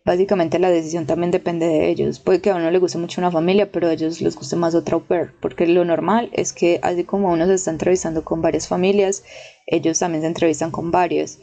básicamente 0.03 0.57
la 0.57 0.71
decisión 0.71 1.05
también 1.05 1.29
depende 1.29 1.67
de 1.67 1.89
ellos. 1.89 2.19
Puede 2.19 2.41
que 2.41 2.49
a 2.49 2.55
uno 2.55 2.71
le 2.71 2.79
guste 2.79 2.97
mucho 2.97 3.21
una 3.21 3.29
familia, 3.29 3.71
pero 3.71 3.87
a 3.87 3.93
ellos 3.93 4.19
les 4.19 4.35
guste 4.35 4.55
más 4.55 4.73
otra 4.73 4.95
au 4.95 5.03
pair, 5.03 5.29
porque 5.39 5.67
lo 5.67 5.85
normal 5.85 6.31
es 6.33 6.51
que 6.51 6.79
así 6.81 7.03
como 7.03 7.31
uno 7.31 7.45
se 7.45 7.53
está 7.53 7.69
entrevistando 7.69 8.23
con 8.23 8.41
varias 8.41 8.67
familias, 8.67 9.23
ellos 9.67 9.99
también 9.99 10.23
se 10.23 10.27
entrevistan 10.27 10.71
con 10.71 10.89
varias. 10.89 11.37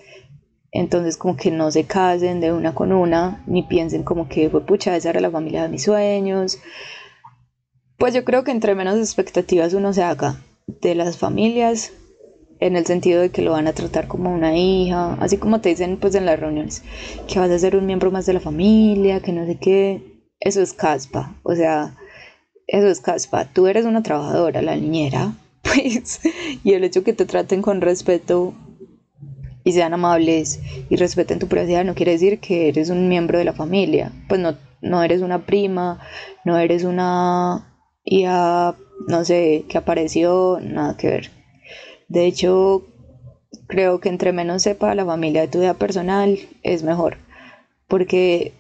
Entonces 0.73 1.17
como 1.17 1.37
que 1.37 1.53
no 1.53 1.71
se 1.71 1.85
casen 1.85 2.41
de 2.41 2.53
una 2.53 2.75
con 2.75 2.91
una, 2.91 3.45
ni 3.47 3.63
piensen 3.63 4.03
como 4.03 4.29
que, 4.29 4.49
pucha, 4.49 4.97
esa 4.97 5.11
era 5.11 5.21
la 5.21 5.31
familia 5.31 5.63
de 5.63 5.69
mis 5.69 5.85
sueños, 5.85 6.59
pues 7.99 8.14
yo 8.14 8.24
creo 8.24 8.45
que 8.45 8.51
entre 8.51 8.74
menos 8.74 8.99
expectativas 8.99 9.74
uno 9.74 9.93
se 9.93 10.03
haga 10.03 10.40
de 10.66 10.95
las 10.95 11.18
familias, 11.18 11.93
en 12.66 12.76
el 12.76 12.86
sentido 12.86 13.20
de 13.20 13.30
que 13.30 13.43
lo 13.43 13.53
van 13.53 13.66
a 13.66 13.72
tratar 13.72 14.07
como 14.07 14.32
una 14.32 14.57
hija, 14.57 15.14
así 15.14 15.36
como 15.36 15.61
te 15.61 15.70
dicen 15.70 15.99
pues 15.99 16.14
en 16.14 16.26
las 16.26 16.38
reuniones, 16.38 16.82
que 17.26 17.40
vas 17.40 17.51
a 17.51 17.59
ser 17.59 17.76
un 17.76 17.86
miembro 17.86 18.11
más 18.12 18.24
de 18.24 18.34
la 18.34 18.40
familia, 18.40 19.20
que 19.20 19.32
no 19.32 19.45
sé 19.47 19.57
qué, 19.57 20.03
eso 20.38 20.62
es 20.62 20.72
caspa, 20.72 21.34
o 21.43 21.55
sea, 21.55 21.97
eso 22.68 22.86
es 22.86 23.01
caspa, 23.01 23.47
tú 23.47 23.66
eres 23.66 23.84
una 23.84 24.03
trabajadora, 24.03 24.62
la 24.62 24.76
niñera, 24.76 25.34
pues, 25.62 26.20
y 26.62 26.72
el 26.72 26.84
hecho 26.84 27.03
que 27.03 27.12
te 27.12 27.26
traten 27.26 27.62
con 27.62 27.80
respeto 27.80 28.55
y 29.64 29.72
sean 29.72 29.95
amables 29.95 30.61
y 30.88 30.97
respeten 30.97 31.38
tu 31.38 31.47
privacidad 31.47 31.84
no 31.84 31.95
quiere 31.95 32.12
decir 32.12 32.40
que 32.40 32.68
eres 32.68 32.90
un 32.90 33.09
miembro 33.09 33.38
de 33.38 33.45
la 33.45 33.53
familia, 33.53 34.12
pues 34.28 34.40
no, 34.40 34.57
no 34.80 35.03
eres 35.03 35.20
una 35.20 35.47
prima, 35.47 35.99
no 36.45 36.59
eres 36.59 36.84
una 36.84 37.72
y 38.05 38.25
a, 38.27 38.75
no 39.09 39.25
sé, 39.25 39.65
que 39.69 39.79
apareció, 39.79 40.59
nada 40.63 40.97
que 40.97 41.09
ver. 41.09 41.31
De 42.09 42.27
hecho, 42.27 42.85
creo 43.67 44.01
que 44.01 44.09
entre 44.09 44.33
menos 44.33 44.63
sepa 44.63 44.95
la 44.95 45.05
familia 45.05 45.43
de 45.43 45.49
tu 45.49 45.61
vida 45.61 45.75
personal, 45.75 46.39
es 46.63 46.83
mejor. 46.83 47.17
Porque 47.89 48.53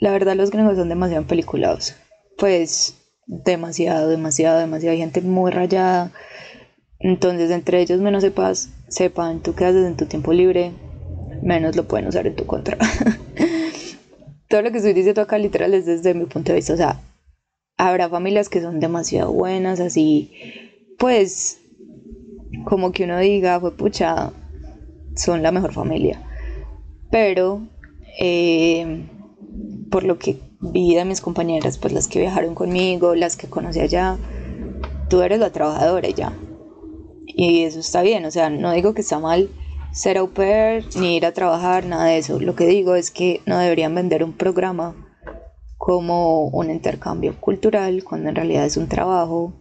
la 0.00 0.10
verdad 0.10 0.36
los 0.36 0.50
gringos 0.50 0.76
son 0.76 0.88
demasiado 0.88 1.26
peliculados. 1.26 1.94
Pues 2.36 2.96
demasiado, 3.26 4.08
demasiado, 4.08 4.58
demasiado. 4.58 4.96
Gente 4.96 5.20
muy 5.22 5.50
rayada. 5.50 6.12
Entonces, 6.98 7.50
entre 7.50 7.80
ellos 7.80 8.00
menos 8.00 8.22
sepas, 8.22 8.70
sepan 8.88 9.40
tú 9.40 9.54
qué 9.54 9.66
haces 9.66 9.86
en 9.86 9.96
tu 9.96 10.06
tiempo 10.06 10.32
libre, 10.32 10.72
menos 11.42 11.76
lo 11.76 11.84
pueden 11.84 12.08
usar 12.08 12.26
en 12.26 12.36
tu 12.36 12.46
contra. 12.46 12.78
Todo 14.48 14.62
lo 14.62 14.70
que 14.70 14.78
estoy 14.78 14.92
diciendo 14.92 15.22
acá 15.22 15.38
literal 15.38 15.74
es 15.74 15.86
desde 15.86 16.14
mi 16.14 16.26
punto 16.26 16.52
de 16.52 16.56
vista. 16.56 16.74
O 16.74 16.76
sea, 16.76 17.00
habrá 17.76 18.08
familias 18.08 18.48
que 18.48 18.60
son 18.60 18.80
demasiado 18.80 19.32
buenas, 19.32 19.80
así, 19.80 20.30
pues, 20.98 21.60
como 22.64 22.92
que 22.92 23.04
uno 23.04 23.18
diga, 23.18 23.60
fue 23.60 23.76
pucha, 23.76 24.32
son 25.16 25.42
la 25.42 25.52
mejor 25.52 25.72
familia. 25.72 26.22
Pero, 27.10 27.62
eh, 28.18 29.06
por 29.90 30.04
lo 30.04 30.18
que 30.18 30.38
vi 30.60 30.94
de 30.94 31.04
mis 31.04 31.20
compañeras, 31.20 31.78
pues 31.78 31.92
las 31.92 32.08
que 32.08 32.20
viajaron 32.20 32.54
conmigo, 32.54 33.14
las 33.14 33.36
que 33.36 33.48
conocí 33.48 33.80
allá, 33.80 34.16
tú 35.08 35.22
eres 35.22 35.38
la 35.38 35.50
trabajadora 35.50 36.08
ya. 36.10 36.32
Y 37.26 37.64
eso 37.64 37.80
está 37.80 38.02
bien, 38.02 38.24
o 38.24 38.30
sea, 38.30 38.50
no 38.50 38.72
digo 38.72 38.94
que 38.94 39.00
está 39.02 39.18
mal 39.18 39.50
ser 39.92 40.18
au 40.18 40.28
pair, 40.28 40.84
ni 40.96 41.16
ir 41.16 41.26
a 41.26 41.32
trabajar, 41.32 41.86
nada 41.86 42.06
de 42.06 42.18
eso. 42.18 42.40
Lo 42.40 42.54
que 42.56 42.66
digo 42.66 42.96
es 42.96 43.10
que 43.10 43.40
no 43.46 43.58
deberían 43.58 43.94
vender 43.94 44.24
un 44.24 44.32
programa 44.32 44.94
como 45.84 46.46
un 46.46 46.70
intercambio 46.70 47.38
cultural, 47.38 48.04
cuando 48.04 48.30
en 48.30 48.36
realidad 48.36 48.64
es 48.64 48.78
un 48.78 48.88
trabajo. 48.88 49.52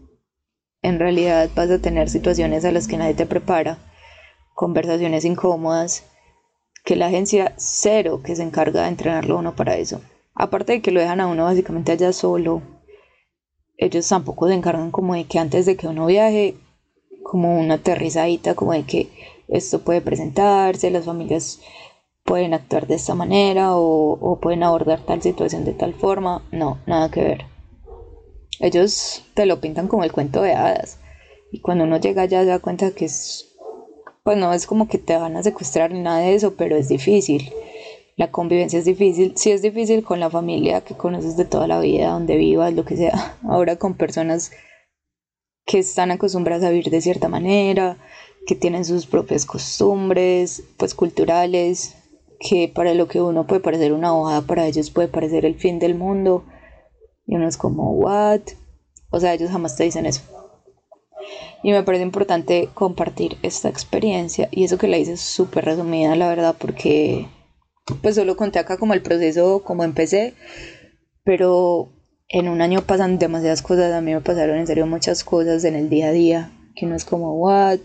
En 0.81 0.97
realidad 0.97 1.49
vas 1.53 1.69
a 1.69 1.79
tener 1.79 2.09
situaciones 2.09 2.63
a 2.63 2.71
las 2.71 2.87
que 2.87 2.95
nadie 2.95 3.13
te 3.13 3.25
prepara, 3.25 3.77
conversaciones 4.55 5.25
incómodas, 5.25 6.05
que 6.85 6.95
la 6.95 7.07
agencia 7.07 7.51
cero 7.57 8.21
que 8.23 8.37
se 8.37 8.43
encarga 8.43 8.83
de 8.83 8.87
entrenarlo 8.87 9.35
a 9.35 9.39
uno 9.39 9.53
para 9.57 9.75
eso. 9.75 9.99
Aparte 10.33 10.71
de 10.71 10.81
que 10.81 10.91
lo 10.91 11.01
dejan 11.01 11.19
a 11.19 11.27
uno 11.27 11.43
básicamente 11.43 11.91
allá 11.91 12.13
solo, 12.13 12.61
ellos 13.75 14.07
tampoco 14.07 14.47
se 14.47 14.53
encargan 14.53 14.91
como 14.91 15.15
de 15.15 15.25
que 15.25 15.39
antes 15.39 15.65
de 15.65 15.75
que 15.75 15.87
uno 15.87 16.05
viaje, 16.05 16.55
como 17.21 17.59
una 17.59 17.73
aterrizadita, 17.73 18.55
como 18.55 18.71
de 18.71 18.83
que 18.83 19.09
esto 19.49 19.79
puede 19.79 19.99
presentarse, 19.99 20.89
las 20.89 21.03
familias 21.03 21.59
pueden 22.23 22.53
actuar 22.53 22.87
de 22.87 22.95
esta 22.95 23.15
manera 23.15 23.75
o, 23.75 24.39
pueden 24.41 24.63
abordar 24.63 25.05
tal 25.05 25.21
situación 25.21 25.65
de 25.65 25.73
tal 25.73 25.93
forma. 25.93 26.43
No, 26.51 26.79
nada 26.85 27.11
que 27.11 27.21
ver. 27.21 27.45
Ellos 28.59 29.23
te 29.33 29.45
lo 29.45 29.59
pintan 29.59 29.87
como 29.87 30.03
el 30.03 30.11
cuento 30.11 30.41
de 30.41 30.53
hadas. 30.53 30.99
Y 31.51 31.59
cuando 31.59 31.83
uno 31.83 31.97
llega 31.97 32.23
allá 32.23 32.41
se 32.41 32.47
da 32.47 32.59
cuenta 32.59 32.91
que 32.91 33.05
es, 33.05 33.53
pues 34.23 34.37
no 34.37 34.53
es 34.53 34.65
como 34.65 34.87
que 34.87 34.97
te 34.97 35.15
van 35.15 35.35
a 35.37 35.43
secuestrar 35.43 35.91
ni 35.91 35.99
nada 35.99 36.19
de 36.19 36.33
eso, 36.33 36.55
pero 36.55 36.75
es 36.75 36.89
difícil. 36.89 37.51
La 38.15 38.31
convivencia 38.31 38.79
es 38.79 38.85
difícil. 38.85 39.33
Sí 39.35 39.51
es 39.51 39.61
difícil 39.61 40.03
con 40.03 40.19
la 40.19 40.29
familia 40.29 40.81
que 40.81 40.95
conoces 40.95 41.35
de 41.35 41.45
toda 41.45 41.67
la 41.67 41.79
vida, 41.79 42.11
donde 42.11 42.37
vivas, 42.37 42.73
lo 42.73 42.85
que 42.85 42.97
sea. 42.97 43.37
Ahora 43.47 43.75
con 43.75 43.95
personas 43.95 44.51
que 45.65 45.79
están 45.79 46.11
acostumbradas 46.11 46.65
a 46.65 46.69
vivir 46.69 46.89
de 46.89 47.01
cierta 47.01 47.29
manera, 47.29 47.97
que 48.45 48.55
tienen 48.55 48.85
sus 48.85 49.05
propias 49.05 49.45
costumbres, 49.45 50.63
pues 50.77 50.93
culturales, 50.93 51.95
que 52.39 52.71
para 52.73 52.93
lo 52.93 53.07
que 53.07 53.21
uno 53.21 53.47
puede 53.47 53.61
parecer 53.61 53.93
una 53.93 54.15
hojada, 54.15 54.41
para 54.41 54.65
ellos 54.65 54.91
puede 54.91 55.07
parecer 55.07 55.45
el 55.45 55.55
fin 55.55 55.79
del 55.79 55.95
mundo. 55.95 56.45
Y 57.25 57.35
uno 57.35 57.47
es 57.47 57.57
como, 57.57 57.91
¿what? 57.91 58.41
O 59.09 59.19
sea, 59.19 59.33
ellos 59.33 59.51
jamás 59.51 59.75
te 59.75 59.83
dicen 59.83 60.05
eso. 60.05 60.21
Y 61.63 61.71
me 61.71 61.83
parece 61.83 62.03
importante 62.03 62.69
compartir 62.73 63.37
esta 63.41 63.69
experiencia. 63.69 64.49
Y 64.51 64.65
eso 64.65 64.77
que 64.77 64.87
la 64.87 64.97
hice 64.97 65.17
súper 65.17 65.65
resumida, 65.65 66.15
la 66.15 66.27
verdad, 66.27 66.55
porque 66.57 67.27
pues 68.01 68.15
solo 68.15 68.35
conté 68.35 68.59
acá 68.59 68.77
como 68.77 68.93
el 68.93 69.01
proceso, 69.01 69.63
como 69.63 69.83
empecé. 69.83 70.33
Pero 71.23 71.89
en 72.27 72.49
un 72.49 72.61
año 72.61 72.81
pasan 72.81 73.17
demasiadas 73.17 73.61
cosas. 73.61 73.93
A 73.93 74.01
mí 74.01 74.13
me 74.13 74.21
pasaron 74.21 74.57
en 74.57 74.67
serio 74.67 74.85
muchas 74.87 75.23
cosas 75.23 75.63
en 75.63 75.75
el 75.75 75.89
día 75.89 76.07
a 76.07 76.11
día. 76.11 76.51
Que 76.75 76.85
uno 76.85 76.95
es 76.95 77.05
como, 77.05 77.35
¿what? 77.35 77.79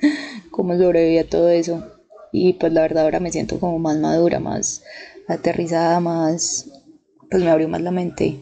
¿Cómo 0.50 0.76
sobreviví 0.76 1.18
a 1.18 1.28
todo 1.28 1.48
eso? 1.50 1.99
Y 2.32 2.54
pues 2.54 2.72
la 2.72 2.82
verdad 2.82 3.04
ahora 3.04 3.20
me 3.20 3.32
siento 3.32 3.58
como 3.58 3.78
más 3.78 3.98
madura, 3.98 4.40
más 4.40 4.82
aterrizada, 5.28 6.00
más, 6.00 6.68
pues 7.30 7.42
me 7.42 7.50
abrió 7.50 7.68
más 7.68 7.80
la 7.80 7.90
mente. 7.90 8.38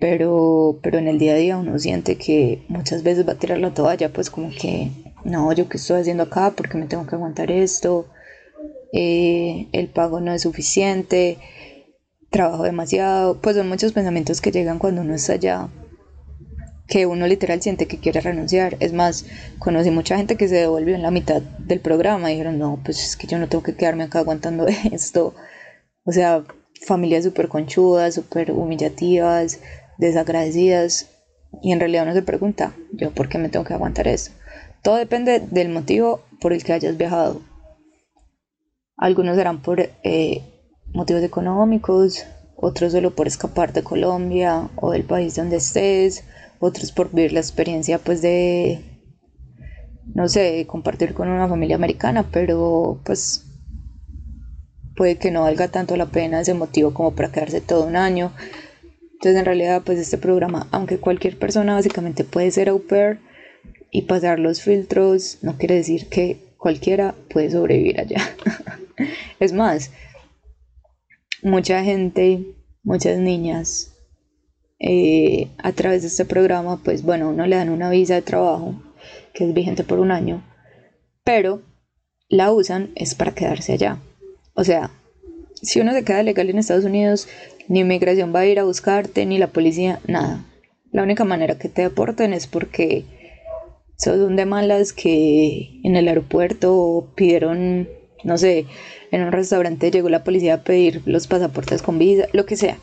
Pero, 0.00 0.80
pero 0.82 0.98
en 0.98 1.08
el 1.08 1.18
día 1.18 1.32
a 1.32 1.36
día 1.36 1.56
uno 1.56 1.78
siente 1.78 2.16
que 2.16 2.62
muchas 2.68 3.02
veces 3.02 3.26
va 3.26 3.32
a 3.32 3.38
tirar 3.38 3.58
la 3.58 3.72
toalla, 3.72 4.12
pues 4.12 4.28
como 4.28 4.50
que, 4.50 4.90
no, 5.24 5.52
yo 5.52 5.68
qué 5.68 5.76
estoy 5.76 6.00
haciendo 6.00 6.24
acá, 6.24 6.52
porque 6.56 6.76
me 6.76 6.86
tengo 6.86 7.06
que 7.06 7.14
aguantar 7.14 7.50
esto, 7.50 8.06
eh, 8.92 9.68
el 9.72 9.88
pago 9.88 10.20
no 10.20 10.32
es 10.32 10.42
suficiente, 10.42 11.38
trabajo 12.30 12.64
demasiado, 12.64 13.40
pues 13.40 13.56
son 13.56 13.68
muchos 13.68 13.92
pensamientos 13.92 14.40
que 14.40 14.50
llegan 14.50 14.78
cuando 14.78 15.02
uno 15.02 15.14
está 15.14 15.34
allá, 15.34 15.68
que 16.86 17.06
uno 17.06 17.26
literal 17.26 17.62
siente 17.62 17.86
que 17.86 17.98
quiere 17.98 18.20
renunciar. 18.20 18.76
Es 18.80 18.92
más, 18.92 19.26
conocí 19.58 19.90
mucha 19.90 20.16
gente 20.16 20.36
que 20.36 20.48
se 20.48 20.56
devolvió 20.56 20.94
en 20.94 21.02
la 21.02 21.10
mitad 21.10 21.40
del 21.42 21.80
programa 21.80 22.30
y 22.30 22.34
dijeron, 22.34 22.58
no, 22.58 22.80
pues 22.84 23.02
es 23.02 23.16
que 23.16 23.26
yo 23.26 23.38
no 23.38 23.48
tengo 23.48 23.62
que 23.62 23.74
quedarme 23.74 24.04
acá 24.04 24.18
aguantando 24.18 24.66
esto. 24.92 25.34
O 26.04 26.12
sea, 26.12 26.44
familias 26.86 27.24
súper 27.24 27.48
conchudas, 27.48 28.14
súper 28.14 28.52
humillativas, 28.52 29.60
desagradecidas. 29.98 31.08
Y 31.62 31.72
en 31.72 31.80
realidad 31.80 32.04
uno 32.04 32.14
se 32.14 32.22
pregunta, 32.22 32.74
¿yo 32.92 33.12
por 33.12 33.28
qué 33.28 33.38
me 33.38 33.48
tengo 33.48 33.64
que 33.64 33.74
aguantar 33.74 34.08
esto? 34.08 34.32
Todo 34.82 34.96
depende 34.96 35.40
del 35.40 35.70
motivo 35.70 36.20
por 36.40 36.52
el 36.52 36.62
que 36.62 36.74
hayas 36.74 36.96
viajado. 36.98 37.40
Algunos 38.96 39.36
serán 39.36 39.62
por 39.62 39.80
eh, 39.80 40.42
motivos 40.92 41.22
económicos, 41.22 42.26
otros 42.56 42.92
solo 42.92 43.14
por 43.14 43.26
escapar 43.26 43.72
de 43.72 43.82
Colombia 43.82 44.68
o 44.76 44.92
del 44.92 45.04
país 45.04 45.36
donde 45.36 45.56
estés, 45.56 46.24
otros 46.60 46.92
por 46.92 47.10
vivir 47.12 47.32
la 47.32 47.40
experiencia 47.40 47.98
pues 47.98 48.22
de, 48.22 48.80
no 50.14 50.28
sé, 50.28 50.66
compartir 50.66 51.14
con 51.14 51.28
una 51.28 51.48
familia 51.48 51.76
americana, 51.76 52.26
pero 52.30 53.00
pues 53.04 53.44
puede 54.96 55.16
que 55.16 55.30
no 55.30 55.42
valga 55.42 55.68
tanto 55.68 55.96
la 55.96 56.06
pena 56.06 56.40
ese 56.40 56.54
motivo 56.54 56.94
como 56.94 57.14
para 57.14 57.32
quedarse 57.32 57.60
todo 57.60 57.86
un 57.86 57.96
año. 57.96 58.32
Entonces 59.14 59.38
en 59.38 59.44
realidad 59.44 59.82
pues 59.84 59.98
este 59.98 60.18
programa, 60.18 60.66
aunque 60.70 60.98
cualquier 60.98 61.38
persona 61.38 61.74
básicamente 61.74 62.24
puede 62.24 62.50
ser 62.50 62.68
au 62.68 62.80
pair 62.80 63.18
y 63.90 64.02
pasar 64.02 64.38
los 64.38 64.60
filtros, 64.60 65.38
no 65.42 65.56
quiere 65.56 65.76
decir 65.76 66.08
que 66.08 66.38
cualquiera 66.58 67.14
puede 67.30 67.50
sobrevivir 67.50 68.00
allá. 68.00 68.18
es 69.40 69.52
más, 69.52 69.92
mucha 71.42 71.84
gente, 71.84 72.44
muchas 72.82 73.18
niñas, 73.18 73.93
eh, 74.78 75.48
a 75.58 75.72
través 75.72 76.02
de 76.02 76.08
este 76.08 76.24
programa, 76.24 76.80
pues 76.82 77.02
bueno, 77.02 77.30
uno 77.30 77.46
le 77.46 77.56
dan 77.56 77.70
una 77.70 77.90
visa 77.90 78.14
de 78.14 78.22
trabajo 78.22 78.74
que 79.32 79.44
es 79.44 79.54
vigente 79.54 79.84
por 79.84 79.98
un 79.98 80.10
año, 80.10 80.42
pero 81.24 81.62
la 82.28 82.52
usan 82.52 82.90
es 82.94 83.14
para 83.14 83.34
quedarse 83.34 83.72
allá. 83.72 83.98
O 84.54 84.64
sea, 84.64 84.90
si 85.62 85.80
uno 85.80 85.92
se 85.92 86.04
queda 86.04 86.22
legal 86.22 86.50
en 86.50 86.58
Estados 86.58 86.84
Unidos, 86.84 87.28
ni 87.68 87.80
inmigración 87.80 88.34
va 88.34 88.40
a 88.40 88.46
ir 88.46 88.58
a 88.58 88.64
buscarte, 88.64 89.26
ni 89.26 89.38
la 89.38 89.48
policía, 89.48 90.00
nada. 90.06 90.44
La 90.92 91.02
única 91.02 91.24
manera 91.24 91.58
que 91.58 91.68
te 91.68 91.82
deporten 91.82 92.32
es 92.32 92.46
porque 92.46 93.04
sos 93.96 94.18
un 94.18 94.36
de 94.36 94.46
malas 94.46 94.92
que 94.92 95.80
en 95.82 95.96
el 95.96 96.08
aeropuerto 96.08 97.12
pidieron, 97.14 97.88
no 98.22 98.38
sé, 98.38 98.66
en 99.10 99.22
un 99.22 99.32
restaurante 99.32 99.90
llegó 99.90 100.08
la 100.08 100.24
policía 100.24 100.54
a 100.54 100.62
pedir 100.62 101.02
los 101.06 101.26
pasaportes 101.26 101.82
con 101.82 101.98
visa, 101.98 102.26
lo 102.32 102.46
que 102.46 102.56
sea. 102.56 102.78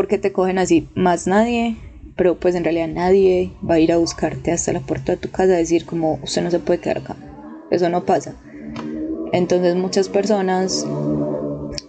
Porque 0.00 0.16
te 0.16 0.32
cogen 0.32 0.56
así, 0.56 0.88
más 0.94 1.26
nadie, 1.26 1.76
pero 2.16 2.40
pues 2.40 2.54
en 2.54 2.64
realidad 2.64 2.88
nadie 2.88 3.52
va 3.62 3.74
a 3.74 3.80
ir 3.80 3.92
a 3.92 3.98
buscarte 3.98 4.50
hasta 4.50 4.72
la 4.72 4.80
puerta 4.80 5.12
de 5.12 5.18
tu 5.18 5.30
casa 5.30 5.52
a 5.52 5.58
decir 5.58 5.84
como 5.84 6.18
usted 6.22 6.40
no 6.40 6.50
se 6.50 6.58
puede 6.58 6.80
quedar 6.80 7.00
acá. 7.00 7.16
Eso 7.70 7.86
no 7.90 8.06
pasa. 8.06 8.34
Entonces 9.34 9.76
muchas 9.76 10.08
personas 10.08 10.86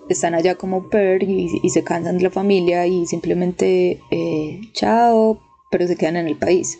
están 0.09 0.35
allá 0.35 0.55
como 0.55 0.89
per 0.89 1.23
y, 1.23 1.47
se 1.69 1.85
cansan 1.85 2.17
de 2.17 2.23
la 2.25 2.31
familia 2.31 2.85
y 2.85 3.05
simplemente 3.05 4.01
eh, 4.11 4.59
chao, 4.73 5.39
pero 5.71 5.87
se 5.87 5.95
quedan 5.95 6.17
en 6.17 6.27
el 6.27 6.35
país. 6.35 6.79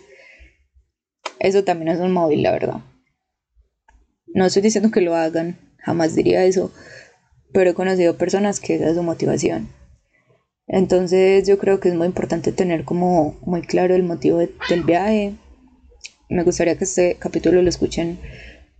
Eso 1.40 1.64
también 1.64 1.96
es 1.96 2.02
un 2.02 2.12
móvil, 2.12 2.44
la 2.44 2.52
verdad. 2.52 2.82
No 4.34 4.48
estoy 4.48 4.64
diciendo 4.64 4.92
que 4.92 5.00
lo 5.00 5.16
hagan, 5.16 5.58
jamás 5.78 6.14
diría 6.14 6.44
eso, 6.44 6.74
pero 7.54 7.70
he 7.70 7.74
conocido 7.74 8.18
personas 8.18 8.60
que 8.60 8.76
esa 8.76 8.90
es 8.90 8.98
su 8.98 9.04
motivación. 9.04 9.70
Entonces 10.74 11.46
yo 11.46 11.58
creo 11.58 11.82
que 11.82 11.90
es 11.90 11.96
muy 11.96 12.08
importante 12.08 12.54
tener 12.54 12.86
como 12.86 13.36
muy 13.42 13.62
claro 13.62 13.94
el 13.94 14.04
motivo 14.04 14.38
del 14.38 14.84
viaje. 14.86 15.34
Me 16.30 16.44
gustaría 16.44 16.78
que 16.78 16.86
este 16.86 17.18
capítulo 17.20 17.62
lo 17.62 17.68
escuchen 17.68 18.20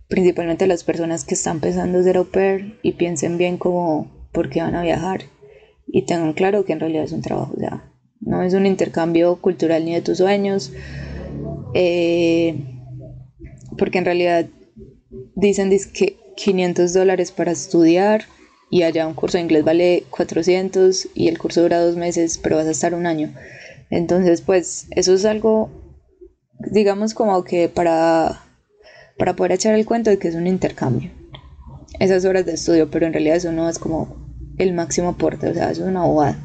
principalmente 0.08 0.66
las 0.66 0.84
personas 0.84 1.24
que 1.24 1.34
están 1.34 1.60
pensando 1.60 2.02
ser 2.02 2.16
au 2.16 2.24
pair 2.24 2.78
y 2.82 2.92
piensen 2.92 3.36
bien 3.36 3.58
como 3.58 4.10
por 4.32 4.48
qué 4.48 4.62
van 4.62 4.74
a 4.74 4.82
viajar 4.82 5.20
y 5.86 6.06
tengan 6.06 6.32
claro 6.32 6.64
que 6.64 6.72
en 6.72 6.80
realidad 6.80 7.04
es 7.04 7.12
un 7.12 7.20
trabajo, 7.20 7.54
ya 7.58 7.92
no 8.20 8.42
es 8.42 8.54
un 8.54 8.64
intercambio 8.64 9.36
cultural 9.36 9.84
ni 9.84 9.94
de 9.94 10.00
tus 10.00 10.18
sueños, 10.18 10.72
eh, 11.74 12.56
porque 13.76 13.98
en 13.98 14.04
realidad 14.06 14.46
dicen 15.34 15.70
que 15.92 16.16
500 16.36 16.92
dólares 16.94 17.32
para 17.32 17.52
estudiar 17.52 18.24
y 18.72 18.84
allá 18.84 19.06
un 19.06 19.12
curso 19.12 19.36
de 19.36 19.42
inglés 19.42 19.64
vale 19.64 20.04
400 20.08 21.06
y 21.14 21.28
el 21.28 21.38
curso 21.38 21.60
dura 21.60 21.78
dos 21.78 21.96
meses, 21.96 22.38
pero 22.38 22.56
vas 22.56 22.66
a 22.66 22.70
estar 22.70 22.94
un 22.94 23.04
año. 23.04 23.30
Entonces, 23.90 24.40
pues 24.40 24.86
eso 24.92 25.12
es 25.12 25.26
algo, 25.26 25.68
digamos 26.58 27.12
como 27.12 27.44
que 27.44 27.68
para 27.68 28.40
para 29.18 29.36
poder 29.36 29.52
echar 29.52 29.74
el 29.74 29.84
cuento 29.84 30.08
de 30.08 30.18
que 30.18 30.28
es 30.28 30.34
un 30.34 30.46
intercambio. 30.46 31.10
Esas 32.00 32.24
horas 32.24 32.46
de 32.46 32.54
estudio, 32.54 32.90
pero 32.90 33.06
en 33.06 33.12
realidad 33.12 33.36
eso 33.36 33.52
no 33.52 33.68
es 33.68 33.78
como 33.78 34.16
el 34.56 34.72
máximo 34.72 35.10
aporte, 35.10 35.48
o 35.48 35.54
sea, 35.54 35.70
eso 35.70 35.82
es 35.82 35.88
una 35.88 36.06
bobada. 36.06 36.38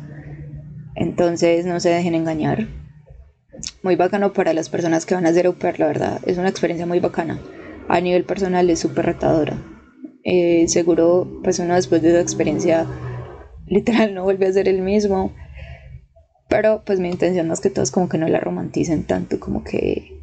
Entonces 0.95 1.65
no 1.65 1.79
se 1.79 1.91
dejen 1.91 2.13
engañar. 2.13 2.67
Muy 3.83 3.95
bacano 3.95 4.33
para 4.33 4.51
las 4.51 4.67
personas 4.67 5.05
que 5.05 5.15
van 5.15 5.25
a 5.25 5.29
hacer 5.29 5.45
au 5.45 5.53
pair, 5.53 5.79
la 5.79 5.87
verdad. 5.87 6.19
Es 6.25 6.37
una 6.37 6.49
experiencia 6.49 6.85
muy 6.85 6.99
bacana. 6.99 7.39
A 7.87 8.01
nivel 8.01 8.25
personal 8.25 8.69
es 8.69 8.79
súper 8.79 9.05
retadora. 9.05 9.76
Eh, 10.29 10.67
seguro, 10.67 11.25
pues 11.41 11.57
uno 11.59 11.75
después 11.75 12.01
de 12.01 12.09
esa 12.09 12.19
experiencia 12.19 12.85
literal 13.65 14.13
no 14.13 14.25
vuelve 14.25 14.45
a 14.45 14.51
ser 14.51 14.67
el 14.67 14.81
mismo. 14.81 15.31
Pero 16.49 16.83
pues 16.85 16.99
mi 16.99 17.09
intención 17.09 17.47
más 17.47 17.61
que 17.61 17.69
todo 17.69 17.83
es 17.83 17.91
como 17.91 18.09
que 18.09 18.17
no 18.17 18.27
la 18.27 18.41
romanticen 18.41 19.05
tanto, 19.05 19.39
como 19.39 19.63
que 19.63 20.17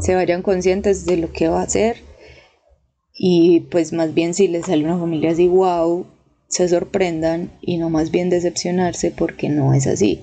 se 0.00 0.14
vayan 0.14 0.40
conscientes 0.40 1.04
de 1.04 1.18
lo 1.18 1.32
que 1.32 1.48
va 1.48 1.60
a 1.60 1.64
hacer 1.64 1.98
y 3.12 3.60
pues 3.70 3.92
más 3.92 4.12
bien 4.14 4.34
si 4.34 4.48
les 4.48 4.66
sale 4.66 4.84
una 4.84 4.98
familia 4.98 5.30
así, 5.30 5.48
wow, 5.48 6.06
se 6.48 6.68
sorprendan 6.68 7.50
y 7.60 7.76
no 7.76 7.90
más 7.90 8.10
bien 8.10 8.30
decepcionarse 8.30 9.10
porque 9.12 9.48
no 9.48 9.72
es 9.74 9.86
así, 9.86 10.20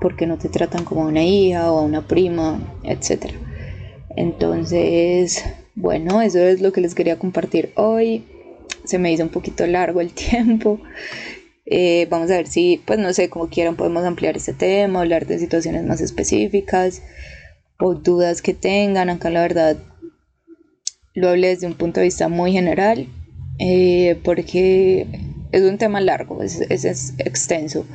porque 0.00 0.26
no 0.26 0.36
te 0.36 0.48
tratan 0.48 0.84
como 0.84 1.04
a 1.04 1.08
una 1.08 1.24
hija 1.24 1.72
o 1.72 1.78
a 1.78 1.82
una 1.82 2.06
prima, 2.06 2.60
etc. 2.84 3.32
Entonces, 4.16 5.44
bueno, 5.74 6.22
eso 6.22 6.38
es 6.38 6.60
lo 6.60 6.72
que 6.72 6.80
les 6.80 6.94
quería 6.94 7.18
compartir 7.18 7.70
hoy. 7.76 8.24
Se 8.84 8.98
me 8.98 9.12
hizo 9.12 9.22
un 9.22 9.30
poquito 9.30 9.66
largo 9.66 10.00
el 10.00 10.12
tiempo. 10.14 10.80
Eh, 11.66 12.06
vamos 12.10 12.30
a 12.30 12.36
ver 12.36 12.46
si, 12.46 12.82
pues 12.84 12.98
no 12.98 13.12
sé, 13.12 13.30
como 13.30 13.48
quieran 13.48 13.76
podemos 13.76 14.04
ampliar 14.04 14.36
este 14.36 14.52
tema, 14.52 15.00
hablar 15.00 15.26
de 15.26 15.38
situaciones 15.38 15.84
más 15.84 16.00
específicas 16.00 17.02
o 17.78 17.94
dudas 17.94 18.42
que 18.42 18.54
tengan. 18.54 19.10
Acá 19.10 19.30
la 19.30 19.42
verdad 19.42 19.76
lo 21.14 21.28
hablé 21.28 21.48
desde 21.48 21.66
un 21.66 21.74
punto 21.74 22.00
de 22.00 22.06
vista 22.06 22.28
muy 22.28 22.52
general 22.52 23.06
eh, 23.58 24.18
porque 24.24 25.06
es 25.52 25.62
un 25.62 25.78
tema 25.78 26.00
largo, 26.00 26.42
es, 26.42 26.60
es 26.60 27.14
extenso. 27.18 27.86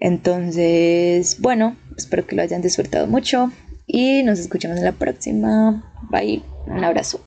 Entonces, 0.00 1.40
bueno, 1.40 1.76
espero 1.96 2.26
que 2.26 2.36
lo 2.36 2.42
hayan 2.42 2.62
disfrutado 2.62 3.06
mucho 3.06 3.50
y 3.86 4.22
nos 4.22 4.38
escuchamos 4.38 4.78
en 4.78 4.84
la 4.84 4.92
próxima. 4.92 5.92
Bye, 6.10 6.42
un 6.66 6.84
abrazo. 6.84 7.20